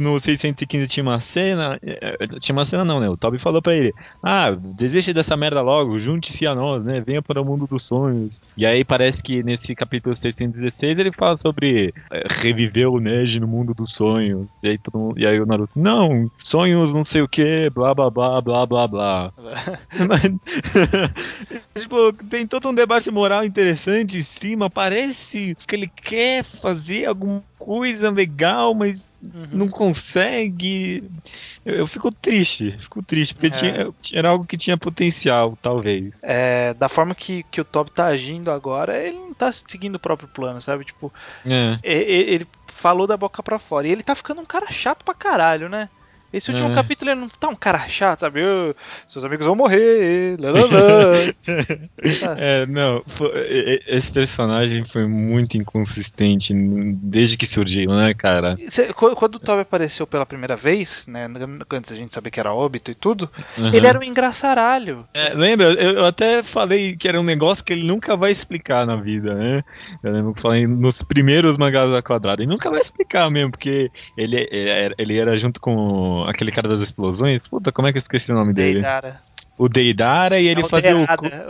no 0.00 0.18
615 0.18 0.88
tinha 0.88 1.04
uma 1.04 1.20
cena. 1.20 1.78
É, 1.82 2.16
é, 2.18 2.26
tinha 2.40 2.56
uma 2.56 2.64
cena 2.64 2.82
não, 2.82 2.98
né? 2.98 3.10
O 3.10 3.18
Toby 3.18 3.38
falou 3.38 3.60
pra 3.60 3.74
ele: 3.74 3.92
Ah, 4.22 4.50
desiste 4.52 5.12
dessa 5.12 5.36
merda 5.36 5.60
logo, 5.60 5.98
junte-se 5.98 6.46
a 6.46 6.54
nós, 6.54 6.82
né? 6.82 7.02
Venha 7.02 7.20
para 7.20 7.42
o 7.42 7.44
mundo 7.44 7.66
dos 7.66 7.82
sonhos. 7.82 8.40
E 8.56 8.64
aí 8.64 8.84
parece 8.84 9.22
que 9.22 9.42
nesse 9.42 9.74
capítulo 9.74 10.14
616 10.14 10.98
ele 10.98 11.12
fala 11.12 11.36
sobre 11.36 11.92
é, 12.10 12.26
reviver 12.30 12.88
o 12.88 12.98
Neji 12.98 13.38
no 13.38 13.46
mundo 13.46 13.74
dos 13.74 13.92
sonhos. 13.92 14.48
E 14.62 14.68
aí, 14.68 14.78
todo 14.78 15.12
e 15.18 15.26
aí 15.26 15.38
o 15.38 15.44
Naruto, 15.44 15.78
não, 15.78 16.30
sonhos 16.38 16.90
não 16.90 17.04
sei 17.04 17.20
o 17.20 17.28
que, 17.28 17.68
blá 17.68 17.94
blá 17.94 18.10
blá 18.10 18.40
blá 18.40 18.66
blá 18.66 18.88
blá. 18.88 19.32
Mas, 20.08 20.22
tipo, 21.82 22.12
tem 22.30 22.46
todo 22.46 22.68
um 22.68 22.74
debate 22.74 23.09
moral 23.10 23.44
interessante 23.44 24.18
em 24.18 24.22
cima. 24.22 24.70
Parece 24.70 25.56
que 25.66 25.76
ele 25.76 25.88
quer 25.88 26.44
fazer 26.44 27.06
alguma 27.06 27.42
coisa 27.58 28.10
legal, 28.10 28.74
mas 28.74 29.10
uhum. 29.22 29.48
não 29.52 29.68
consegue. 29.68 31.04
Eu, 31.64 31.76
eu, 31.76 31.86
fico 31.86 32.10
triste, 32.10 32.76
fico 32.80 33.02
triste, 33.02 33.34
porque 33.34 33.48
é. 33.48 33.50
tinha, 33.50 33.94
era 34.14 34.30
algo 34.30 34.46
que 34.46 34.56
tinha 34.56 34.76
potencial, 34.78 35.58
talvez. 35.60 36.14
É, 36.22 36.74
da 36.74 36.88
forma 36.88 37.14
que, 37.14 37.42
que 37.50 37.60
o 37.60 37.64
Top 37.64 37.90
tá 37.90 38.06
agindo 38.06 38.50
agora, 38.50 38.98
ele 39.02 39.18
não 39.18 39.34
tá 39.34 39.52
seguindo 39.52 39.96
o 39.96 40.00
próprio 40.00 40.28
plano, 40.28 40.60
sabe? 40.60 40.84
Tipo, 40.84 41.12
é. 41.44 41.78
ele, 41.82 42.32
ele 42.32 42.48
falou 42.68 43.06
da 43.06 43.16
boca 43.16 43.42
para 43.42 43.58
fora. 43.58 43.86
E 43.86 43.92
ele 43.92 44.02
tá 44.02 44.14
ficando 44.14 44.40
um 44.40 44.46
cara 44.46 44.70
chato 44.70 45.04
pra 45.04 45.14
caralho, 45.14 45.68
né? 45.68 45.88
Esse 46.32 46.50
último 46.50 46.70
é. 46.70 46.74
capítulo 46.74 47.10
ele 47.10 47.20
não 47.20 47.28
tá 47.28 47.48
um 47.48 47.56
cara 47.56 47.88
chato, 47.88 48.20
sabe? 48.20 48.40
Oh, 48.44 48.74
seus 49.06 49.24
amigos 49.24 49.46
vão 49.46 49.56
morrer. 49.56 50.38
Lá, 50.38 50.50
lá. 50.52 50.60
é, 52.38 52.66
não. 52.66 53.02
Foi, 53.06 53.30
esse 53.86 54.12
personagem 54.12 54.84
foi 54.84 55.06
muito 55.06 55.56
inconsistente 55.56 56.54
desde 56.54 57.36
que 57.36 57.46
surgiu, 57.46 57.90
né, 57.90 58.14
cara? 58.14 58.56
Quando 58.94 59.36
o 59.36 59.38
Toby 59.40 59.62
apareceu 59.62 60.06
pela 60.06 60.24
primeira 60.24 60.56
vez, 60.56 61.06
né? 61.06 61.28
Antes 61.70 61.92
a 61.92 61.96
gente 61.96 62.14
saber 62.14 62.30
que 62.30 62.38
era 62.38 62.54
óbito 62.54 62.90
e 62.90 62.94
tudo, 62.94 63.28
uhum. 63.58 63.74
ele 63.74 63.86
era 63.86 63.98
um 63.98 64.02
engraçaralho. 64.02 65.04
É, 65.12 65.34
lembra? 65.34 65.66
Eu, 65.72 65.92
eu, 65.94 66.06
até 66.06 66.42
falei 66.42 66.96
que 66.96 67.08
era 67.08 67.20
um 67.20 67.24
negócio 67.24 67.64
que 67.64 67.72
ele 67.72 67.86
nunca 67.86 68.16
vai 68.16 68.30
explicar 68.30 68.86
na 68.86 68.96
vida, 68.96 69.34
né? 69.34 69.62
Eu 70.02 70.12
lembro 70.12 70.34
que 70.34 70.40
falei 70.40 70.66
nos 70.66 71.02
primeiros 71.02 71.56
mangás 71.56 71.90
da 71.90 72.02
quadrada. 72.02 72.42
Ele 72.42 72.50
nunca 72.50 72.70
vai 72.70 72.80
explicar 72.80 73.28
mesmo, 73.30 73.50
porque 73.50 73.90
ele, 74.16 74.48
ele, 74.50 74.94
ele 74.96 75.18
era 75.18 75.36
junto 75.36 75.60
com 75.60 76.19
aquele 76.24 76.52
cara 76.52 76.68
das 76.68 76.80
explosões. 76.80 77.46
Puta, 77.48 77.72
como 77.72 77.88
é 77.88 77.92
que 77.92 77.98
eu 77.98 78.00
esqueci 78.00 78.32
o 78.32 78.34
nome 78.34 78.52
Deidara. 78.52 79.08
dele? 79.12 79.30
O 79.60 79.68
Deidara 79.68 80.40
e 80.40 80.48
ele 80.48 80.66
fazia 80.66 80.96
o. 80.96 81.02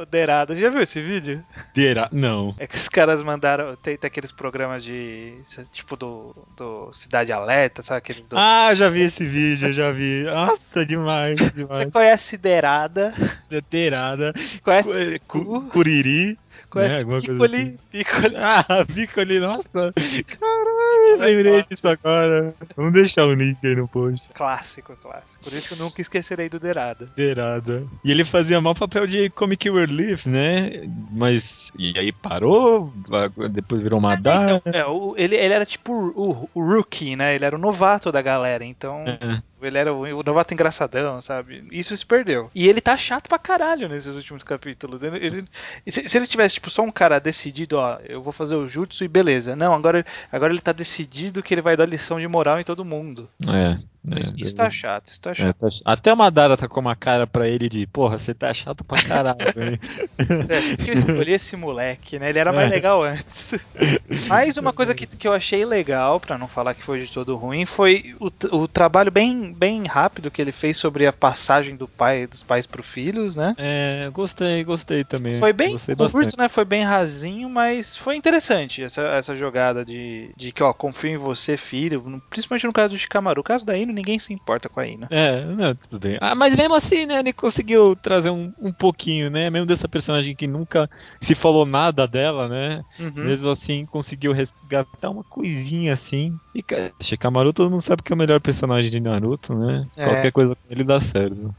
O 0.03 0.05
Deirada. 0.05 0.57
Já 0.57 0.69
viu 0.69 0.83
esse 0.83 1.01
vídeo? 1.01 1.45
Deira... 1.73 2.09
Não. 2.11 2.57
É 2.59 2.67
que 2.67 2.75
os 2.75 2.89
caras 2.89 3.23
mandaram. 3.23 3.77
Tem, 3.77 3.97
tem 3.97 4.09
aqueles 4.09 4.33
programas 4.33 4.83
de. 4.83 5.35
Tipo 5.71 5.97
do, 5.97 6.35
do 6.57 6.93
Cidade 6.93 7.31
Alerta, 7.31 7.83
sabe? 7.83 7.99
Aqueles 7.99 8.23
do... 8.23 8.37
Ah, 8.37 8.75
já 8.75 8.89
vi 8.89 9.03
esse 9.03 9.25
vídeo, 9.25 9.73
já 9.73 9.93
vi. 9.93 10.25
Nossa, 10.25 10.85
demais, 10.85 11.39
demais. 11.53 11.85
Você 11.85 11.89
conhece 11.89 12.37
Deirada? 12.37 13.15
Deirada. 13.71 14.35
Conhece 14.65 15.21
Cu... 15.29 15.63
Curiri. 15.71 16.37
Conhece 16.69 17.05
né? 17.05 17.21
Piccoli, 17.21 17.57
assim. 17.57 17.79
Piccoli. 17.91 18.35
Ah, 18.41 18.85
Piccoli, 18.87 19.41
nossa. 19.41 19.69
Caralho, 19.73 21.19
lembrei 21.19 21.65
disso 21.69 21.89
agora. 21.89 22.55
Vamos 22.77 22.93
deixar 22.93 23.27
o 23.27 23.35
link 23.35 23.59
aí 23.65 23.75
no 23.75 23.89
post. 23.89 24.29
Clássico, 24.33 24.97
clássico. 24.97 25.43
Por 25.43 25.53
isso 25.53 25.77
nunca 25.77 26.01
esquecerei 26.01 26.49
do 26.49 26.61
Derada. 26.61 27.09
Derada. 27.17 27.87
E 28.05 28.11
ele 28.11 28.25
fazia 28.25 28.61
mal 28.61 28.75
papel 28.75 29.07
de 29.07 29.31
comic 29.31 29.69
relief, 29.69 30.27
né? 30.27 30.89
Mas. 31.11 31.73
E 31.79 31.99
aí 31.99 32.13
parou, 32.13 32.93
depois 33.51 33.81
virou 33.81 33.99
uma 33.99 34.15
é, 34.15 34.17
então, 34.17 34.63
é, 34.67 34.87
o, 34.87 35.15
ele, 35.17 35.37
ele 35.37 35.55
era 35.55 35.67
tipo 35.67 35.93
o, 35.93 36.49
o, 36.55 36.63
rookie, 36.63 37.17
né? 37.17 37.35
Ele 37.35 37.45
era 37.45 37.57
o 37.57 37.59
novato 37.59 38.13
da 38.13 38.23
galera, 38.23 38.65
então. 38.65 39.05
É. 39.07 39.43
Ele 39.67 39.79
era 39.79 39.93
o, 39.93 40.23
novato 40.23 40.55
engraçadão, 40.55 41.21
sabe? 41.21 41.65
Isso 41.71 41.97
se 41.97 42.05
perdeu. 42.05 42.51
E 42.55 42.69
ele 42.69 42.81
tá 42.81 42.97
chato 42.97 43.29
pra 43.29 43.39
caralho 43.39 43.89
nesses 43.89 44.15
últimos 44.15 44.43
capítulos. 44.43 45.03
Ele, 45.03 45.17
ele 45.19 45.45
se, 45.89 46.09
se, 46.09 46.19
ele 46.19 46.27
tivesse, 46.27 46.55
tipo, 46.55 46.71
só 46.71 46.83
um 46.83 46.91
cara 46.91 47.19
decidido, 47.19 47.77
ó, 47.77 47.99
eu 48.09 48.23
vou 48.23 48.33
fazer 48.33 48.55
o 48.55 48.69
jutsu 48.69 49.05
e 49.05 49.09
beleza. 49.09 49.57
Não, 49.57 49.75
agora, 49.75 50.05
agora 50.31 50.53
ele 50.53 50.61
tá 50.61 50.73
decidido 50.73 51.43
que 51.43 51.55
ele 51.55 51.63
vai 51.63 51.77
dar 51.77 51.87
lição 51.87 52.21
de 52.21 52.29
moral 52.29 52.61
em 52.61 52.65
todo 52.65 52.85
mundo. 52.85 53.29
É. 53.47 53.79
É, 54.09 54.21
isso, 54.21 54.33
isso 54.35 54.55
tá 54.55 54.71
chato, 54.71 55.09
isso 55.09 55.21
tá 55.21 55.35
chato. 55.35 55.49
É, 55.49 55.53
tá... 55.53 55.69
Até 55.85 56.13
o 56.13 56.17
Madara 56.17 56.57
tá 56.57 56.67
com 56.67 56.81
uma 56.81 56.97
cara 56.97 57.27
pra 57.27 57.47
ele 57.47 57.69
de, 57.69 57.87
porra, 57.87 58.19
você 58.19 58.33
tá 58.33 58.53
chato 58.55 58.83
pra 58.83 59.03
caralho, 59.03 59.37
é, 60.17 60.77
que 60.83 60.91
eu 60.91 60.95
escolhi 60.95 61.33
esse 61.33 61.55
moleque, 61.55 62.19
né? 62.19 62.31
Ele 62.31 62.39
era 62.39 62.51
mais 62.51 62.73
é. 62.73 62.75
legal 62.75 63.03
antes. 63.03 63.55
Mas 64.27 64.57
uma 64.57 64.73
coisa 64.73 64.95
que, 64.95 65.07
que 65.07 65.29
eu 65.29 65.35
achei 65.35 65.67
legal, 65.67 66.19
pra 66.19 66.39
não 66.39 66.49
falar 66.49 66.73
que 66.73 66.83
foi 66.83 67.05
de 67.05 67.13
todo 67.13 67.37
ruim, 67.37 67.67
foi 67.67 68.17
o, 68.19 68.31
o 68.57 68.67
trabalho 68.67 69.11
bem, 69.11 69.50
bem 69.53 69.85
rápido 69.87 70.31
que 70.31 70.41
ele 70.41 70.53
fez 70.53 70.77
sobre 70.77 71.07
a 71.07 71.13
passagem 71.13 71.77
do 71.77 71.87
pai, 71.87 72.27
dos 72.27 72.43
pais 72.43 72.67
pro 72.67 72.83
filhos, 72.83 73.37
né? 73.37 73.55
É, 73.59 74.09
gostei, 74.13 74.65
gostei 74.65 75.05
também. 75.05 75.35
Foi 75.35 75.53
bem 75.53 75.77
curto, 76.11 76.37
né? 76.37 76.49
Foi 76.49 76.65
bem 76.65 76.83
rasinho, 76.83 77.49
mas 77.49 77.97
foi 77.97 78.17
interessante 78.17 78.83
essa, 78.83 79.03
essa 79.03 79.35
jogada 79.35 79.85
de, 79.85 80.31
de 80.37 80.53
que, 80.53 80.63
ó, 80.63 80.73
confio 80.73 81.11
em 81.11 81.17
você, 81.17 81.57
filho, 81.57 82.23
principalmente 82.31 82.67
no 82.67 82.73
caso 82.73 82.95
do 82.95 82.99
Shikamaru. 82.99 83.41
O 83.41 83.45
caso 83.45 83.65
da 83.65 83.77
Ino, 83.77 83.93
ninguém 83.93 84.19
se 84.19 84.33
importa 84.33 84.69
com 84.69 84.81
a 84.81 84.87
Ino. 84.87 85.07
É, 85.11 85.45
não, 85.45 85.75
tudo 85.75 86.01
bem. 86.01 86.19
Ah, 86.21 86.35
mas 86.35 86.55
mesmo 86.55 86.75
assim, 86.75 87.07
né, 87.07 87.19
ele 87.21 87.33
conseguiu 87.33 87.97
trazer 87.97 88.31
um, 88.31 88.53
um 88.61 88.73
pouquinho, 88.73 89.31
né? 89.31 89.51
Mesmo 89.51 89.67
dessa 89.67 89.89
personagem 89.89 90.35
que 90.35 90.47
nunca 90.47 90.89
se 91.21 91.35
falou 91.35 91.65
nada 91.65 92.07
dela, 92.07 92.49
né? 92.49 92.85
Uhum. 92.99 93.25
Mesmo 93.25 93.51
assim, 93.51 93.87
conseguiu 93.87 94.33
resgatar 94.33 95.11
uma 95.11 95.25
coisinha 95.25 95.93
assim. 95.93 96.39
E 96.55 96.65
Shikamaru 97.01 97.53
todo 97.53 97.71
mundo 97.71 97.81
sabe 97.81 98.03
que 98.03 98.13
é 98.13 98.15
o 98.15 98.19
melhor 98.19 98.41
personagem 98.41 98.91
de 98.91 99.01
Naruto, 99.01 99.40
né? 99.49 99.87
É. 99.97 100.05
Qualquer 100.05 100.33
coisa 100.33 100.55
com 100.55 100.63
ele 100.71 100.85
dá 100.85 101.01
certo. 101.01 101.55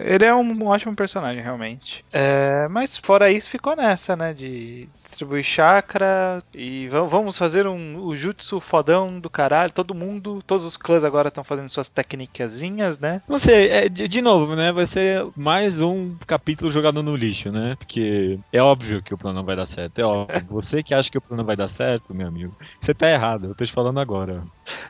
Ele 0.00 0.24
é 0.24 0.34
um 0.34 0.66
ótimo 0.66 0.94
personagem, 0.94 1.42
realmente. 1.42 2.04
É, 2.12 2.66
mas 2.68 2.96
fora 2.96 3.30
isso, 3.30 3.50
ficou 3.50 3.76
nessa, 3.76 4.16
né? 4.16 4.32
De 4.32 4.88
distribuir 4.96 5.44
chakra 5.44 6.38
e 6.54 6.88
vamos 6.88 7.36
fazer 7.38 7.66
um, 7.66 7.98
o 7.98 8.16
jutsu 8.16 8.60
fodão 8.60 9.20
do 9.20 9.28
caralho. 9.28 9.72
Todo 9.72 9.94
mundo, 9.94 10.42
todos 10.46 10.64
os 10.64 10.76
clãs 10.76 11.04
agora 11.04 11.28
estão 11.28 11.44
fazendo 11.44 11.68
suas 11.68 11.88
técnicazinhas, 11.88 12.98
né? 12.98 13.22
Não 13.28 13.38
sei, 13.38 13.68
é, 13.68 13.88
de, 13.88 14.08
de, 14.08 14.22
novo, 14.22 14.56
né? 14.56 14.72
Vai 14.72 14.86
ser 14.86 15.26
mais 15.36 15.80
um 15.80 16.16
capítulo 16.26 16.70
jogado 16.70 17.02
no 17.02 17.16
lixo, 17.16 17.50
né? 17.50 17.76
Porque 17.78 18.38
é 18.52 18.62
óbvio 18.62 19.02
que 19.02 19.14
o 19.14 19.18
plano 19.18 19.38
não 19.38 19.44
vai 19.44 19.56
dar 19.56 19.66
certo. 19.66 19.98
É 19.98 20.04
óbvio. 20.06 20.46
Você 20.50 20.82
que 20.82 20.94
acha 20.94 21.10
que 21.10 21.18
o 21.18 21.22
plano 21.22 21.44
vai 21.44 21.56
dar 21.56 21.68
certo, 21.68 22.14
meu 22.14 22.26
amigo, 22.26 22.56
você 22.80 22.94
tá 22.94 23.10
errado. 23.10 23.48
Eu 23.48 23.54
tô 23.54 23.64
te 23.64 23.72
falando 23.72 24.00
agora. 24.00 24.42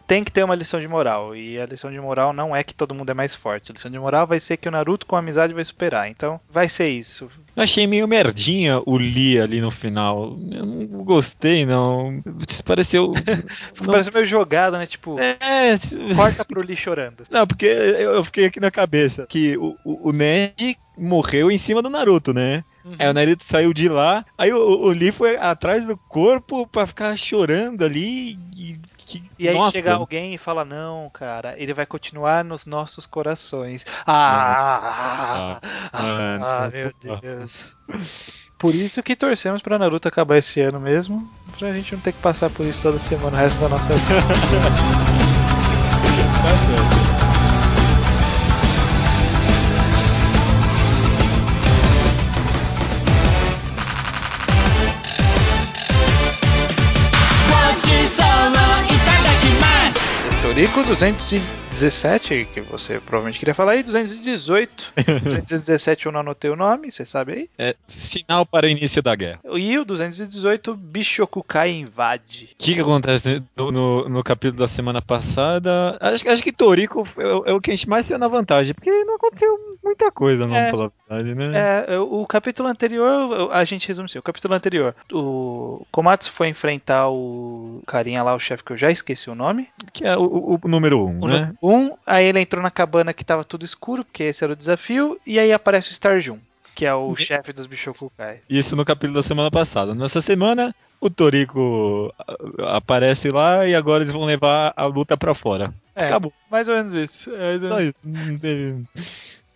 Tem 0.06 0.22
que 0.24 0.32
ter 0.32 0.44
uma 0.44 0.54
lição 0.54 0.80
de 0.80 0.88
moral. 0.88 1.34
E 1.34 1.60
a 1.60 1.66
lição 1.66 1.90
de 1.90 2.00
moral 2.00 2.32
não 2.36 2.54
é 2.54 2.62
que 2.62 2.74
todo 2.74 2.94
mundo 2.94 3.10
é 3.10 3.14
mais 3.14 3.34
forte. 3.34 3.70
A 3.70 3.74
lição 3.74 3.90
de 3.90 3.98
moral 3.98 4.26
vai 4.26 4.38
ser 4.38 4.56
que 4.56 4.68
o 4.68 4.70
Naruto 4.70 5.06
com 5.06 5.16
a 5.16 5.18
amizade 5.18 5.54
vai 5.54 5.64
superar. 5.64 6.08
Então, 6.08 6.38
vai 6.48 6.68
ser 6.68 6.88
isso. 6.88 7.30
Eu 7.56 7.62
achei 7.62 7.86
meio 7.86 8.06
merdinha 8.06 8.80
o 8.84 8.96
Lee 8.96 9.40
ali 9.40 9.60
no 9.60 9.70
final. 9.70 10.38
Eu 10.50 10.66
não 10.66 11.04
gostei, 11.04 11.64
não. 11.64 12.22
Pareceu. 12.64 13.12
não... 13.80 13.86
Pareceu 13.90 14.12
meio 14.12 14.26
jogado, 14.26 14.76
né? 14.76 14.86
Tipo, 14.86 15.16
é... 15.18 15.34
corta 16.14 16.44
pro 16.44 16.62
Lee 16.62 16.76
chorando. 16.76 17.24
Não, 17.30 17.46
porque 17.46 17.66
eu 17.66 18.22
fiquei 18.24 18.44
aqui 18.44 18.60
na 18.60 18.70
cabeça 18.70 19.26
que 19.26 19.56
o, 19.56 19.76
o, 19.84 20.10
o 20.10 20.12
Ned 20.12 20.76
morreu 20.98 21.50
em 21.50 21.58
cima 21.58 21.80
do 21.82 21.90
Naruto, 21.90 22.32
né? 22.32 22.62
Uhum. 22.86 22.94
Aí 23.00 23.08
o 23.08 23.12
Naruto 23.12 23.42
saiu 23.44 23.74
de 23.74 23.88
lá, 23.88 24.24
aí 24.38 24.52
o, 24.52 24.58
o 24.58 24.88
Lee 24.90 25.10
foi 25.10 25.36
atrás 25.36 25.84
do 25.84 25.96
corpo 25.96 26.68
pra 26.68 26.86
ficar 26.86 27.16
chorando 27.18 27.84
ali. 27.84 28.38
E, 28.56 28.78
que, 28.96 29.24
e 29.36 29.48
aí 29.48 29.54
nossa. 29.56 29.72
chega 29.72 29.94
alguém 29.94 30.34
e 30.34 30.38
fala: 30.38 30.64
Não, 30.64 31.10
cara, 31.10 31.56
ele 31.58 31.74
vai 31.74 31.84
continuar 31.84 32.44
nos 32.44 32.64
nossos 32.64 33.04
corações. 33.04 33.84
Ah, 34.06 34.78
ah, 34.84 35.60
ah, 35.60 35.60
ah, 35.92 36.64
ah 36.64 36.70
meu 36.70 36.92
Deus. 37.20 37.74
Por 38.56 38.72
isso 38.72 39.02
que 39.02 39.16
torcemos 39.16 39.60
pra 39.62 39.78
Naruto 39.78 40.06
acabar 40.06 40.38
esse 40.38 40.60
ano 40.60 40.78
mesmo, 40.78 41.28
pra 41.58 41.72
gente 41.72 41.92
não 41.92 42.00
ter 42.00 42.12
que 42.12 42.22
passar 42.22 42.48
por 42.50 42.64
isso 42.64 42.82
toda 42.82 43.00
semana 43.00 43.36
o 43.36 43.40
resto 43.40 43.60
da 43.60 43.68
nossa 43.68 43.92
vida. 43.94 44.22
Toriko 60.56 60.80
216 60.80 61.65
217, 61.76 62.48
que 62.54 62.60
você 62.62 62.98
provavelmente 63.00 63.38
queria 63.38 63.54
falar 63.54 63.72
aí, 63.72 63.82
218. 63.82 64.92
217 65.24 66.06
eu 66.06 66.12
não 66.12 66.20
anotei 66.20 66.50
o 66.50 66.56
nome, 66.56 66.90
você 66.90 67.04
sabe 67.04 67.32
aí? 67.32 67.50
É 67.58 67.76
sinal 67.86 68.46
para 68.46 68.66
o 68.66 68.68
início 68.68 69.02
da 69.02 69.14
guerra. 69.14 69.40
E 69.54 69.78
o 69.78 69.84
218, 69.84 70.74
Bishokukai 70.74 71.70
invade. 71.70 72.48
O 72.54 72.56
que, 72.64 72.74
que 72.74 72.80
acontece 72.80 73.42
no, 73.54 73.70
no, 73.70 74.08
no, 74.08 74.24
capítulo 74.24 74.60
da 74.60 74.68
semana 74.68 75.02
passada? 75.02 75.98
Acho, 76.00 76.28
acho 76.30 76.42
que 76.42 76.52
Toriko 76.52 77.06
é, 77.18 77.50
é, 77.50 77.52
o 77.52 77.60
que 77.60 77.70
a 77.70 77.76
gente 77.76 77.88
mais 77.88 78.06
saiu 78.06 78.18
na 78.18 78.28
vantagem, 78.28 78.74
porque 78.74 78.90
não 79.04 79.16
aconteceu 79.16 79.76
muita 79.84 80.10
coisa, 80.10 80.46
não, 80.46 80.56
é, 80.56 80.70
pela 80.70 80.90
verdade, 81.08 81.34
né? 81.34 81.84
É, 81.88 81.98
o 81.98 82.26
capítulo 82.26 82.68
anterior, 82.68 83.50
a 83.52 83.64
gente 83.64 83.86
resume 83.86 84.06
assim, 84.06 84.18
o 84.18 84.22
capítulo 84.22 84.54
anterior, 84.54 84.94
o 85.12 85.84
Komatsu 85.92 86.32
foi 86.32 86.48
enfrentar 86.48 87.10
o 87.10 87.82
carinha 87.86 88.22
lá, 88.22 88.34
o 88.34 88.40
chefe 88.40 88.64
que 88.64 88.72
eu 88.72 88.76
já 88.76 88.90
esqueci 88.90 89.28
o 89.28 89.34
nome. 89.34 89.68
Que 89.92 90.04
é 90.04 90.16
o, 90.16 90.58
o 90.62 90.68
número 90.68 91.04
1, 91.04 91.08
um, 91.08 91.28
né? 91.28 91.52
Um, 91.68 91.96
aí 92.06 92.26
ele 92.26 92.40
entrou 92.40 92.62
na 92.62 92.70
cabana 92.70 93.12
que 93.12 93.24
tava 93.24 93.44
tudo 93.44 93.64
escuro, 93.64 94.04
porque 94.04 94.24
esse 94.24 94.44
era 94.44 94.52
o 94.52 94.56
desafio, 94.56 95.18
e 95.26 95.38
aí 95.38 95.52
aparece 95.52 95.90
o 95.90 95.92
Starjun 95.92 96.38
que 96.76 96.84
é 96.84 96.94
o 96.94 97.16
chefe 97.16 97.54
dos 97.54 97.64
Bishokukai. 97.64 98.40
Isso 98.50 98.76
no 98.76 98.84
capítulo 98.84 99.14
da 99.14 99.22
semana 99.22 99.50
passada. 99.50 99.94
Nessa 99.94 100.20
semana, 100.20 100.74
o 101.00 101.08
Toriko 101.08 102.14
aparece 102.58 103.30
lá 103.30 103.66
e 103.66 103.74
agora 103.74 104.02
eles 104.02 104.12
vão 104.12 104.26
levar 104.26 104.74
a 104.76 104.84
luta 104.84 105.16
para 105.16 105.34
fora. 105.34 105.72
É, 105.94 106.04
Acabou. 106.04 106.30
Mais 106.50 106.68
ou 106.68 106.76
menos 106.76 106.92
isso. 106.92 107.34
É 107.34 107.58
Só 107.66 107.80
isso. 107.80 108.06
Não 108.06 108.36
teve. 108.38 108.84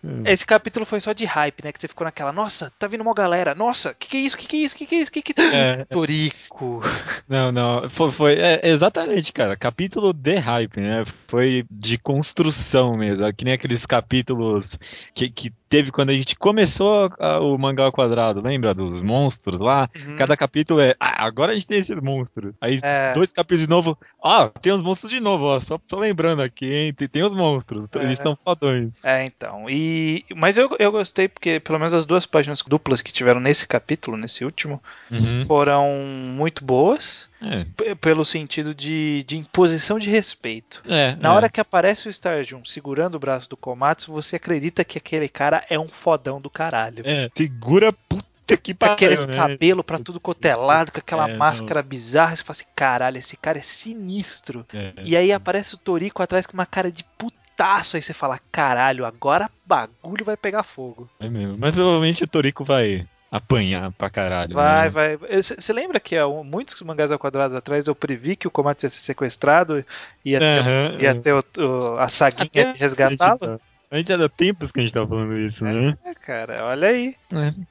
É. 0.03 0.33
Esse 0.33 0.45
capítulo 0.45 0.85
foi 0.85 0.99
só 0.99 1.13
de 1.13 1.25
hype, 1.25 1.63
né? 1.63 1.71
Que 1.71 1.79
você 1.79 1.87
ficou 1.87 2.05
naquela, 2.05 2.31
nossa, 2.31 2.71
tá 2.79 2.87
vindo 2.87 3.01
uma 3.01 3.13
galera, 3.13 3.53
nossa, 3.53 3.93
que 3.93 4.07
que 4.07 4.17
é 4.17 4.19
isso, 4.21 4.37
que 4.37 4.47
que 4.47 4.55
é 4.55 4.59
isso, 4.59 4.75
que 4.75 4.85
que 4.85 4.95
é 4.95 4.99
isso, 4.99 5.11
que 5.11 5.21
que... 5.21 5.41
É. 5.41 5.85
Torico. 5.91 6.81
Não, 7.29 7.49
não, 7.49 7.89
foi, 7.89 8.11
foi 8.11 8.33
é, 8.33 8.59
exatamente, 8.63 9.31
cara, 9.31 9.55
capítulo 9.55 10.11
de 10.11 10.35
hype, 10.35 10.81
né? 10.81 11.05
Foi 11.27 11.65
de 11.71 11.97
construção 11.97 12.97
mesmo, 12.97 13.33
que 13.33 13.45
nem 13.45 13.53
aqueles 13.53 13.85
capítulos 13.85 14.77
que, 15.13 15.29
que 15.29 15.53
teve 15.71 15.89
quando 15.89 16.09
a 16.09 16.13
gente 16.13 16.35
começou 16.35 17.09
a, 17.17 17.39
o 17.39 17.57
mangá 17.57 17.85
ao 17.85 17.93
quadrado, 17.93 18.41
lembra 18.41 18.73
dos 18.73 19.01
monstros 19.01 19.57
lá? 19.57 19.89
Uhum. 19.95 20.17
Cada 20.17 20.35
capítulo 20.35 20.81
é, 20.81 20.93
ah, 20.99 21.25
agora 21.25 21.53
a 21.53 21.55
gente 21.55 21.65
tem 21.65 21.79
esses 21.79 21.95
monstros. 22.01 22.53
Aí 22.59 22.77
é. 22.83 23.13
dois 23.13 23.31
capítulos 23.31 23.63
de 23.63 23.69
novo, 23.69 23.97
ah, 24.21 24.51
tem 24.61 24.73
os 24.73 24.83
monstros 24.83 25.09
de 25.09 25.21
novo, 25.21 25.45
ó, 25.45 25.59
só, 25.61 25.79
só 25.87 25.97
lembrando 25.97 26.41
aqui, 26.41 26.65
hein? 26.65 26.93
Tem, 26.93 27.07
tem 27.07 27.23
os 27.23 27.33
monstros, 27.33 27.87
é. 27.95 27.99
eles 27.99 28.17
são 28.17 28.37
fodões. 28.43 28.91
É, 29.01 29.23
então. 29.25 29.69
E 29.69 30.25
mas 30.35 30.57
eu, 30.57 30.69
eu 30.77 30.91
gostei 30.91 31.29
porque 31.29 31.61
pelo 31.61 31.79
menos 31.79 31.93
as 31.93 32.05
duas 32.05 32.25
páginas 32.25 32.61
duplas 32.61 33.01
que 33.01 33.13
tiveram 33.13 33.39
nesse 33.39 33.65
capítulo, 33.65 34.17
nesse 34.17 34.43
último, 34.43 34.83
uhum. 35.09 35.45
foram 35.45 35.87
muito 36.35 36.65
boas. 36.65 37.30
É. 37.41 37.95
Pelo 37.95 38.23
sentido 38.23 38.73
de, 38.73 39.23
de 39.27 39.37
imposição 39.37 39.97
de 39.97 40.09
respeito. 40.09 40.81
É, 40.87 41.15
Na 41.15 41.29
é. 41.29 41.31
hora 41.31 41.49
que 41.49 41.59
aparece 41.59 42.07
o 42.07 42.11
Starjun 42.11 42.63
segurando 42.63 43.15
o 43.15 43.19
braço 43.19 43.49
do 43.49 43.57
Komatsu, 43.57 44.11
você 44.11 44.35
acredita 44.35 44.85
que 44.85 44.97
aquele 44.97 45.27
cara 45.27 45.65
é 45.69 45.79
um 45.79 45.87
fodão 45.87 46.39
do 46.39 46.49
caralho. 46.49 47.03
É, 47.05 47.29
segura 47.35 47.91
puta 47.91 48.57
que 48.57 48.73
pariu. 48.73 48.93
Aqueles 48.93 49.25
né? 49.25 49.35
cabelo 49.35 49.83
pra 49.83 49.97
tudo 49.97 50.19
cotelado, 50.19 50.91
com 50.91 50.99
aquela 50.99 51.29
é, 51.29 51.35
máscara 51.35 51.81
não. 51.81 51.89
bizarra. 51.89 52.35
Você 52.35 52.43
fala 52.43 52.51
assim, 52.51 52.65
caralho, 52.75 53.17
esse 53.17 53.37
cara 53.37 53.57
é 53.57 53.61
sinistro. 53.61 54.65
É, 54.73 54.93
e 55.03 55.17
aí 55.17 55.31
aparece 55.31 55.73
o 55.75 55.77
Toriko 55.77 56.21
atrás 56.21 56.45
com 56.45 56.53
uma 56.53 56.65
cara 56.65 56.91
de 56.91 57.03
putaço. 57.17 57.95
Aí 57.95 58.01
você 58.01 58.13
fala, 58.13 58.39
caralho, 58.51 59.05
agora 59.05 59.49
bagulho 59.65 60.25
vai 60.25 60.37
pegar 60.37 60.63
fogo. 60.63 61.09
É 61.19 61.29
mesmo. 61.29 61.57
Mas 61.57 61.73
provavelmente 61.73 62.23
o 62.23 62.27
Toriko 62.27 62.63
vai 62.63 63.07
apanhar 63.31 63.91
pra 63.93 64.09
caralho. 64.09 64.53
Vai, 64.53 64.83
né? 64.83 64.89
vai. 64.89 65.17
Você 65.41 65.71
lembra 65.71 65.99
que 66.01 66.17
há 66.17 66.27
muitos 66.27 66.81
mangás 66.81 67.11
ao 67.11 67.17
quadrado 67.17 67.55
atrás 67.55 67.87
eu 67.87 67.95
previ 67.95 68.35
que 68.35 68.47
o 68.47 68.51
Komatsu 68.51 68.85
ia 68.85 68.89
ser 68.89 68.99
sequestrado 68.99 69.85
e 70.25 70.31
ia 70.31 70.39
ter, 70.39 70.61
uhum, 70.61 70.99
ia 70.99 71.15
ter 71.15 71.33
o, 71.33 71.43
o, 71.57 71.99
a 71.99 72.09
saguinha 72.09 72.73
de 72.73 72.79
resgatá-lo? 72.79 73.61
A 73.89 73.97
gente 73.97 74.07
já 74.07 74.17
dá 74.17 74.29
tempos 74.29 74.71
que 74.71 74.79
a 74.79 74.83
gente 74.83 74.93
tá 74.93 75.05
falando 75.05 75.37
isso, 75.37 75.63
né? 75.63 75.97
É, 76.05 76.13
cara, 76.13 76.65
olha 76.65 76.89
aí. 76.89 77.15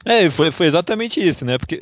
É, 0.05 0.25
é 0.25 0.29
foi, 0.29 0.51
foi 0.51 0.67
exatamente 0.67 1.19
isso, 1.19 1.45
né? 1.45 1.57
Porque 1.57 1.81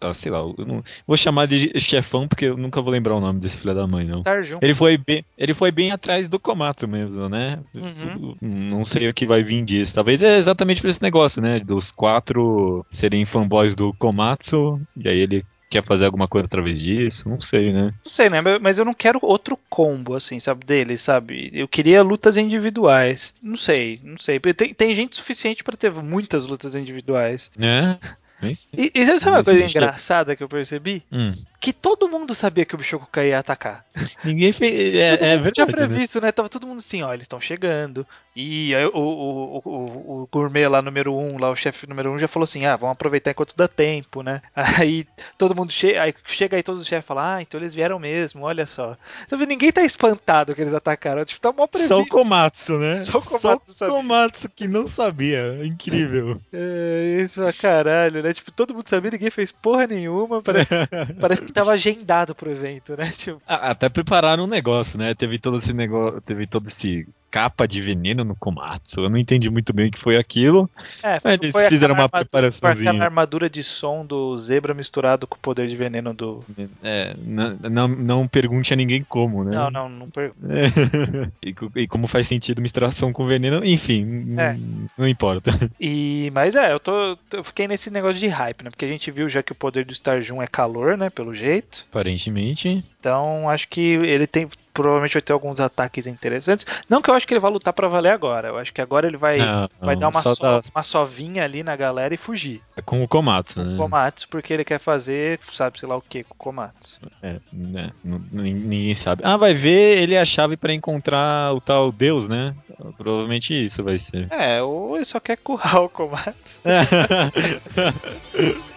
ah, 0.00 0.14
sei 0.14 0.30
lá, 0.30 0.38
eu 0.38 0.66
não 0.66 0.84
vou 1.06 1.16
chamar 1.16 1.46
de 1.46 1.78
chefão 1.78 2.28
porque 2.28 2.46
eu 2.46 2.56
nunca 2.56 2.80
vou 2.80 2.92
lembrar 2.92 3.14
o 3.14 3.20
nome 3.20 3.40
desse 3.40 3.58
filho 3.58 3.74
da 3.74 3.86
mãe, 3.86 4.04
não. 4.04 4.22
Ele 4.60 4.74
foi 4.74 4.96
bem, 4.96 5.24
ele 5.36 5.54
foi 5.54 5.70
bem 5.70 5.90
atrás 5.90 6.28
do 6.28 6.38
Komatsu 6.38 6.86
mesmo, 6.86 7.28
né? 7.28 7.60
Uhum. 7.74 8.36
Não 8.40 8.84
sei 8.84 9.08
o 9.08 9.14
que 9.14 9.26
vai 9.26 9.42
vir 9.42 9.64
disso. 9.64 9.94
Talvez 9.94 10.22
é 10.22 10.36
exatamente 10.36 10.80
por 10.80 10.88
esse 10.88 11.02
negócio, 11.02 11.40
né? 11.40 11.60
Dos 11.60 11.90
quatro 11.90 12.84
serem 12.90 13.24
fanboys 13.24 13.74
do 13.74 13.92
Komatsu, 13.94 14.80
e 14.96 15.08
aí 15.08 15.18
ele 15.18 15.44
quer 15.68 15.84
fazer 15.84 16.06
alguma 16.06 16.28
coisa 16.28 16.46
através 16.46 16.80
disso, 16.80 17.28
não 17.28 17.40
sei, 17.40 17.72
né? 17.72 17.92
Não 18.04 18.10
sei, 18.10 18.30
né? 18.30 18.40
Mas 18.60 18.78
eu 18.78 18.84
não 18.84 18.94
quero 18.94 19.18
outro 19.22 19.58
combo, 19.68 20.14
assim, 20.14 20.38
sabe, 20.38 20.64
dele, 20.64 20.96
sabe? 20.96 21.50
Eu 21.52 21.66
queria 21.66 22.02
lutas 22.02 22.36
individuais. 22.36 23.34
Não 23.42 23.56
sei, 23.56 24.00
não 24.02 24.18
sei. 24.18 24.38
Tem, 24.38 24.72
tem 24.72 24.94
gente 24.94 25.16
suficiente 25.16 25.64
para 25.64 25.76
ter 25.76 25.90
muitas 25.92 26.46
lutas 26.46 26.74
individuais. 26.74 27.50
É. 27.58 27.98
E, 28.42 28.92
e 28.94 29.04
você 29.04 29.18
sabe 29.18 29.36
uma 29.36 29.44
coisa 29.44 29.64
engraçada 29.64 30.36
que 30.36 30.42
eu 30.42 30.48
percebi? 30.48 31.02
Hum. 31.10 31.34
Que 31.58 31.72
todo 31.72 32.08
mundo 32.08 32.34
sabia 32.34 32.64
que 32.64 32.74
o 32.74 32.78
Bishokukai 32.78 33.28
ia 33.28 33.38
atacar. 33.38 33.84
Ninguém 34.22 34.52
fez. 34.52 34.94
É, 34.94 35.12
é 35.12 35.16
verdade. 35.36 35.52
tinha 35.52 35.66
né? 35.66 35.72
previsto, 35.72 36.20
né? 36.20 36.30
Tava 36.30 36.48
todo 36.48 36.66
mundo 36.66 36.78
assim, 36.78 37.02
ó, 37.02 37.12
eles 37.12 37.24
estão 37.24 37.40
chegando. 37.40 38.06
E 38.36 38.74
aí, 38.74 38.84
o, 38.84 38.90
o, 38.92 39.62
o, 39.64 40.22
o, 40.22 40.28
gourmet 40.30 40.68
lá, 40.68 40.82
número 40.82 41.14
um, 41.16 41.38
lá, 41.38 41.50
o 41.50 41.56
chefe 41.56 41.86
número 41.86 42.12
um, 42.12 42.18
já 42.18 42.28
falou 42.28 42.44
assim: 42.44 42.66
ah, 42.66 42.76
vamos 42.76 42.92
aproveitar 42.92 43.30
enquanto 43.30 43.56
dá 43.56 43.66
tempo, 43.66 44.22
né? 44.22 44.42
Aí 44.78 45.06
todo 45.38 45.56
mundo 45.56 45.72
chega, 45.72 46.02
aí 46.02 46.14
chega 46.26 46.56
aí 46.56 46.62
todos 46.62 46.82
os 46.82 46.86
chefes 46.86 47.06
falam, 47.06 47.24
ah, 47.24 47.42
então 47.42 47.58
eles 47.58 47.74
vieram 47.74 47.98
mesmo, 47.98 48.44
olha 48.44 48.66
só. 48.66 48.96
Então, 49.24 49.38
ninguém 49.38 49.72
tá 49.72 49.82
espantado 49.82 50.54
que 50.54 50.60
eles 50.60 50.74
atacaram. 50.74 51.24
Tipo, 51.24 51.40
tá 51.40 51.52
mó 51.52 51.66
previsto. 51.66 51.94
Só 51.94 52.00
o 52.00 52.06
Komatsu, 52.06 52.78
né? 52.78 52.94
Só 52.94 53.18
o 53.18 53.22
Komatsu, 53.22 53.72
Só 53.72 53.86
o 53.86 53.90
Komatsu 53.90 54.50
que 54.50 54.68
não 54.68 54.86
sabia. 54.86 55.64
Incrível. 55.64 56.40
É, 56.52 57.22
isso 57.22 57.40
pra 57.40 57.52
caralho, 57.52 58.22
né? 58.22 58.25
Tipo, 58.32 58.50
todo 58.52 58.74
mundo 58.74 58.88
sabia, 58.88 59.10
ninguém 59.10 59.30
fez 59.30 59.50
porra 59.50 59.86
nenhuma. 59.86 60.42
Parece, 60.42 60.68
parece 61.20 61.42
que 61.42 61.52
tava 61.52 61.72
agendado 61.72 62.34
pro 62.34 62.50
evento, 62.50 62.96
né? 62.96 63.10
Tipo... 63.10 63.40
Até 63.46 63.88
prepararam 63.88 64.44
um 64.44 64.48
negócio, 64.48 64.98
né? 64.98 65.14
Teve 65.14 65.38
todo 65.38 65.58
esse 65.58 65.72
negócio, 65.72 66.20
teve 66.20 66.46
todo 66.46 66.68
esse 66.68 67.06
capa 67.36 67.68
de 67.68 67.82
veneno 67.82 68.24
no 68.24 68.34
Komatsu. 68.34 69.02
Eu 69.02 69.10
não 69.10 69.18
entendi 69.18 69.50
muito 69.50 69.70
bem 69.70 69.88
o 69.88 69.90
que 69.90 70.00
foi 70.00 70.16
aquilo. 70.16 70.70
É, 71.02 71.20
foi, 71.20 71.34
eles 71.34 71.50
foi 71.50 71.68
fizeram 71.68 71.94
uma 71.94 72.08
preparaçãozinha. 72.08 72.94
Foi 72.94 73.02
armadura 73.02 73.50
de 73.50 73.62
som 73.62 74.06
do 74.06 74.38
zebra 74.38 74.72
misturado 74.72 75.26
com 75.26 75.36
o 75.36 75.38
poder 75.38 75.68
de 75.68 75.76
veneno 75.76 76.14
do. 76.14 76.42
É, 76.82 77.14
não, 77.18 77.58
não, 77.70 77.88
não 77.88 78.28
pergunte 78.28 78.72
a 78.72 78.76
ninguém 78.76 79.02
como, 79.02 79.44
né? 79.44 79.54
Não, 79.54 79.70
não, 79.70 79.88
não 79.88 80.10
pergunte. 80.10 80.46
É. 80.46 81.30
e, 81.44 81.82
e, 81.82 81.86
como 81.86 82.06
faz 82.06 82.26
sentido 82.26 82.62
misturação 82.62 83.12
com 83.12 83.26
veneno, 83.26 83.64
enfim, 83.64 84.34
é. 84.38 84.56
não 84.96 85.06
importa. 85.06 85.50
E, 85.78 86.30
mas 86.32 86.54
é, 86.54 86.72
eu 86.72 86.80
tô. 86.80 87.18
Eu 87.32 87.44
fiquei 87.44 87.68
nesse 87.68 87.90
negócio 87.90 88.18
de 88.18 88.28
hype, 88.28 88.62
né? 88.62 88.70
Porque 88.70 88.84
a 88.84 88.88
gente 88.88 89.10
viu 89.10 89.28
já 89.28 89.42
que 89.42 89.52
o 89.52 89.54
poder 89.54 89.84
do 89.84 89.92
Starjun 89.92 90.40
é 90.40 90.46
calor, 90.46 90.96
né? 90.96 91.10
Pelo 91.10 91.34
jeito. 91.34 91.84
Aparentemente. 91.90 92.84
Então 93.06 93.48
acho 93.48 93.68
que 93.68 93.80
ele 93.80 94.26
tem 94.26 94.48
provavelmente 94.74 95.14
vai 95.14 95.22
ter 95.22 95.32
alguns 95.32 95.60
ataques 95.60 96.06
interessantes. 96.06 96.66
Não 96.86 97.00
que 97.00 97.08
eu 97.08 97.14
acho 97.14 97.26
que 97.26 97.32
ele 97.32 97.40
vai 97.40 97.50
lutar 97.50 97.72
para 97.72 97.88
valer 97.88 98.10
agora. 98.10 98.48
Eu 98.48 98.58
acho 98.58 98.74
que 98.74 98.82
agora 98.82 99.06
ele 99.06 99.16
vai, 99.16 99.38
não, 99.38 99.70
vai 99.80 99.94
não, 99.94 100.00
dar 100.00 100.08
uma, 100.08 100.20
so, 100.20 100.36
tá... 100.36 100.60
uma 100.74 100.82
sovinha 100.82 101.44
ali 101.44 101.62
na 101.62 101.74
galera 101.76 102.12
e 102.12 102.18
fugir. 102.18 102.60
É 102.76 102.82
com 102.82 103.02
o 103.02 103.08
Komatsu, 103.08 103.60
né? 103.60 103.70
Com 103.70 103.74
o 103.74 103.76
Komatsu, 103.78 104.28
porque 104.28 104.52
ele 104.52 104.64
quer 104.64 104.78
fazer, 104.78 105.40
sabe, 105.50 105.80
sei 105.80 105.88
lá 105.88 105.96
o 105.96 106.02
que 106.02 106.24
com 106.24 106.34
o 106.34 106.36
Komatsu. 106.36 107.00
É, 107.22 107.36
né? 107.50 107.90
Ninguém 108.04 108.94
sabe. 108.94 109.22
Ah, 109.24 109.38
vai 109.38 109.54
ver, 109.54 110.02
ele 110.02 110.14
é 110.14 110.20
a 110.20 110.26
chave 110.26 110.58
para 110.58 110.74
encontrar 110.74 111.54
o 111.54 111.60
tal 111.60 111.90
Deus, 111.90 112.28
né? 112.28 112.54
Provavelmente 112.98 113.54
isso 113.54 113.82
vai 113.82 113.96
ser. 113.96 114.30
É, 114.30 114.60
ou 114.60 114.96
ele 114.96 115.06
só 115.06 115.18
quer 115.18 115.38
currar 115.38 115.80
o 115.80 115.88
Komatsu. 115.88 116.60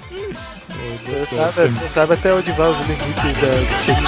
Você 0.79 1.35
sabe, 1.35 1.67
você 1.67 1.89
sabe 1.89 2.13
até 2.13 2.33
onde 2.33 2.51
vai 2.53 2.69
os 2.71 2.77
limites 2.81 3.33
da, 3.41 3.99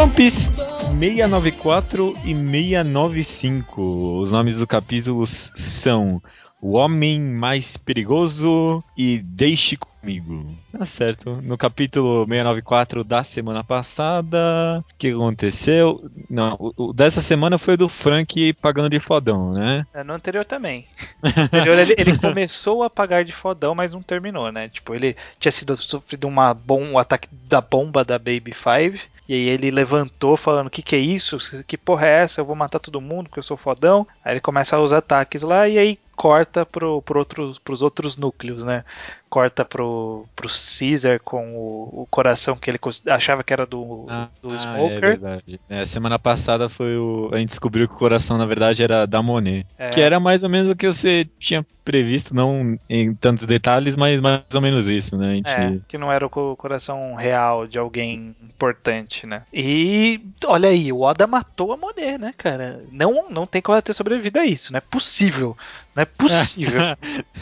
One 0.00 0.10
Piece 0.12 0.69
694 1.00 2.14
e 2.26 2.34
695. 2.34 4.20
Os 4.20 4.32
nomes 4.32 4.56
dos 4.56 4.66
capítulos 4.66 5.50
são 5.56 6.20
O 6.60 6.72
Homem 6.72 7.18
Mais 7.18 7.78
Perigoso 7.78 8.84
e 8.98 9.16
Deixe 9.16 9.78
Comigo. 9.78 10.54
Tá 10.70 10.84
certo. 10.84 11.40
No 11.42 11.56
capítulo 11.56 12.26
694 12.26 13.02
da 13.02 13.24
semana 13.24 13.64
passada, 13.64 14.84
o 14.90 14.98
que 14.98 15.08
aconteceu? 15.08 16.10
Não, 16.28 16.54
o, 16.76 16.92
dessa 16.92 17.22
semana 17.22 17.56
foi 17.56 17.78
do 17.78 17.88
Frank 17.88 18.52
pagando 18.60 18.90
de 18.90 19.00
fodão, 19.00 19.54
né? 19.54 19.86
É, 19.94 20.04
no 20.04 20.12
anterior 20.12 20.44
também. 20.44 20.84
No 21.22 21.42
anterior 21.44 21.78
ele, 21.78 21.94
ele, 21.96 22.16
começou 22.20 22.82
a 22.82 22.90
pagar 22.90 23.24
de 23.24 23.32
fodão, 23.32 23.74
mas 23.74 23.94
não 23.94 24.02
terminou, 24.02 24.52
né? 24.52 24.68
Tipo, 24.68 24.94
ele 24.94 25.16
tinha 25.38 25.50
sido 25.50 25.74
sofrido 25.78 26.28
uma 26.28 26.52
bom, 26.52 26.82
um 26.82 26.98
ataque 26.98 27.26
da 27.48 27.62
bomba 27.62 28.04
da 28.04 28.18
Baby 28.18 28.52
Five. 28.52 29.00
E 29.30 29.32
aí 29.32 29.48
ele 29.48 29.70
levantou 29.70 30.36
falando: 30.36 30.68
que, 30.68 30.82
que 30.82 30.96
é 30.96 30.98
isso? 30.98 31.38
Que 31.64 31.78
porra 31.78 32.04
é 32.04 32.22
essa? 32.24 32.40
Eu 32.40 32.44
vou 32.44 32.56
matar 32.56 32.80
todo 32.80 33.00
mundo 33.00 33.28
porque 33.28 33.38
eu 33.38 33.44
sou 33.44 33.56
fodão. 33.56 34.04
Aí 34.24 34.32
ele 34.32 34.40
começa 34.40 34.76
os 34.80 34.92
ataques 34.92 35.42
lá 35.42 35.68
e 35.68 35.78
aí 35.78 35.98
corta 36.16 36.66
pro, 36.66 37.00
pro 37.02 37.20
outro, 37.20 37.54
pros 37.62 37.80
outros 37.80 38.16
núcleos, 38.16 38.64
né? 38.64 38.84
Corta 39.30 39.64
pro, 39.64 40.26
pro 40.34 40.48
Caesar 40.48 41.20
com 41.20 41.54
o, 41.54 42.02
o 42.02 42.06
coração 42.10 42.56
que 42.56 42.68
ele 42.68 42.80
achava 43.06 43.44
que 43.44 43.52
era 43.52 43.64
do, 43.64 44.06
ah, 44.08 44.28
do 44.42 44.58
Smoker. 44.58 44.96
É 44.96 45.00
verdade. 45.00 45.60
É, 45.68 45.86
semana 45.86 46.18
passada 46.18 46.68
foi 46.68 46.96
o. 46.96 47.30
A 47.32 47.38
gente 47.38 47.50
descobriu 47.50 47.86
que 47.86 47.94
o 47.94 47.98
coração, 47.98 48.36
na 48.36 48.44
verdade, 48.44 48.82
era 48.82 49.06
da 49.06 49.22
Monet. 49.22 49.64
É. 49.78 49.90
Que 49.90 50.00
era 50.00 50.18
mais 50.18 50.42
ou 50.42 50.50
menos 50.50 50.68
o 50.68 50.74
que 50.74 50.88
você 50.88 51.28
tinha 51.38 51.64
previsto, 51.84 52.34
não 52.34 52.78
em 52.88 53.14
tantos 53.14 53.46
detalhes, 53.46 53.96
mas 53.96 54.20
mais 54.20 54.42
ou 54.52 54.60
menos 54.60 54.88
isso, 54.88 55.16
né? 55.16 55.36
Gente... 55.36 55.50
É, 55.50 55.78
que 55.86 55.96
não 55.96 56.10
era 56.10 56.26
o 56.26 56.56
coração 56.56 57.14
real 57.14 57.66
de 57.66 57.78
alguém 57.78 58.34
importante, 58.42 59.26
né? 59.26 59.42
E 59.52 60.20
olha 60.44 60.68
aí, 60.68 60.92
o 60.92 61.02
Oda 61.02 61.26
matou 61.26 61.72
a 61.72 61.76
Monet, 61.76 62.18
né, 62.18 62.34
cara? 62.36 62.82
Não, 62.90 63.30
não 63.30 63.46
tem 63.46 63.62
como 63.62 63.74
ela 63.74 63.82
ter 63.82 63.94
sobrevivido 63.94 64.40
a 64.40 64.44
isso, 64.44 64.72
não 64.72 64.78
é 64.78 64.80
possível. 64.80 65.56
Não 65.94 66.02
é 66.02 66.04
possível. 66.04 66.80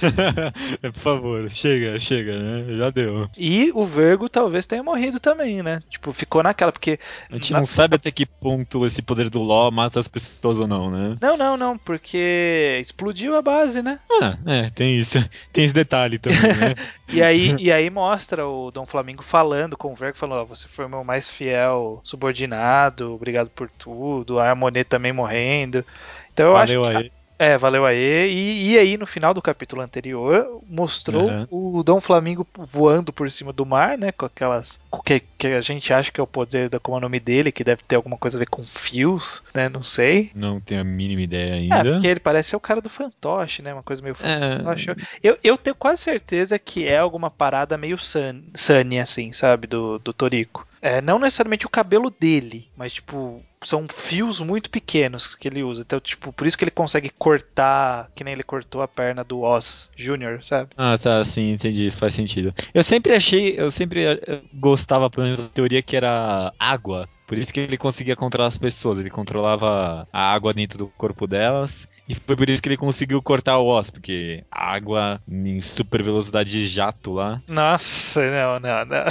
Por 0.80 0.92
favor, 0.92 1.50
chega, 1.50 1.98
chega, 1.98 2.38
né? 2.38 2.76
Já 2.76 2.90
deu. 2.90 3.28
E 3.36 3.70
o 3.74 3.84
Vergo 3.84 4.28
talvez 4.28 4.66
tenha 4.66 4.82
morrido 4.82 5.20
também, 5.20 5.62
né? 5.62 5.82
Tipo, 5.90 6.12
ficou 6.12 6.42
naquela, 6.42 6.72
porque. 6.72 6.98
A 7.30 7.34
gente 7.34 7.52
na... 7.52 7.60
não 7.60 7.66
sabe 7.66 7.96
até 7.96 8.10
que 8.10 8.24
ponto 8.24 8.86
esse 8.86 9.02
poder 9.02 9.28
do 9.28 9.42
Law 9.42 9.70
mata 9.70 10.00
as 10.00 10.08
pessoas 10.08 10.58
ou 10.58 10.66
não, 10.66 10.90
né? 10.90 11.16
Não, 11.20 11.36
não, 11.36 11.56
não, 11.56 11.76
porque 11.76 12.78
explodiu 12.80 13.36
a 13.36 13.42
base, 13.42 13.82
né? 13.82 13.98
Ah, 14.10 14.38
é, 14.46 14.70
tem 14.70 14.98
isso. 14.98 15.18
Tem 15.52 15.64
esse 15.64 15.74
detalhe 15.74 16.18
também, 16.18 16.40
né? 16.40 16.74
e, 17.08 17.22
aí, 17.22 17.54
e 17.58 17.72
aí 17.72 17.90
mostra 17.90 18.46
o 18.46 18.70
Dom 18.70 18.86
Flamingo 18.86 19.22
falando 19.22 19.76
com 19.76 19.92
o 19.92 19.96
Vergo, 19.96 20.16
falando: 20.16 20.42
oh, 20.42 20.46
você 20.46 20.66
foi 20.66 20.86
o 20.86 20.88
meu 20.88 21.04
mais 21.04 21.28
fiel 21.28 22.00
subordinado, 22.02 23.14
obrigado 23.14 23.50
por 23.50 23.68
tudo, 23.70 24.38
a 24.38 24.54
Monet 24.54 24.88
também 24.88 25.12
morrendo. 25.12 25.84
Então 26.32 26.46
eu 26.46 26.52
Valeu 26.52 26.84
acho 26.84 26.98
que 26.98 27.04
aí. 27.04 27.17
É, 27.38 27.56
valeu 27.56 27.86
aí. 27.86 28.28
E, 28.28 28.72
e 28.72 28.78
aí, 28.78 28.96
no 28.96 29.06
final 29.06 29.32
do 29.32 29.40
capítulo 29.40 29.80
anterior, 29.80 30.60
mostrou 30.68 31.30
uhum. 31.30 31.78
o 31.78 31.82
Dom 31.84 32.00
Flamingo 32.00 32.46
voando 32.56 33.12
por 33.12 33.30
cima 33.30 33.52
do 33.52 33.64
mar, 33.64 33.96
né? 33.96 34.10
Com 34.10 34.26
aquelas. 34.26 34.80
Que, 35.04 35.20
que 35.20 35.46
a 35.46 35.60
gente 35.60 35.92
acha 35.92 36.10
que 36.10 36.20
é 36.20 36.22
o 36.22 36.26
poder 36.26 36.68
da 36.68 36.80
como 36.80 36.96
é 36.96 36.98
o 36.98 37.02
nome 37.02 37.20
dele, 37.20 37.52
que 37.52 37.62
deve 37.62 37.82
ter 37.86 37.94
alguma 37.94 38.16
coisa 38.16 38.36
a 38.36 38.40
ver 38.40 38.48
com 38.48 38.64
fios, 38.64 39.42
né? 39.54 39.68
Não 39.68 39.82
sei. 39.82 40.32
Não 40.34 40.60
tenho 40.60 40.80
a 40.80 40.84
mínima 40.84 41.22
ideia 41.22 41.54
ainda. 41.54 41.76
É, 41.76 41.92
porque 41.92 42.06
ele 42.08 42.20
parece 42.20 42.50
ser 42.50 42.56
o 42.56 42.60
cara 42.60 42.80
do 42.80 42.90
fantoche, 42.90 43.62
né? 43.62 43.72
Uma 43.72 43.84
coisa 43.84 44.02
meio 44.02 44.16
fantoche. 44.16 44.90
É... 44.90 44.94
Eu, 45.22 45.38
eu 45.44 45.56
tenho 45.56 45.76
quase 45.76 46.02
certeza 46.02 46.58
que 46.58 46.86
é 46.86 46.98
alguma 46.98 47.30
parada 47.30 47.78
meio 47.78 47.98
Sunny, 47.98 48.98
assim, 49.00 49.32
sabe? 49.32 49.66
Do, 49.66 49.98
do 50.00 50.12
Torico. 50.12 50.67
É, 50.80 51.00
não 51.00 51.18
necessariamente 51.18 51.66
o 51.66 51.70
cabelo 51.70 52.10
dele, 52.10 52.68
mas 52.76 52.92
tipo, 52.92 53.42
são 53.64 53.86
fios 53.88 54.40
muito 54.40 54.70
pequenos 54.70 55.34
que 55.34 55.48
ele 55.48 55.62
usa. 55.62 55.82
Então, 55.82 56.00
tipo, 56.00 56.32
por 56.32 56.46
isso 56.46 56.56
que 56.56 56.64
ele 56.64 56.70
consegue 56.70 57.10
cortar, 57.10 58.10
que 58.14 58.22
nem 58.22 58.32
ele 58.32 58.42
cortou 58.42 58.82
a 58.82 58.88
perna 58.88 59.24
do 59.24 59.40
Oz 59.40 59.90
Jr., 59.96 60.40
sabe? 60.42 60.70
Ah, 60.76 60.96
tá, 60.96 61.24
sim, 61.24 61.50
entendi, 61.50 61.90
faz 61.90 62.14
sentido. 62.14 62.54
Eu 62.72 62.82
sempre 62.82 63.14
achei, 63.14 63.54
eu 63.58 63.70
sempre 63.70 64.04
eh, 64.04 64.40
gostava, 64.54 65.10
pelo 65.10 65.26
menos, 65.26 65.40
da 65.40 65.48
teoria 65.48 65.82
que 65.82 65.96
era 65.96 66.52
água. 66.58 67.08
Por 67.26 67.36
isso 67.36 67.52
que 67.52 67.60
ele 67.60 67.76
conseguia 67.76 68.16
controlar 68.16 68.48
as 68.48 68.58
pessoas, 68.58 68.98
ele 68.98 69.10
controlava 69.10 70.08
a 70.12 70.32
água 70.32 70.54
dentro 70.54 70.78
do 70.78 70.86
corpo 70.86 71.26
delas 71.26 71.86
e 72.08 72.14
foi 72.14 72.34
por 72.34 72.48
isso 72.48 72.62
que 72.62 72.70
ele 72.70 72.76
conseguiu 72.78 73.20
cortar 73.20 73.58
o 73.58 73.66
osso, 73.66 73.92
porque 73.92 74.42
água 74.50 75.20
em 75.28 75.60
super 75.60 76.02
velocidade 76.02 76.50
de 76.50 76.66
jato 76.66 77.12
lá. 77.12 77.38
Nossa, 77.46 78.22
não, 78.30 78.58
não, 78.58 78.84
não. 78.86 79.04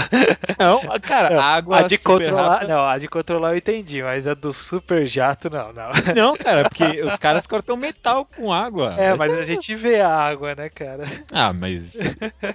Não, 0.57 0.99
cara, 0.99 1.35
não, 1.35 1.39
água 1.39 1.79
a 1.79 1.81
de 1.83 1.97
controlar, 1.99 2.53
rápida. 2.53 2.73
Não, 2.73 2.83
a 2.83 2.97
de 2.97 3.07
controlar 3.07 3.51
eu 3.51 3.57
entendi, 3.57 4.01
mas 4.01 4.27
a 4.27 4.33
do 4.33 4.51
super 4.51 5.05
jato 5.05 5.49
não, 5.49 5.71
não. 5.71 5.91
Não, 6.15 6.35
cara, 6.37 6.67
porque 6.67 7.03
os 7.03 7.15
caras 7.17 7.45
cortam 7.45 7.77
metal 7.77 8.25
com 8.25 8.51
água. 8.51 8.95
É, 8.97 9.15
mas 9.15 9.31
a 9.33 9.43
gente 9.43 9.75
vê 9.75 10.01
a 10.01 10.09
água, 10.09 10.55
né, 10.55 10.69
cara? 10.69 11.03
Ah, 11.31 11.53
mas 11.53 11.95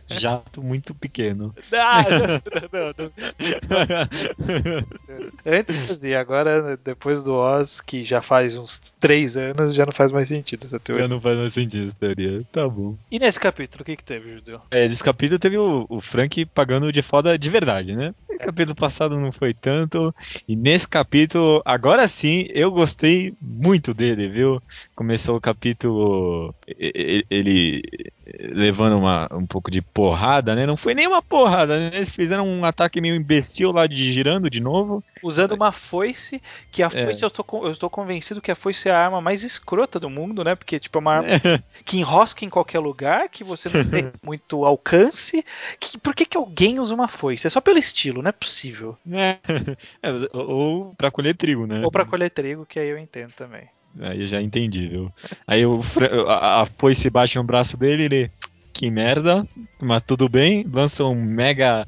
jato 0.08 0.62
muito 0.62 0.94
pequeno. 0.94 1.54
Ah, 1.72 2.04
não, 2.08 2.80
não, 2.80 2.94
não. 2.96 3.12
Antes 5.44 5.86
fazia, 5.86 6.20
agora 6.20 6.76
depois 6.76 7.24
do 7.24 7.34
Oz, 7.34 7.80
que 7.80 8.04
já 8.04 8.22
faz 8.22 8.56
uns 8.56 8.78
três 9.00 9.36
anos, 9.36 9.74
já 9.74 9.84
não 9.84 9.92
faz 9.92 10.10
mais 10.10 10.31
sentido 10.32 10.64
essa 10.64 10.80
teoria. 10.80 11.04
Já 11.04 11.08
não 11.08 11.20
faz 11.20 11.36
mais 11.36 11.52
sentido 11.52 11.88
essa 11.88 11.96
teoria. 11.96 12.42
Tá 12.52 12.68
bom. 12.68 12.96
E 13.10 13.18
nesse 13.18 13.38
capítulo, 13.38 13.82
o 13.82 13.84
que 13.84 13.96
que 13.96 14.04
teve, 14.04 14.34
Judeu? 14.34 14.60
É, 14.70 14.88
nesse 14.88 15.02
capítulo 15.02 15.38
teve 15.38 15.58
o, 15.58 15.86
o 15.88 16.00
Frank 16.00 16.44
pagando 16.46 16.92
de 16.92 17.02
foda 17.02 17.38
de 17.38 17.50
verdade, 17.50 17.94
né? 17.94 18.14
No 18.30 18.38
capítulo 18.38 18.74
passado 18.74 19.18
não 19.18 19.30
foi 19.30 19.54
tanto. 19.54 20.14
E 20.48 20.56
nesse 20.56 20.88
capítulo, 20.88 21.62
agora 21.64 22.08
sim, 22.08 22.46
eu 22.50 22.70
gostei 22.70 23.34
muito 23.40 23.92
dele, 23.92 24.28
viu? 24.28 24.62
Começou 24.94 25.36
o 25.36 25.40
capítulo 25.40 26.54
ele, 26.66 27.82
levando 28.40 28.98
uma, 28.98 29.28
um 29.32 29.46
pouco 29.46 29.70
de 29.70 29.82
porrada, 29.82 30.54
né? 30.54 30.66
Não 30.66 30.76
foi 30.76 30.94
nem 30.94 31.06
uma 31.06 31.22
porrada, 31.22 31.78
né? 31.78 31.90
Eles 31.94 32.10
fizeram 32.10 32.46
um 32.46 32.64
ataque 32.64 33.00
meio 33.00 33.14
imbecil 33.14 33.72
lá 33.72 33.86
de 33.86 34.12
girando 34.12 34.48
de 34.48 34.60
novo. 34.60 35.02
Usando 35.22 35.52
uma 35.52 35.72
foice, 35.72 36.40
que 36.70 36.82
a 36.82 36.86
é. 36.86 37.04
foice 37.04 37.22
é. 37.22 37.24
eu, 37.24 37.28
estou, 37.28 37.46
eu 37.64 37.72
estou 37.72 37.90
convencido 37.90 38.40
que 38.40 38.50
a 38.50 38.56
foice 38.56 38.88
é 38.88 38.92
a 38.92 38.98
arma 38.98 39.20
mais 39.20 39.42
escrota 39.42 39.98
do 39.98 40.10
mundo, 40.10 40.21
né? 40.26 40.54
Porque, 40.54 40.78
tipo, 40.78 40.98
é 40.98 41.00
uma 41.00 41.14
arma 41.16 41.28
que 41.84 41.98
enrosca 41.98 42.44
em 42.44 42.50
qualquer 42.50 42.78
lugar, 42.78 43.28
que 43.28 43.42
você 43.42 43.68
não 43.68 43.84
tem 43.84 44.12
muito 44.22 44.64
alcance. 44.64 45.44
Que, 45.78 45.98
por 45.98 46.14
que, 46.14 46.24
que 46.24 46.36
alguém 46.36 46.78
usa 46.78 46.94
uma 46.94 47.08
foice? 47.08 47.46
É 47.46 47.50
só 47.50 47.60
pelo 47.60 47.78
estilo, 47.78 48.22
não 48.22 48.28
é 48.28 48.32
possível. 48.32 48.96
É. 49.10 49.38
é 50.02 50.10
ou 50.32 50.94
para 50.96 51.10
colher 51.10 51.34
trigo, 51.36 51.66
né? 51.66 51.82
Ou 51.84 51.90
para 51.90 52.04
colher 52.06 52.30
trigo, 52.30 52.66
que 52.66 52.78
aí 52.78 52.88
eu 52.88 52.98
entendo 52.98 53.32
também. 53.32 53.64
Aí 54.00 54.22
eu 54.22 54.26
já 54.26 54.40
entendi, 54.40 54.88
viu? 54.88 55.12
Aí 55.46 55.66
o, 55.66 55.80
a, 56.26 56.62
a 56.62 56.66
foice 56.66 57.10
baixa 57.10 57.38
no 57.38 57.46
braço 57.46 57.76
dele, 57.76 58.04
ele. 58.04 58.30
Que 58.72 58.90
merda, 58.90 59.46
mas 59.78 60.02
tudo 60.02 60.30
bem. 60.30 60.66
Lança 60.66 61.04
um 61.04 61.14
mega 61.14 61.86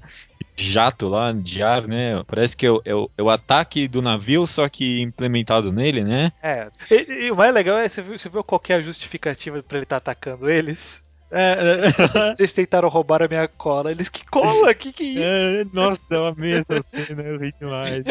jato 0.57 1.09
lá 1.09 1.33
de 1.33 1.63
ar, 1.63 1.87
né? 1.87 2.23
Parece 2.27 2.57
que 2.57 2.67
é 2.67 2.71
o, 2.71 2.83
é, 2.85 2.95
o, 2.95 3.11
é 3.19 3.23
o, 3.23 3.31
ataque 3.31 3.89
do 3.89 4.01
navio, 4.01 4.47
só 4.47 4.69
que 4.69 5.01
implementado 5.01 5.73
nele, 5.73 6.05
né? 6.05 6.33
É. 6.43 6.69
E, 6.91 7.27
e 7.27 7.31
o 7.31 7.37
mais 7.37 7.53
legal 7.53 7.79
é 7.79 7.89
você 7.89 8.03
viu, 8.03 8.17
você 8.17 8.29
viu 8.29 8.45
qualquer 8.45 8.83
justificativa 8.83 9.63
para 9.63 9.79
ele 9.79 9.85
estar 9.85 10.01
tá 10.01 10.13
atacando 10.13 10.49
eles? 10.49 11.03
É, 11.31 11.89
é. 11.89 12.33
Vocês 12.35 12.53
tentaram 12.53 12.89
roubar 12.89 13.23
a 13.23 13.29
minha 13.29 13.49
cola. 13.49 13.91
Eles, 13.91 14.09
que 14.09 14.25
cola? 14.25 14.73
Que 14.73 14.93
que 14.93 15.03
é 15.03 15.07
isso? 15.07 15.23
É, 15.23 15.65
nossa, 15.73 16.01
é 16.11 16.19
uma 16.19 16.35
mesa 16.35 16.85
cena, 16.93 17.23
eu 17.23 17.39
ri 17.39 17.53
demais. 17.59 18.05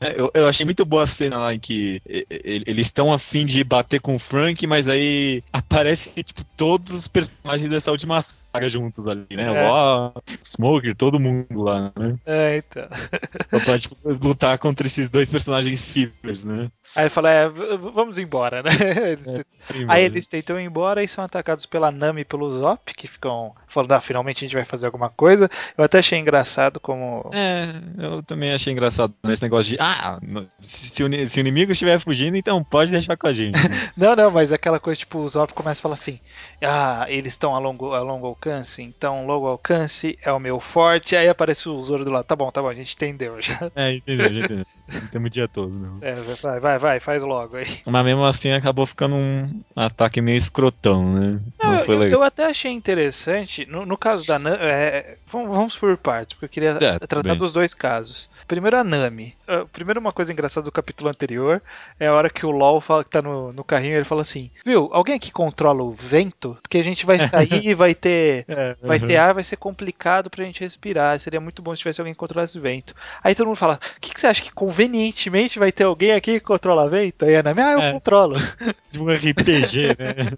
É, 0.00 0.20
eu, 0.20 0.30
eu, 0.34 0.48
achei 0.48 0.64
muito 0.64 0.84
boa 0.84 1.04
a 1.04 1.06
cena 1.06 1.38
lá 1.38 1.54
em 1.54 1.58
que 1.58 2.02
eles 2.06 2.86
estão 2.86 3.12
a 3.12 3.18
fim 3.18 3.46
de 3.46 3.62
bater 3.62 4.00
com 4.00 4.16
o 4.16 4.18
Frank, 4.18 4.66
mas 4.66 4.88
aí 4.88 5.42
aparece 5.52 6.22
tipo, 6.22 6.44
todos 6.56 6.94
os 6.94 7.08
personagens 7.08 7.68
dessa 7.68 7.90
última 7.90 8.20
saga 8.20 8.68
juntos 8.68 9.06
ali, 9.08 9.26
né? 9.30 9.52
É. 9.52 10.36
Smoker, 10.42 10.94
todo 10.94 11.18
mundo 11.18 11.62
lá, 11.62 11.92
né? 11.96 12.16
É, 12.24 12.56
então. 12.58 12.88
pra 13.64 13.78
tipo, 13.78 13.96
lutar 14.04 14.58
contra 14.58 14.86
esses 14.86 15.08
dois 15.08 15.28
personagens 15.28 15.84
fillers, 15.84 16.44
né? 16.44 16.70
Aí 16.94 17.04
ele 17.04 17.10
fala, 17.10 17.30
é, 17.30 17.48
vamos 17.48 18.18
embora, 18.18 18.62
né? 18.62 18.70
Eles 19.14 19.26
é, 19.26 19.44
aí 19.88 20.04
eles 20.04 20.26
tentam 20.26 20.60
ir 20.60 20.64
embora 20.64 21.02
e 21.02 21.08
são 21.08 21.24
atacados 21.24 21.64
pela 21.64 21.90
Nami 21.90 22.20
e 22.20 22.24
pelo 22.24 22.50
Zop, 22.50 22.92
que 22.94 23.08
ficam 23.08 23.54
falando, 23.66 23.92
ah, 23.92 24.00
finalmente 24.00 24.38
a 24.38 24.46
gente 24.46 24.56
vai 24.56 24.64
fazer 24.64 24.86
alguma 24.86 25.08
coisa. 25.08 25.50
Eu 25.76 25.84
até 25.84 25.98
achei 25.98 26.18
engraçado 26.18 26.78
como. 26.78 27.30
É, 27.32 27.74
eu 27.98 28.22
também 28.22 28.52
achei 28.52 28.72
engraçado 28.72 29.14
nesse 29.22 29.42
negócio 29.42 29.72
de, 29.72 29.80
ah, 29.84 30.18
se 30.60 31.04
o, 31.04 31.28
se 31.28 31.38
o 31.38 31.42
inimigo 31.42 31.72
estiver 31.72 31.98
fugindo, 31.98 32.36
então 32.36 32.64
pode 32.64 32.90
deixar 32.90 33.16
com 33.18 33.26
a 33.26 33.32
gente. 33.32 33.58
não, 33.94 34.16
não, 34.16 34.30
mas 34.30 34.50
aquela 34.50 34.80
coisa, 34.80 34.98
tipo, 34.98 35.18
o 35.18 35.28
Zop 35.28 35.52
começa 35.52 35.80
a 35.80 35.82
falar 35.82 35.94
assim, 35.94 36.18
ah, 36.62 37.04
eles 37.08 37.34
estão 37.34 37.54
a 37.54 37.58
longo, 37.58 37.92
a 37.92 38.00
longo 38.00 38.26
alcance, 38.26 38.82
então 38.82 39.26
longo 39.26 39.46
alcance 39.46 40.18
é 40.22 40.32
o 40.32 40.38
meu 40.38 40.58
forte. 40.58 41.14
Aí 41.14 41.28
aparece 41.28 41.68
o 41.68 41.80
Zoro 41.82 42.04
do 42.04 42.10
lado, 42.10 42.24
tá 42.24 42.34
bom, 42.34 42.50
tá 42.50 42.62
bom, 42.62 42.68
a 42.68 42.74
gente 42.74 42.94
entendeu 42.94 43.40
já. 43.42 43.54
É, 43.76 43.94
entendeu, 43.94 44.32
já 44.32 44.40
entendeu. 44.40 44.66
Não 44.92 45.06
temos 45.08 45.26
o 45.26 45.30
dia 45.30 45.48
todo, 45.48 45.74
não. 45.74 45.98
É, 46.00 46.14
vai, 46.14 46.60
vai, 46.60 46.78
vai, 46.78 47.00
faz 47.00 47.22
logo 47.22 47.56
aí. 47.56 47.66
Mas 47.84 48.04
mesmo 48.04 48.24
assim 48.24 48.52
acabou 48.52 48.86
ficando 48.86 49.16
um 49.16 49.62
ataque 49.74 50.20
meio 50.20 50.38
escrotão, 50.38 51.04
né? 51.12 51.40
Não, 51.62 51.72
não 51.72 51.84
foi 51.84 51.94
eu, 51.94 51.98
legal. 51.98 52.20
Eu 52.20 52.24
até 52.24 52.46
achei 52.46 52.70
interessante, 52.70 53.66
no, 53.66 53.84
no 53.84 53.96
caso 53.98 54.26
da 54.26 54.38
é, 54.60 55.16
vamos 55.26 55.76
por 55.76 55.96
partes, 55.96 56.34
porque 56.34 56.44
eu 56.44 56.48
queria 56.48 56.70
é, 56.80 56.98
tratar 56.98 57.22
bem. 57.22 57.36
dos 57.36 57.52
dois 57.52 57.74
casos. 57.74 58.28
Primeiro 58.46 58.76
a 58.76 58.84
Nami. 58.84 59.34
Uh, 59.48 59.66
primeiro 59.68 60.00
uma 60.00 60.12
coisa 60.12 60.32
engraçada 60.32 60.64
do 60.64 60.72
capítulo 60.72 61.10
anterior 61.10 61.62
é 61.98 62.06
a 62.06 62.12
hora 62.12 62.28
que 62.28 62.44
o 62.44 62.50
LOL 62.50 62.80
fala 62.80 63.04
que 63.04 63.10
tá 63.10 63.22
no, 63.22 63.52
no 63.52 63.64
carrinho 63.64 63.96
ele 63.96 64.04
fala 64.04 64.22
assim: 64.22 64.50
Viu, 64.64 64.90
alguém 64.92 65.14
aqui 65.14 65.30
controla 65.30 65.82
o 65.82 65.92
vento? 65.92 66.56
Porque 66.62 66.78
a 66.78 66.84
gente 66.84 67.06
vai 67.06 67.18
sair 67.20 67.66
e 67.66 67.74
vai 67.74 67.94
ter. 67.94 68.44
É, 68.54 68.76
vai 68.82 69.00
ter 69.00 69.16
ar, 69.16 69.34
vai 69.34 69.42
ser 69.42 69.56
complicado 69.56 70.30
pra 70.30 70.44
gente 70.44 70.60
respirar. 70.60 71.18
Seria 71.18 71.40
muito 71.40 71.60
bom 71.60 71.74
se 71.74 71.80
tivesse 71.80 72.00
alguém 72.00 72.14
que 72.14 72.18
controlasse 72.18 72.56
o 72.56 72.60
vento. 72.60 72.94
Aí 73.22 73.34
todo 73.34 73.46
mundo 73.46 73.56
fala: 73.56 73.80
O 73.96 74.00
que, 74.00 74.12
que, 74.12 74.20
você 74.20 74.26
acha 74.26 74.42
que 74.42 74.52
convenientemente 74.52 75.58
vai 75.58 75.72
ter 75.72 75.84
alguém 75.84 76.12
aqui 76.12 76.34
que 76.34 76.40
controla 76.40 76.88
vento? 76.88 77.24
Aí 77.24 77.34
a 77.36 77.42
Nami, 77.42 77.60
ah, 77.60 77.72
eu 77.72 77.80
é. 77.80 77.92
controlo. 77.92 78.36
Tipo 78.90 79.04
um 79.04 79.12
RPG, 79.12 79.88
né? 79.98 80.30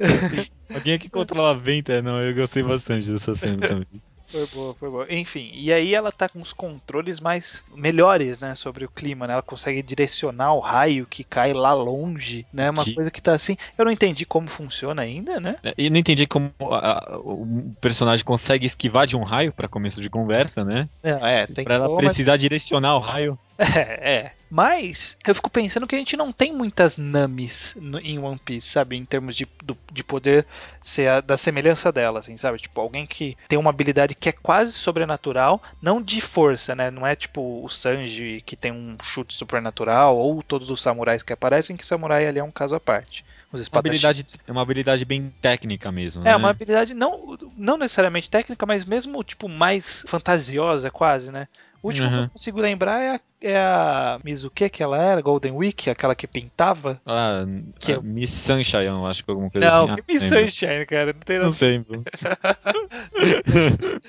alguém 0.74 0.94
aqui 0.94 1.08
controla 1.08 1.56
vento, 1.56 1.90
é, 1.90 2.02
não, 2.02 2.20
eu 2.20 2.34
gostei 2.34 2.62
bastante 2.62 3.10
dessa 3.10 3.34
cena 3.34 3.66
também. 3.66 3.86
Foi 4.28 4.46
boa, 4.46 4.74
foi 4.74 4.90
boa. 4.90 5.06
Enfim, 5.08 5.50
e 5.54 5.72
aí 5.72 5.94
ela 5.94 6.10
tá 6.10 6.28
com 6.28 6.40
os 6.40 6.52
controles 6.52 7.20
mais 7.20 7.62
melhores, 7.74 8.40
né, 8.40 8.54
sobre 8.54 8.84
o 8.84 8.88
clima, 8.88 9.26
né? 9.26 9.34
Ela 9.34 9.42
consegue 9.42 9.82
direcionar 9.82 10.54
o 10.54 10.60
raio 10.60 11.06
que 11.06 11.22
cai 11.22 11.52
lá 11.52 11.72
longe, 11.72 12.46
né? 12.52 12.70
Uma 12.70 12.84
que... 12.84 12.94
coisa 12.94 13.10
que 13.10 13.22
tá 13.22 13.32
assim. 13.32 13.56
Eu 13.76 13.84
não 13.84 13.92
entendi 13.92 14.24
como 14.24 14.48
funciona 14.48 15.02
ainda, 15.02 15.38
né? 15.38 15.56
É, 15.62 15.74
e 15.76 15.90
não 15.90 15.98
entendi 15.98 16.26
como 16.26 16.52
a, 16.60 17.18
o 17.18 17.74
personagem 17.80 18.24
consegue 18.24 18.66
esquivar 18.66 19.06
de 19.06 19.16
um 19.16 19.22
raio 19.22 19.52
para 19.52 19.68
começo 19.68 20.00
de 20.00 20.10
conversa, 20.10 20.64
né? 20.64 20.88
É, 21.02 21.42
é 21.42 21.46
tem 21.46 21.64
pra 21.64 21.76
ela 21.76 21.96
precisar 21.96 22.32
mas... 22.32 22.40
direcionar 22.40 22.96
o 22.96 23.00
raio. 23.00 23.38
É, 23.76 24.14
é. 24.14 24.32
Mas 24.50 25.16
eu 25.26 25.34
fico 25.34 25.50
pensando 25.50 25.86
que 25.86 25.96
a 25.96 25.98
gente 25.98 26.16
não 26.16 26.32
tem 26.32 26.52
muitas 26.52 26.96
Namis 26.96 27.76
no, 27.80 27.98
em 27.98 28.18
One 28.18 28.38
Piece, 28.38 28.68
sabe? 28.68 28.96
Em 28.96 29.04
termos 29.04 29.34
de, 29.34 29.48
do, 29.62 29.76
de 29.92 30.04
poder 30.04 30.46
ser 30.80 31.08
a, 31.08 31.20
da 31.20 31.36
semelhança 31.36 31.90
dela, 31.90 32.20
assim, 32.20 32.36
sabe? 32.36 32.58
Tipo, 32.58 32.80
alguém 32.80 33.06
que 33.06 33.36
tem 33.48 33.58
uma 33.58 33.70
habilidade 33.70 34.14
que 34.14 34.28
é 34.28 34.32
quase 34.32 34.72
sobrenatural, 34.72 35.62
não 35.82 36.00
de 36.00 36.20
força, 36.20 36.74
né? 36.74 36.90
Não 36.90 37.06
é 37.06 37.16
tipo 37.16 37.64
o 37.64 37.68
Sanji 37.68 38.42
que 38.46 38.56
tem 38.56 38.70
um 38.70 38.96
chute 39.02 39.34
supernatural, 39.34 40.16
ou 40.16 40.42
todos 40.42 40.70
os 40.70 40.80
samurais 40.80 41.22
que 41.22 41.32
aparecem, 41.32 41.76
que 41.76 41.86
samurai 41.86 42.26
ali 42.26 42.38
é 42.38 42.44
um 42.44 42.52
caso 42.52 42.74
à 42.74 42.80
parte. 42.80 43.24
Uma 43.52 43.78
habilidade, 43.78 44.24
é 44.46 44.50
uma 44.50 44.62
habilidade 44.62 45.04
bem 45.04 45.32
técnica 45.40 45.92
mesmo. 45.92 46.22
É, 46.22 46.30
né? 46.30 46.36
uma 46.36 46.50
habilidade 46.50 46.92
não, 46.92 47.38
não 47.56 47.76
necessariamente 47.76 48.28
técnica, 48.28 48.66
mas 48.66 48.84
mesmo 48.84 49.22
tipo 49.22 49.48
mais 49.48 50.04
fantasiosa, 50.08 50.90
quase, 50.90 51.30
né? 51.30 51.46
O 51.84 51.88
último 51.88 52.06
uhum. 52.06 52.12
que 52.12 52.18
eu 52.18 52.30
consigo 52.30 52.60
lembrar 52.62 52.98
é 52.98 53.16
a, 53.16 53.20
é 53.42 53.58
a 53.58 54.18
Mizuke 54.24 54.70
que 54.70 54.82
ela 54.82 54.96
era, 54.96 55.20
Golden 55.20 55.52
Week, 55.52 55.90
aquela 55.90 56.14
que 56.14 56.26
pintava. 56.26 56.98
Ah, 57.04 57.44
que 57.78 57.92
é... 57.92 58.00
Miss 58.00 58.30
Sunshine, 58.30 58.86
eu 58.86 59.04
acho 59.04 59.22
que 59.22 59.30
alguma 59.30 59.50
coisa 59.50 59.68
não, 59.68 59.84
assim. 59.84 59.86
Não, 59.88 59.98
ah, 59.98 60.04
Miss 60.08 60.22
Sunshine, 60.22 60.86
cara, 60.86 61.12
não 61.12 61.20
tem 61.20 61.38
Não 61.38 61.50
sei, 61.50 61.84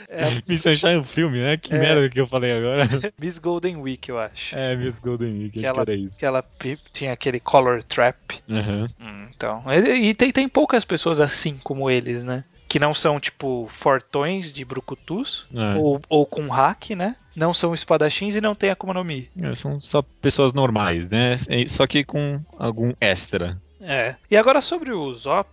é... 0.08 0.26
Miss 0.48 0.62
Sunshine 0.62 0.94
é 0.94 1.00
um 1.00 1.04
filme, 1.04 1.40
né? 1.40 1.58
Que 1.58 1.76
é... 1.76 1.80
merda 1.80 2.10
que 2.10 2.22
eu 2.22 2.26
falei 2.26 2.54
agora. 2.54 2.88
Miss 3.20 3.40
Golden 3.40 3.76
Week, 3.76 4.08
eu 4.08 4.18
acho. 4.18 4.56
É, 4.56 4.78
Miss 4.78 5.00
Golden 5.00 5.34
Week, 5.34 5.50
que 5.50 5.66
acho 5.66 5.68
ela, 5.68 5.84
que 5.84 5.92
era 5.92 6.00
isso. 6.00 6.18
Que 6.18 6.26
ela 6.26 6.46
tinha 6.94 7.12
aquele 7.12 7.42
color 7.42 7.84
trap. 7.84 8.42
Uhum. 8.48 8.88
então, 9.36 9.62
e, 9.68 10.12
e 10.12 10.14
tem, 10.14 10.32
tem 10.32 10.48
poucas 10.48 10.86
pessoas 10.86 11.20
assim 11.20 11.60
como 11.62 11.90
eles, 11.90 12.24
né? 12.24 12.46
Que 12.68 12.80
não 12.80 12.94
são 12.94 13.20
tipo 13.20 13.70
fortões 13.72 14.52
de 14.52 14.66
brucutus 14.66 15.48
é. 15.54 15.78
ou, 15.78 16.02
ou 16.10 16.26
com 16.26 16.48
hack, 16.48 16.92
né? 16.92 17.16
Não 17.36 17.54
são 17.54 17.74
espadachins 17.74 18.36
e 18.36 18.42
não 18.42 18.56
tem 18.56 18.70
Akuma 18.70 18.94
no 18.94 19.04
Mi. 19.04 19.30
É, 19.42 19.54
são 19.56 19.80
só 19.82 20.02
pessoas 20.22 20.54
normais, 20.54 21.10
né? 21.10 21.36
É, 21.50 21.68
só 21.68 21.86
que 21.86 22.04
com 22.04 22.42
algum 22.58 22.94
extra. 23.00 23.58
É. 23.88 24.16
E 24.32 24.36
agora 24.36 24.62
sobre 24.62 24.92
o 24.92 25.14
Zop. 25.14 25.48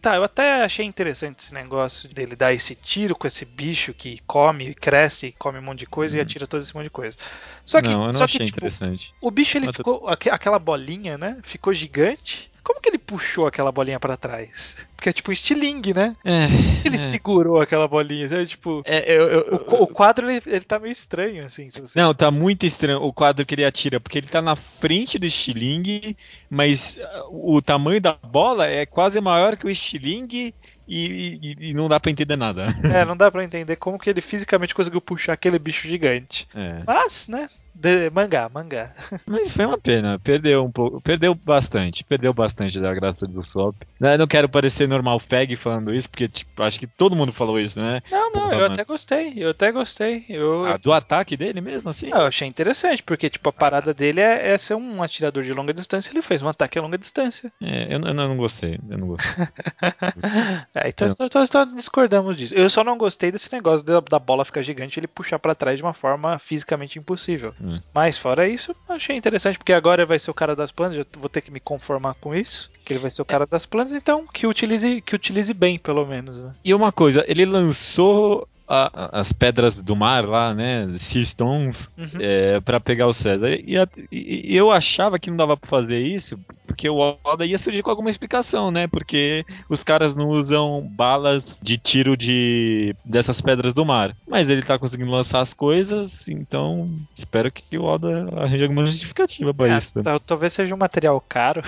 Tá, 0.00 0.16
eu 0.16 0.24
até 0.24 0.64
achei 0.64 0.84
interessante 0.84 1.38
esse 1.38 1.54
negócio 1.54 2.08
dele 2.08 2.34
dar 2.34 2.52
esse 2.52 2.74
tiro 2.74 3.14
com 3.14 3.26
esse 3.26 3.44
bicho 3.44 3.94
que 3.94 4.20
come, 4.26 4.74
cresce, 4.74 5.34
come 5.38 5.58
um 5.58 5.62
monte 5.62 5.80
de 5.80 5.86
coisa 5.86 6.16
hum. 6.16 6.18
e 6.18 6.22
atira 6.22 6.46
todo 6.46 6.62
esse 6.62 6.74
monte 6.74 6.84
de 6.84 6.90
coisa. 6.90 7.16
Só 7.64 7.80
que, 7.80 7.88
não, 7.88 8.00
eu 8.00 8.06
não 8.06 8.14
só 8.14 8.24
achei 8.24 8.40
que, 8.40 8.46
tipo, 8.46 8.58
interessante. 8.58 9.14
O 9.20 9.30
bicho 9.30 9.56
ele 9.56 9.66
Mas 9.66 9.76
ficou. 9.76 10.08
Aquela 10.08 10.58
bolinha, 10.58 11.16
né? 11.16 11.38
Ficou 11.42 11.72
gigante. 11.72 12.50
Como 12.66 12.80
que 12.80 12.88
ele 12.88 12.98
puxou 12.98 13.46
aquela 13.46 13.70
bolinha 13.70 14.00
para 14.00 14.16
trás? 14.16 14.76
Porque 14.96 15.08
é 15.08 15.12
tipo 15.12 15.30
um 15.30 15.32
estilingue, 15.32 15.94
né? 15.94 16.16
É. 16.24 16.46
Ele 16.84 16.96
é. 16.96 16.98
segurou 16.98 17.60
aquela 17.60 17.86
bolinha, 17.86 18.28
sabe? 18.28 18.44
Tipo. 18.44 18.82
É, 18.84 19.08
eu, 19.08 19.28
eu, 19.28 19.64
o, 19.68 19.84
o, 19.84 19.86
quadro 19.86 20.28
ele, 20.28 20.42
ele 20.44 20.64
tá 20.64 20.76
meio 20.80 20.90
estranho, 20.90 21.44
assim. 21.44 21.70
Você... 21.70 21.96
Não, 21.96 22.12
tá 22.12 22.28
muito 22.28 22.66
estranho 22.66 23.00
o 23.00 23.12
quadro 23.12 23.46
que 23.46 23.54
ele 23.54 23.64
atira, 23.64 24.00
porque 24.00 24.18
ele 24.18 24.26
tá 24.26 24.42
na 24.42 24.56
frente 24.56 25.16
do 25.16 25.26
estilingue, 25.26 26.16
mas 26.50 26.96
uh, 27.30 27.54
o 27.54 27.62
tamanho 27.62 28.00
da 28.00 28.14
bola 28.14 28.66
é 28.66 28.84
quase 28.84 29.20
maior 29.20 29.56
que 29.56 29.66
o 29.66 29.70
estilingue. 29.70 30.52
E, 30.88 31.38
e, 31.40 31.70
e, 31.70 31.74
não 31.74 31.88
dá 31.88 32.00
para 32.00 32.10
entender 32.10 32.36
nada. 32.36 32.66
É, 32.92 33.04
não 33.04 33.16
dá 33.16 33.30
para 33.30 33.44
entender 33.44 33.76
como 33.76 33.98
que 33.98 34.10
ele 34.10 34.20
fisicamente 34.20 34.74
conseguiu 34.74 35.00
puxar 35.00 35.34
aquele 35.34 35.58
bicho 35.58 35.86
gigante. 35.86 36.48
É. 36.54 36.82
Mas, 36.84 37.28
né? 37.28 37.48
De, 37.78 38.08
mangá, 38.10 38.48
mangá. 38.48 38.92
Mas 39.26 39.50
foi 39.50 39.66
uma 39.66 39.76
pena, 39.76 40.18
perdeu 40.18 40.64
um 40.64 40.72
pouco, 40.72 41.00
perdeu 41.00 41.34
bastante, 41.34 42.02
perdeu 42.04 42.32
bastante 42.32 42.80
da 42.80 42.92
graça 42.94 43.26
do 43.26 43.42
Swap. 43.42 43.74
Eu 43.82 43.86
né, 44.00 44.16
não 44.16 44.26
quero 44.26 44.48
parecer 44.48 44.88
normal 44.88 45.18
fag 45.18 45.54
falando 45.56 45.94
isso, 45.94 46.08
porque 46.08 46.26
tipo, 46.26 46.62
acho 46.62 46.80
que 46.80 46.86
todo 46.86 47.14
mundo 47.14 47.32
falou 47.32 47.60
isso, 47.60 47.78
né? 47.78 48.02
Não, 48.10 48.32
não, 48.32 48.52
eu 48.52 48.66
até 48.66 48.82
gostei, 48.82 49.34
eu 49.36 49.50
até 49.50 49.70
gostei. 49.70 50.24
Eu... 50.28 50.64
Ah, 50.64 50.78
do 50.78 50.90
ataque 50.90 51.36
dele 51.36 51.60
mesmo, 51.60 51.90
assim? 51.90 52.08
eu 52.08 52.22
achei 52.22 52.48
interessante, 52.48 53.02
porque 53.02 53.28
tipo, 53.28 53.48
a 53.50 53.52
parada 53.52 53.92
dele 53.92 54.20
é, 54.20 54.52
é, 54.52 54.58
ser 54.58 54.74
um 54.74 55.02
atirador 55.02 55.42
de 55.42 55.52
longa 55.52 55.74
distância, 55.74 56.10
ele 56.10 56.22
fez 56.22 56.40
um 56.40 56.48
ataque 56.48 56.78
a 56.78 56.82
longa 56.82 56.96
distância. 56.96 57.52
É, 57.60 57.94
eu, 57.94 58.00
eu 58.00 58.14
não 58.14 58.36
gostei, 58.38 58.80
eu 58.88 58.98
não 58.98 59.08
gostei. 59.08 59.44
é, 60.74 60.88
então, 60.88 61.08
então, 61.08 61.26
então, 61.26 61.42
então, 61.42 61.66
discordamos 61.74 62.36
disso. 62.36 62.54
Eu 62.54 62.70
só 62.70 62.82
não 62.82 62.96
gostei 62.96 63.30
desse 63.30 63.52
negócio 63.52 63.84
da, 63.84 64.00
da 64.00 64.18
bola 64.18 64.46
ficar 64.46 64.62
gigante 64.62 64.98
e 64.98 65.00
ele 65.00 65.06
puxar 65.06 65.38
para 65.38 65.54
trás 65.54 65.76
de 65.76 65.82
uma 65.82 65.92
forma 65.92 66.38
fisicamente 66.38 66.98
impossível. 66.98 67.54
Hum. 67.66 67.80
Mas 67.92 68.16
fora 68.16 68.48
isso, 68.48 68.74
achei 68.88 69.16
interessante, 69.16 69.58
porque 69.58 69.72
agora 69.72 70.06
vai 70.06 70.18
ser 70.18 70.30
o 70.30 70.34
cara 70.34 70.54
das 70.54 70.70
plantas, 70.70 70.98
eu 70.98 71.06
vou 71.18 71.28
ter 71.28 71.40
que 71.40 71.50
me 71.50 71.58
conformar 71.58 72.14
com 72.14 72.34
isso. 72.34 72.70
Que 72.84 72.92
ele 72.92 73.00
vai 73.00 73.10
ser 73.10 73.20
o 73.22 73.24
cara 73.24 73.44
das 73.44 73.66
plantas, 73.66 73.92
então 73.92 74.24
que 74.26 74.46
utilize, 74.46 75.00
que 75.00 75.16
utilize 75.16 75.52
bem, 75.52 75.76
pelo 75.76 76.06
menos. 76.06 76.42
Né? 76.42 76.52
E 76.64 76.72
uma 76.72 76.92
coisa, 76.92 77.24
ele 77.26 77.44
lançou 77.44 78.48
a, 78.68 79.20
as 79.20 79.32
pedras 79.32 79.80
do 79.80 79.94
mar 79.94 80.24
lá, 80.26 80.54
né? 80.54 80.88
Sea 80.98 81.24
Stones, 81.24 81.92
uhum. 81.96 82.08
é, 82.18 82.60
para 82.60 82.80
pegar 82.80 83.06
o 83.06 83.12
César. 83.12 83.50
E, 83.50 83.76
a, 83.76 83.86
e, 84.10 84.54
eu 84.54 84.70
achava 84.70 85.18
que 85.18 85.30
não 85.30 85.36
dava 85.36 85.56
para 85.56 85.68
fazer 85.68 86.00
isso, 86.00 86.38
porque 86.66 86.88
o 86.88 86.98
Oda 87.24 87.46
ia 87.46 87.58
surgir 87.58 87.82
com 87.82 87.90
alguma 87.90 88.10
explicação, 88.10 88.70
né? 88.70 88.86
Porque 88.86 89.44
os 89.68 89.84
caras 89.84 90.14
não 90.14 90.28
usam 90.28 90.86
balas 90.90 91.60
de 91.62 91.78
tiro 91.78 92.16
de 92.16 92.94
dessas 93.04 93.40
pedras 93.40 93.72
do 93.72 93.84
mar. 93.84 94.16
Mas 94.28 94.48
ele 94.48 94.62
tá 94.62 94.78
conseguindo 94.78 95.10
lançar 95.10 95.40
as 95.40 95.54
coisas, 95.54 96.28
então 96.28 96.90
espero 97.16 97.50
que 97.50 97.78
o 97.78 97.84
Oda 97.84 98.28
arranje 98.36 98.62
alguma 98.62 98.86
justificativa 98.86 99.54
para 99.54 99.74
é, 99.74 99.76
isso. 99.76 99.92
Talvez 100.26 100.52
seja 100.52 100.74
um 100.74 100.78
material 100.78 101.22
caro. 101.26 101.62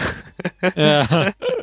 É. 0.63 1.35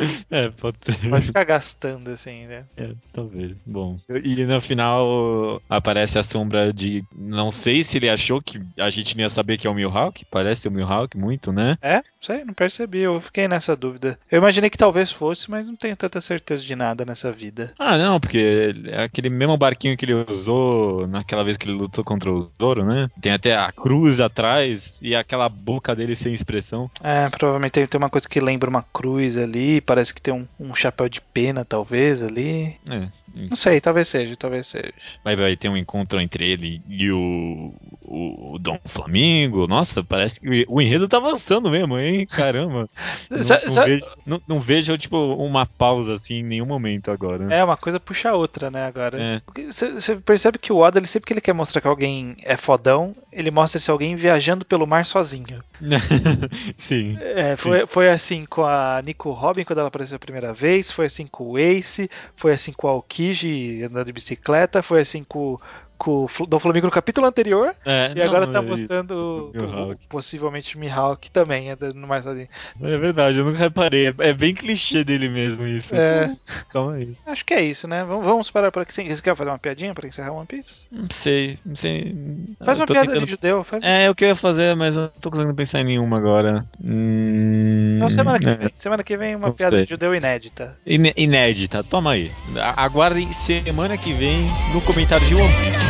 É, 0.30 0.48
pode 0.48 0.76
ser. 0.80 1.10
Pode 1.10 1.26
ficar 1.26 1.44
gastando 1.44 2.10
assim, 2.10 2.46
né? 2.46 2.64
É, 2.76 2.90
talvez. 3.12 3.64
Bom. 3.66 3.98
E 4.22 4.44
no 4.44 4.60
final 4.60 5.60
aparece 5.68 6.18
a 6.18 6.22
sombra 6.22 6.72
de. 6.72 7.04
Não 7.12 7.50
sei 7.50 7.82
se 7.82 7.98
ele 7.98 8.08
achou 8.08 8.40
que 8.40 8.60
a 8.78 8.90
gente 8.90 9.16
não 9.16 9.22
ia 9.22 9.28
saber 9.28 9.58
que 9.58 9.66
é 9.66 9.70
o 9.70 9.74
Mihawk. 9.74 10.24
Parece 10.30 10.68
o 10.68 10.70
Mihawk 10.70 11.16
muito, 11.16 11.52
né? 11.52 11.76
É, 11.82 12.02
sei, 12.20 12.44
não 12.44 12.54
percebi. 12.54 13.00
Eu 13.00 13.20
fiquei 13.20 13.48
nessa 13.48 13.74
dúvida. 13.74 14.18
Eu 14.30 14.38
imaginei 14.38 14.70
que 14.70 14.78
talvez 14.78 15.10
fosse, 15.10 15.50
mas 15.50 15.66
não 15.66 15.76
tenho 15.76 15.96
tanta 15.96 16.20
certeza 16.20 16.64
de 16.64 16.76
nada 16.76 17.04
nessa 17.04 17.32
vida. 17.32 17.72
Ah, 17.78 17.98
não, 17.98 18.20
porque 18.20 18.74
é 18.86 19.02
aquele 19.02 19.30
mesmo 19.30 19.56
barquinho 19.56 19.96
que 19.96 20.04
ele 20.04 20.14
usou 20.14 21.06
naquela 21.06 21.44
vez 21.44 21.56
que 21.56 21.66
ele 21.66 21.76
lutou 21.76 22.04
contra 22.04 22.30
o 22.30 22.50
Zoro, 22.60 22.84
né? 22.84 23.08
Tem 23.20 23.32
até 23.32 23.56
a 23.56 23.72
cruz 23.72 24.20
atrás 24.20 24.98
e 25.02 25.14
aquela 25.14 25.48
boca 25.48 25.94
dele 25.94 26.14
sem 26.14 26.32
expressão. 26.32 26.90
É, 27.02 27.28
provavelmente 27.28 27.86
tem 27.86 27.98
uma 27.98 28.10
coisa 28.10 28.28
que 28.28 28.40
lembra 28.40 28.70
uma 28.70 28.84
cruz 28.92 29.36
ali 29.36 29.80
parece 29.90 30.14
que 30.14 30.22
tem 30.22 30.32
um, 30.32 30.46
um 30.60 30.72
chapéu 30.72 31.08
de 31.08 31.20
pena, 31.20 31.64
talvez, 31.64 32.22
ali. 32.22 32.78
É. 32.88 33.08
Não 33.34 33.56
sei, 33.56 33.80
talvez 33.80 34.08
seja, 34.08 34.36
talvez 34.36 34.66
seja. 34.66 34.92
Vai, 35.24 35.36
vai 35.36 35.56
ter 35.56 35.68
um 35.68 35.76
encontro 35.76 36.20
entre 36.20 36.50
ele 36.50 36.82
e 36.88 37.10
o, 37.10 37.72
o, 38.02 38.54
o 38.54 38.58
Dom 38.58 38.78
Flamingo. 38.86 39.66
Nossa, 39.66 40.02
parece 40.02 40.40
que 40.40 40.64
o 40.68 40.80
enredo 40.80 41.08
tá 41.08 41.18
avançando 41.18 41.70
mesmo, 41.70 41.98
hein? 41.98 42.26
Caramba. 42.26 42.88
não, 43.30 43.38
não, 43.38 43.84
vejo, 43.84 44.10
não, 44.26 44.42
não, 44.48 44.60
vejo, 44.60 44.98
tipo, 44.98 45.16
uma 45.34 45.64
pausa 45.64 46.14
assim 46.14 46.36
em 46.36 46.42
nenhum 46.42 46.66
momento 46.66 47.10
agora. 47.10 47.52
É, 47.52 47.62
uma 47.62 47.76
coisa 47.76 48.00
puxa 48.00 48.30
a 48.30 48.34
outra, 48.34 48.70
né, 48.70 48.86
agora. 48.86 49.42
Você 49.70 50.12
é. 50.12 50.16
percebe 50.16 50.58
que 50.58 50.72
o 50.72 50.78
Oda, 50.78 50.98
ele, 50.98 51.06
sempre 51.06 51.26
que 51.26 51.32
ele 51.32 51.40
quer 51.40 51.52
mostrar 51.52 51.80
que 51.80 51.88
alguém 51.88 52.36
é 52.42 52.56
fodão, 52.56 53.14
ele 53.32 53.50
mostra 53.50 53.78
esse 53.78 53.90
alguém 53.90 54.16
viajando 54.16 54.64
pelo 54.64 54.86
mar 54.86 55.06
sozinho. 55.06 55.62
sim. 56.76 57.16
É, 57.20 57.54
foi, 57.54 57.80
sim. 57.80 57.86
foi 57.86 58.08
assim 58.10 58.44
com 58.44 58.64
a 58.64 59.00
Nico 59.04 59.30
Robin 59.30 59.64
quando 59.64 59.78
ela 59.78 59.88
apareceu 59.88 60.16
a 60.16 60.20
primeira 60.20 60.52
vez, 60.52 60.90
foi 60.90 61.06
assim 61.06 61.26
com 61.26 61.50
o 61.50 61.58
Ace, 61.58 62.10
foi 62.34 62.52
assim 62.52 62.72
com 62.72 62.86
o 62.86 62.90
Alki 62.90 63.19
Kiji 63.20 63.84
andando 63.84 64.06
de 64.06 64.12
bicicleta, 64.14 64.82
foi 64.82 65.00
assim 65.02 65.22
com, 65.22 65.58
com 66.00 66.24
o 66.24 66.46
Dom 66.46 66.58
Flamingo 66.58 66.86
no 66.86 66.90
capítulo 66.90 67.26
anterior. 67.26 67.74
É, 67.84 68.12
e 68.16 68.22
agora 68.22 68.46
tá 68.46 68.62
mostrando 68.62 69.52
o, 69.54 69.90
o, 69.90 69.96
possivelmente 70.08 70.78
Mihawk 70.78 71.30
também, 71.30 71.70
é 71.70 71.76
no 71.94 72.06
Marcelinho. 72.06 72.48
É 72.80 72.96
verdade, 72.96 73.38
eu 73.38 73.44
nunca 73.44 73.58
reparei. 73.58 74.08
É, 74.08 74.14
é, 74.30 74.32
bem 74.32 74.54
clichê 74.54 75.04
dele 75.04 75.28
mesmo 75.28 75.66
isso. 75.66 75.94
É. 75.94 76.34
Calma 76.72 76.94
aí. 76.94 77.12
Acho 77.26 77.44
que 77.44 77.52
é 77.52 77.62
isso, 77.62 77.86
né? 77.86 78.02
Vamos, 78.02 78.24
vamos 78.24 78.50
parar 78.50 78.72
por 78.72 78.80
aqui. 78.80 78.94
Você 78.94 79.04
quer 79.20 79.36
fazer 79.36 79.50
uma 79.50 79.58
piadinha 79.58 79.92
pra 79.92 80.08
encerrar 80.08 80.32
One 80.32 80.46
Piece? 80.46 80.86
Não 80.90 81.10
sei, 81.10 81.58
não 81.66 81.76
sei. 81.76 82.16
Faz 82.64 82.78
uma 82.78 82.86
piada 82.86 83.08
tentando... 83.08 83.26
de 83.26 83.30
judeu. 83.32 83.62
Faz... 83.62 83.82
É, 83.82 84.08
eu 84.08 84.14
queria 84.14 84.34
fazer, 84.34 84.74
mas 84.74 84.96
eu 84.96 85.02
não 85.02 85.08
tô 85.20 85.30
conseguindo 85.30 85.54
pensar 85.54 85.82
em 85.82 85.84
nenhuma 85.84 86.16
agora. 86.16 86.64
Hum... 86.82 87.98
Não, 88.00 88.08
semana 88.08 88.38
que, 88.38 88.46
vem, 88.46 88.70
semana 88.74 89.04
que 89.04 89.16
vem 89.18 89.36
uma 89.36 89.48
não 89.48 89.54
piada 89.54 89.76
sei. 89.76 89.84
de 89.84 89.90
judeu 89.90 90.14
inédita. 90.14 90.78
inédita, 90.86 91.84
toma 91.84 92.12
aí. 92.12 92.30
Aguardem 92.74 93.30
semana 93.32 93.98
que 93.98 94.14
vem 94.14 94.46
no 94.72 94.80
comentário 94.80 95.26
de 95.26 95.34
One 95.34 95.46
Piece. 95.46 95.89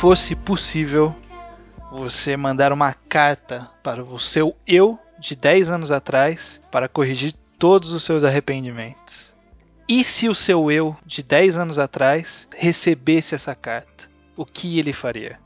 fosse 0.00 0.34
possível 0.34 1.14
você 1.92 2.34
mandar 2.34 2.72
uma 2.72 2.94
carta 2.94 3.68
para 3.82 4.02
o 4.02 4.18
seu 4.18 4.56
eu 4.66 4.98
de 5.18 5.36
10 5.36 5.70
anos 5.70 5.92
atrás 5.92 6.58
para 6.70 6.88
corrigir 6.88 7.34
todos 7.58 7.92
os 7.92 8.02
seus 8.02 8.24
arrependimentos? 8.24 9.34
E 9.86 10.02
se 10.02 10.26
o 10.26 10.34
seu 10.34 10.72
eu 10.72 10.96
de 11.04 11.22
10 11.22 11.58
anos 11.58 11.78
atrás 11.78 12.48
recebesse 12.56 13.34
essa 13.34 13.54
carta? 13.54 14.08
O 14.34 14.46
que 14.46 14.78
ele 14.78 14.94
faria? 14.94 15.38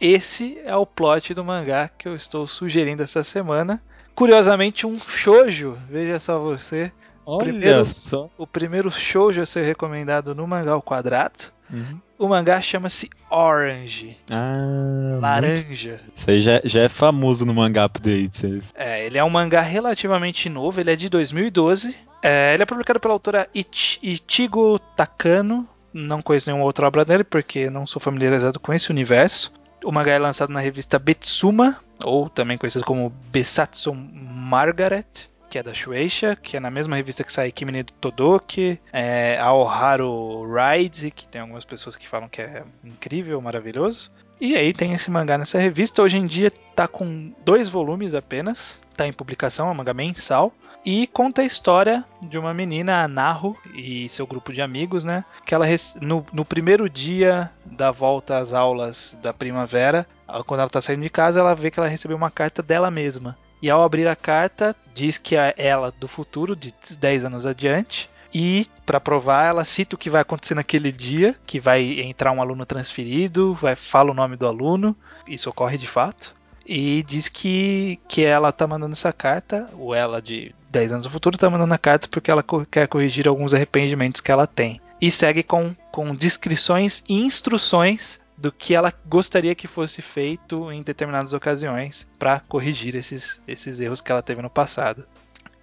Esse 0.00 0.58
é 0.64 0.74
o 0.74 0.84
plot 0.84 1.32
do 1.32 1.44
mangá 1.44 1.86
que 1.86 2.08
eu 2.08 2.16
estou 2.16 2.48
sugerindo 2.48 3.04
essa 3.04 3.22
semana. 3.22 3.80
Curiosamente, 4.16 4.84
um 4.84 4.98
shoujo, 4.98 5.78
veja 5.88 6.18
só 6.18 6.40
você. 6.40 6.90
Olha 7.24 7.52
primeiro, 7.52 7.84
só. 7.84 8.28
O 8.36 8.48
primeiro 8.48 8.90
shoujo 8.90 9.40
a 9.42 9.46
ser 9.46 9.64
recomendado 9.64 10.34
no 10.34 10.44
mangá 10.44 10.72
ao 10.72 10.82
quadrado. 10.82 11.52
Uhum. 11.72 11.98
O 12.18 12.28
mangá 12.28 12.60
chama-se 12.60 13.10
Orange. 13.30 14.16
Ah, 14.30 15.18
laranja. 15.20 16.00
Isso 16.14 16.30
aí 16.30 16.40
já, 16.40 16.60
já, 16.62 16.82
é 16.82 16.88
famoso 16.88 17.44
no 17.44 17.54
mangá 17.54 17.84
update. 17.84 18.62
É, 18.74 19.06
ele 19.06 19.18
é 19.18 19.24
um 19.24 19.30
mangá 19.30 19.60
relativamente 19.60 20.48
novo, 20.48 20.80
ele 20.80 20.92
é 20.92 20.96
de 20.96 21.08
2012. 21.08 21.96
É, 22.22 22.54
ele 22.54 22.62
é 22.62 22.66
publicado 22.66 23.00
pela 23.00 23.14
autora 23.14 23.48
Ichi, 23.54 23.98
Ichigo 24.02 24.78
Takano. 24.96 25.66
Não 25.92 26.22
conheço 26.22 26.48
nenhuma 26.48 26.64
outra 26.64 26.86
obra 26.86 27.04
dele 27.04 27.24
porque 27.24 27.68
não 27.68 27.86
sou 27.86 28.00
familiarizado 28.00 28.60
com 28.60 28.72
esse 28.72 28.90
universo. 28.90 29.52
O 29.84 29.90
mangá 29.90 30.12
é 30.12 30.18
lançado 30.18 30.52
na 30.52 30.60
revista 30.60 30.98
Betsuma, 30.98 31.76
ou 32.00 32.28
também 32.28 32.56
conhecido 32.56 32.84
como 32.84 33.12
Besatsu 33.32 33.92
Margaret, 33.92 35.28
que 35.52 35.58
é 35.58 35.62
da 35.62 35.74
Shueisha, 35.74 36.34
que 36.34 36.56
é 36.56 36.60
na 36.60 36.70
mesma 36.70 36.96
revista 36.96 37.22
que 37.22 37.30
sai 37.30 37.52
Kimi 37.52 37.82
do 37.82 37.92
Todoki, 37.92 38.80
é, 38.90 39.38
Aoharu 39.38 40.50
Ride, 40.50 41.10
que 41.10 41.26
tem 41.26 41.42
algumas 41.42 41.62
pessoas 41.62 41.94
que 41.94 42.08
falam 42.08 42.26
que 42.26 42.40
é 42.40 42.62
incrível, 42.82 43.38
maravilhoso. 43.38 44.10
E 44.40 44.56
aí 44.56 44.72
tem 44.72 44.94
esse 44.94 45.10
mangá 45.10 45.36
nessa 45.36 45.58
revista. 45.58 46.00
Hoje 46.00 46.16
em 46.16 46.26
dia 46.26 46.50
tá 46.74 46.88
com 46.88 47.34
dois 47.44 47.68
volumes 47.68 48.14
apenas, 48.14 48.80
tá 48.96 49.06
em 49.06 49.12
publicação, 49.12 49.68
é 49.68 49.72
um 49.72 49.74
mangá 49.74 49.92
mensal. 49.92 50.54
E 50.86 51.06
conta 51.08 51.42
a 51.42 51.44
história 51.44 52.02
de 52.22 52.38
uma 52.38 52.54
menina, 52.54 53.04
a 53.04 53.06
Naru, 53.06 53.54
e 53.74 54.08
seu 54.08 54.26
grupo 54.26 54.54
de 54.54 54.62
amigos, 54.62 55.04
né? 55.04 55.22
Que 55.44 55.54
ela 55.54 55.66
no, 56.00 56.24
no 56.32 56.46
primeiro 56.46 56.88
dia 56.88 57.50
da 57.66 57.90
volta 57.90 58.38
às 58.38 58.54
aulas 58.54 59.14
da 59.22 59.34
primavera, 59.34 60.06
quando 60.46 60.60
ela 60.60 60.70
tá 60.70 60.80
saindo 60.80 61.02
de 61.02 61.10
casa, 61.10 61.40
ela 61.40 61.54
vê 61.54 61.70
que 61.70 61.78
ela 61.78 61.88
recebeu 61.90 62.16
uma 62.16 62.30
carta 62.30 62.62
dela 62.62 62.90
mesma. 62.90 63.36
E 63.62 63.70
ao 63.70 63.82
abrir 63.82 64.08
a 64.08 64.16
carta, 64.16 64.76
diz 64.92 65.16
que 65.16 65.36
é 65.36 65.54
ela 65.56 65.94
do 65.98 66.08
futuro, 66.08 66.56
de 66.56 66.74
10 66.98 67.24
anos 67.24 67.46
adiante. 67.46 68.10
E, 68.34 68.66
para 68.84 68.98
provar, 68.98 69.46
ela 69.46 69.64
cita 69.64 69.94
o 69.94 69.98
que 69.98 70.10
vai 70.10 70.22
acontecer 70.22 70.54
naquele 70.54 70.90
dia, 70.90 71.36
que 71.46 71.60
vai 71.60 72.00
entrar 72.00 72.32
um 72.32 72.40
aluno 72.40 72.66
transferido, 72.66 73.54
vai 73.54 73.76
fala 73.76 74.10
o 74.10 74.14
nome 74.14 74.36
do 74.36 74.46
aluno, 74.46 74.96
isso 75.28 75.48
ocorre 75.48 75.78
de 75.78 75.86
fato 75.86 76.34
e 76.66 77.02
diz 77.02 77.28
que, 77.28 77.98
que 78.08 78.24
ela 78.24 78.52
tá 78.52 78.66
mandando 78.66 78.92
essa 78.92 79.12
carta, 79.12 79.68
ou 79.76 79.94
ela 79.94 80.20
de 80.20 80.54
10 80.70 80.92
anos 80.92 81.04
no 81.04 81.10
futuro 81.10 81.36
tá 81.36 81.50
mandando 81.50 81.74
a 81.74 81.78
carta 81.78 82.08
porque 82.08 82.30
ela 82.30 82.44
quer 82.70 82.88
corrigir 82.88 83.28
alguns 83.28 83.52
arrependimentos 83.52 84.20
que 84.20 84.32
ela 84.32 84.46
tem. 84.46 84.80
E 85.00 85.10
segue 85.10 85.42
com, 85.42 85.74
com 85.90 86.14
descrições 86.14 87.02
e 87.08 87.20
instruções 87.20 88.20
do 88.42 88.50
que 88.50 88.74
ela 88.74 88.92
gostaria 89.06 89.54
que 89.54 89.68
fosse 89.68 90.02
feito 90.02 90.72
em 90.72 90.82
determinadas 90.82 91.32
ocasiões 91.32 92.08
para 92.18 92.40
corrigir 92.40 92.96
esses, 92.96 93.40
esses 93.46 93.78
erros 93.78 94.00
que 94.00 94.10
ela 94.10 94.20
teve 94.20 94.42
no 94.42 94.50
passado. 94.50 95.06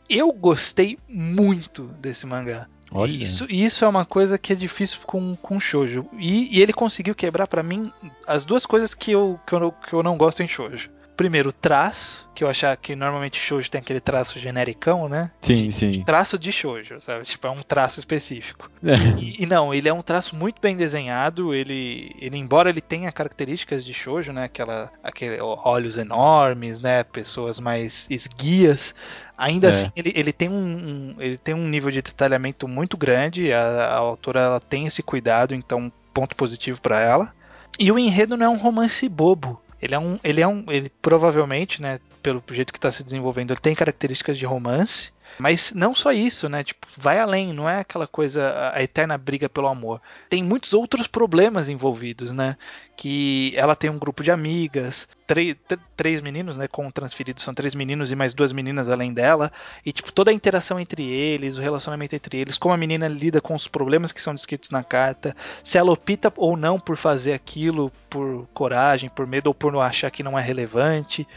Eu 0.10 0.32
gostei 0.32 0.98
muito 1.06 1.88
desse 2.00 2.26
mangá. 2.26 2.68
Olha. 2.90 3.12
Isso, 3.12 3.46
isso 3.50 3.84
é 3.84 3.88
uma 3.88 4.06
coisa 4.06 4.38
que 4.38 4.54
é 4.54 4.56
difícil 4.56 5.00
com, 5.06 5.36
com 5.36 5.60
shoujo. 5.60 6.06
E, 6.18 6.58
e 6.58 6.62
ele 6.62 6.72
conseguiu 6.72 7.14
quebrar 7.14 7.48
para 7.48 7.62
mim 7.62 7.92
as 8.26 8.46
duas 8.46 8.66
coisas 8.66 8.94
que 8.94 9.12
eu, 9.12 9.38
que, 9.46 9.54
eu, 9.54 9.72
que 9.74 9.94
eu 9.94 10.02
não 10.02 10.18
gosto 10.18 10.42
em 10.42 10.48
shoujo. 10.48 10.90
Primeiro, 11.20 11.50
o 11.50 11.52
traço, 11.52 12.26
que 12.34 12.46
eu 12.46 12.48
achar 12.48 12.78
que 12.78 12.96
normalmente 12.96 13.38
shoujo 13.38 13.70
tem 13.70 13.82
aquele 13.82 14.00
traço 14.00 14.40
genericão, 14.40 15.10
né? 15.10 15.30
Sim, 15.42 15.68
de, 15.68 15.72
sim. 15.74 16.04
Traço 16.06 16.40
de 16.40 16.50
shoujo, 16.50 17.02
sabe? 17.02 17.26
Tipo, 17.26 17.48
é 17.48 17.50
um 17.50 17.62
traço 17.62 18.00
específico. 18.00 18.72
É. 18.82 18.96
E, 19.20 19.44
e, 19.44 19.46
não, 19.46 19.74
ele 19.74 19.90
é 19.90 19.94
um 19.94 20.02
traço 20.02 20.34
muito 20.34 20.62
bem 20.62 20.78
desenhado, 20.78 21.54
ele, 21.54 22.16
ele 22.22 22.38
embora 22.38 22.70
ele 22.70 22.80
tenha 22.80 23.12
características 23.12 23.84
de 23.84 23.94
shoujo, 23.94 24.32
né? 24.32 24.46
Aquela, 24.46 24.90
aquele 25.04 25.42
olhos 25.42 25.98
enormes, 25.98 26.82
né? 26.82 27.04
Pessoas 27.04 27.60
mais 27.60 28.08
esguias, 28.10 28.96
Ainda 29.38 29.68
é. 29.68 29.70
assim, 29.72 29.92
ele, 29.94 30.14
ele, 30.16 30.32
tem 30.32 30.48
um, 30.48 30.54
um, 30.54 31.16
ele 31.20 31.38
tem 31.38 31.54
um 31.54 31.68
nível 31.68 31.92
de 31.92 32.02
detalhamento 32.02 32.66
muito 32.66 32.96
grande. 32.96 33.52
A, 33.52 33.62
a 33.88 33.98
autora 33.98 34.40
ela 34.40 34.60
tem 34.62 34.86
esse 34.86 35.04
cuidado, 35.04 35.54
então 35.54 35.92
ponto 36.14 36.34
positivo 36.34 36.80
para 36.80 37.02
ela. 37.02 37.34
E 37.78 37.92
o 37.92 38.00
enredo 38.00 38.38
não 38.38 38.46
é 38.46 38.50
um 38.50 38.58
romance 38.58 39.10
bobo. 39.10 39.62
Ele 39.82 39.96
é 39.96 40.00
um, 40.00 40.20
ele 40.24 40.42
é 40.42 40.48
um, 40.48 40.66
ele 40.68 40.92
provavelmente, 41.02 41.82
né, 41.82 42.00
pelo 42.22 42.44
jeito 42.52 42.74
que 42.74 42.78
está 42.78 42.92
se 42.92 43.04
desenvolvendo, 43.04 43.52
ele 43.52 43.60
tem 43.60 43.76
características 43.76 44.38
de 44.38 44.46
romance. 44.46 45.12
Mas 45.38 45.72
não 45.74 45.96
só 45.96 46.12
isso, 46.12 46.50
né? 46.50 46.64
Tipo, 46.64 46.88
vai 46.98 47.20
além, 47.20 47.54
não 47.54 47.70
é 47.70 47.80
aquela 47.80 48.08
coisa, 48.08 48.72
a 48.74 48.84
eterna 48.84 49.18
briga 49.18 49.48
pelo 49.48 49.68
amor. 49.68 50.02
Tem 50.28 50.44
muitos 50.44 50.74
outros 50.74 51.08
problemas 51.08 51.70
envolvidos, 51.70 52.34
né? 52.34 52.58
Que 53.02 53.54
ela 53.56 53.78
tem 53.78 53.90
um 53.90 53.98
grupo 53.98 54.22
de 54.22 54.30
amigas, 54.30 55.08
três, 55.26 55.56
três 55.96 56.22
meninos, 56.22 56.58
né, 56.58 56.68
com 56.68 56.92
transferidos, 56.92 57.44
são 57.44 57.54
três 57.54 57.74
meninos 57.74 58.12
e 58.12 58.16
mais 58.16 58.34
duas 58.34 58.52
meninas 58.52 58.90
além 58.90 59.14
dela, 59.14 59.54
e 59.86 59.94
tipo, 59.94 60.12
toda 60.12 60.32
a 60.32 60.34
interação 60.34 60.78
entre 60.78 61.04
eles, 61.04 61.58
o 61.58 61.62
relacionamento 61.62 62.14
entre 62.14 62.40
eles, 62.40 62.58
como 62.58 62.74
a 62.74 62.78
menina 62.78 63.08
lida 63.08 63.40
com 63.40 63.54
os 63.54 63.70
problemas 63.70 64.12
que 64.12 64.22
são 64.22 64.36
descritos 64.36 64.70
na 64.70 64.84
carta, 64.84 65.34
se 65.64 65.78
ela 65.78 65.92
opta 65.92 66.34
ou 66.36 66.58
não 66.58 66.78
por 66.78 66.98
fazer 66.98 67.32
aquilo 67.32 67.90
por 68.10 68.48
coragem, 68.54 69.10
por 69.10 69.28
medo 69.28 69.48
ou 69.48 69.54
por 69.54 69.72
não 69.72 69.80
achar 69.80 70.10
que 70.10 70.24
não 70.24 70.38
é 70.38 70.42
relevante. 70.42 71.28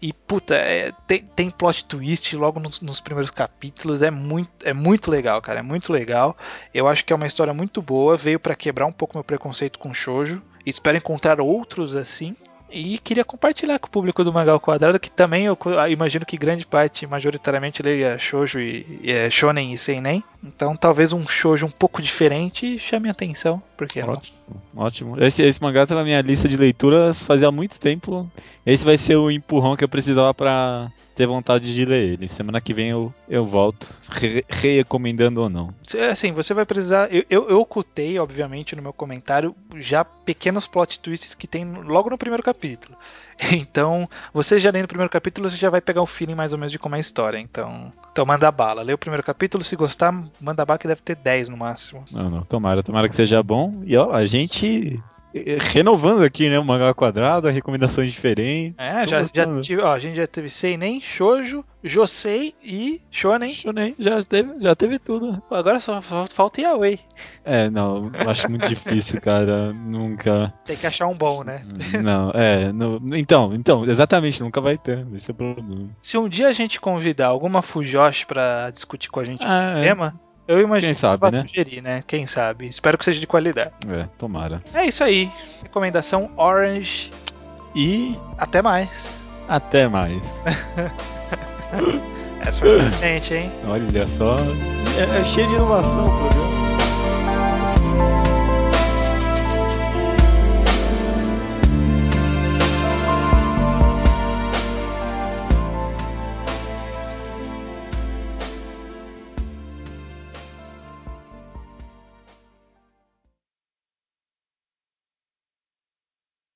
E 0.00 0.12
puta, 0.12 0.54
é, 0.54 0.92
tem, 1.06 1.22
tem 1.22 1.50
plot 1.50 1.84
twist 1.84 2.34
logo 2.36 2.60
nos, 2.60 2.80
nos, 2.80 3.00
primeiros 3.00 3.30
capítulos, 3.30 4.00
é 4.00 4.10
muito, 4.10 4.50
é 4.64 4.72
muito 4.72 5.10
legal, 5.10 5.42
cara, 5.42 5.58
é 5.58 5.62
muito 5.62 5.92
legal. 5.92 6.36
Eu 6.72 6.88
acho 6.88 7.04
que 7.04 7.12
é 7.12 7.16
uma 7.16 7.26
história 7.26 7.52
muito 7.52 7.82
boa, 7.82 8.16
veio 8.16 8.38
para 8.38 8.54
quebrar 8.54 8.86
um 8.86 8.92
pouco 8.92 9.16
meu 9.16 9.24
preconceito 9.24 9.78
com 9.78 9.92
shoujo. 9.92 10.40
Espero 10.64 10.96
encontrar 10.96 11.40
outros 11.40 11.96
assim. 11.96 12.36
E 12.72 12.98
queria 12.98 13.24
compartilhar 13.24 13.80
com 13.80 13.88
o 13.88 13.90
público 13.90 14.22
do 14.22 14.32
Mangal 14.32 14.60
Quadrado, 14.60 15.00
que 15.00 15.10
também 15.10 15.46
eu 15.46 15.58
imagino 15.88 16.24
que 16.24 16.36
grande 16.36 16.64
parte, 16.64 17.04
majoritariamente, 17.04 17.82
leia 17.82 18.16
shoujo 18.16 18.60
e, 18.60 19.00
e 19.02 19.10
é, 19.10 19.28
shonen 19.28 19.72
e 19.72 19.78
seinen. 19.78 20.22
Então 20.42 20.76
talvez 20.76 21.12
um 21.12 21.26
shoujo 21.26 21.66
um 21.66 21.70
pouco 21.70 22.00
diferente 22.00 22.78
chame 22.78 23.08
a 23.08 23.12
atenção, 23.12 23.60
porque 23.76 24.00
Ótimo, 24.00 24.14
não? 24.14 24.22
Ótimo. 24.74 25.22
Esse, 25.22 25.42
esse 25.42 25.60
mangá 25.62 25.86
tá 25.86 25.94
na 25.94 26.04
minha 26.04 26.20
lista 26.20 26.48
de 26.48 26.56
leituras 26.56 27.22
fazia 27.22 27.50
muito 27.50 27.78
tempo. 27.78 28.30
Esse 28.64 28.84
vai 28.84 28.96
ser 28.96 29.16
o 29.16 29.30
empurrão 29.30 29.76
que 29.76 29.84
eu 29.84 29.88
precisava 29.88 30.32
para 30.34 30.90
ter 31.20 31.26
vontade 31.26 31.74
de 31.74 31.84
ler 31.84 32.14
ele. 32.14 32.28
Semana 32.28 32.62
que 32.62 32.72
vem 32.72 32.88
eu, 32.88 33.12
eu 33.28 33.44
volto, 33.44 33.94
re 34.08 34.42
recomendando 34.48 35.42
ou 35.42 35.50
não. 35.50 35.74
Assim, 36.10 36.32
você 36.32 36.54
vai 36.54 36.64
precisar. 36.64 37.12
Eu, 37.12 37.24
eu, 37.28 37.50
eu 37.50 37.60
ocultei, 37.60 38.18
obviamente, 38.18 38.74
no 38.74 38.80
meu 38.80 38.92
comentário, 38.92 39.54
já 39.76 40.02
pequenos 40.02 40.66
plot 40.66 40.98
twists 40.98 41.34
que 41.34 41.46
tem 41.46 41.64
logo 41.64 42.08
no 42.08 42.16
primeiro 42.16 42.42
capítulo. 42.42 42.96
Então, 43.52 44.08
você 44.32 44.58
já 44.58 44.70
lendo 44.70 44.84
o 44.84 44.88
primeiro 44.88 45.10
capítulo, 45.10 45.48
você 45.48 45.56
já 45.56 45.70
vai 45.70 45.80
pegar 45.80 46.02
o 46.02 46.06
feeling 46.06 46.34
mais 46.34 46.52
ou 46.52 46.58
menos 46.58 46.72
de 46.72 46.78
como 46.78 46.94
é 46.94 46.98
a 46.98 47.00
história. 47.00 47.38
Então, 47.38 47.92
então 48.12 48.24
manda 48.26 48.50
bala. 48.50 48.82
Lê 48.82 48.92
o 48.92 48.98
primeiro 48.98 49.22
capítulo, 49.22 49.64
se 49.64 49.76
gostar, 49.76 50.12
manda 50.40 50.64
bala 50.64 50.78
que 50.78 50.88
deve 50.88 51.02
ter 51.02 51.16
10 51.16 51.48
no 51.48 51.56
máximo. 51.56 52.04
Não, 52.10 52.28
não, 52.28 52.42
tomara, 52.42 52.82
tomara 52.82 53.08
que 53.08 53.14
seja 53.14 53.42
bom. 53.42 53.82
E 53.84 53.96
ó, 53.96 54.12
a 54.12 54.26
gente 54.26 55.02
renovando 55.72 56.22
aqui, 56.22 56.48
né? 56.48 56.58
O 56.58 56.64
mangá 56.64 56.92
quadrado, 56.92 57.48
recomendações 57.48 58.12
diferentes. 58.12 58.74
É, 58.78 59.06
já, 59.06 59.24
já 59.24 59.60
tive, 59.60 59.82
ó, 59.82 59.92
a 59.92 59.98
gente 59.98 60.16
já 60.16 60.26
teve 60.26 60.50
Seinen, 60.50 61.00
Shoujo, 61.00 61.64
Josei 61.82 62.54
e 62.62 63.00
Shonen. 63.10 63.52
Shonen, 63.54 63.94
já 63.98 64.22
teve, 64.22 64.60
já 64.60 64.74
teve 64.74 64.98
tudo. 64.98 65.42
Agora 65.50 65.80
só 65.80 66.00
falta 66.02 66.60
Yaoi. 66.60 66.98
É, 67.44 67.70
não, 67.70 68.10
acho 68.26 68.50
muito 68.50 68.66
difícil, 68.68 69.20
cara. 69.20 69.72
Nunca. 69.72 70.52
Tem 70.64 70.76
que 70.76 70.86
achar 70.86 71.06
um 71.06 71.14
bom, 71.14 71.42
né? 71.42 71.62
Não, 72.02 72.30
é. 72.30 72.72
No, 72.72 73.00
então, 73.16 73.54
então, 73.54 73.84
exatamente, 73.84 74.42
nunca 74.42 74.60
vai 74.60 74.76
ter. 74.76 75.06
Esse 75.14 75.30
é 75.30 75.32
o 75.32 75.34
problema. 75.34 75.88
Se 76.00 76.18
um 76.18 76.28
dia 76.28 76.48
a 76.48 76.52
gente 76.52 76.80
convidar 76.80 77.28
alguma 77.28 77.62
Fujoshi 77.62 78.26
pra 78.26 78.70
discutir 78.70 79.10
com 79.10 79.20
a 79.20 79.24
gente 79.24 79.44
ah, 79.46 79.74
o 79.76 79.78
é. 79.78 79.82
tema. 79.82 80.20
Eu 80.50 80.60
imagino 80.60 80.92
Quem 80.92 81.00
sabe, 81.00 81.30
né? 81.30 81.44
sugerir, 81.46 81.80
né? 81.80 82.02
Quem 82.04 82.26
sabe. 82.26 82.66
Espero 82.66 82.98
que 82.98 83.04
seja 83.04 83.20
de 83.20 83.26
qualidade. 83.26 83.70
É, 83.88 84.08
tomara. 84.18 84.60
É 84.74 84.84
isso 84.84 85.04
aí. 85.04 85.30
Recomendação 85.62 86.28
Orange. 86.36 87.12
E. 87.72 88.18
Até 88.36 88.60
mais. 88.60 89.16
Até 89.48 89.86
mais. 89.86 90.20
Essa 92.44 92.58
foi 92.58 92.80
diferente, 92.80 93.32
hein? 93.32 93.52
Olha 93.64 94.06
só. 94.08 94.38
É, 94.98 95.20
é 95.20 95.24
cheio 95.24 95.46
de 95.46 95.54
inovação 95.54 96.08
o 96.08 96.18
programa. 96.18 96.69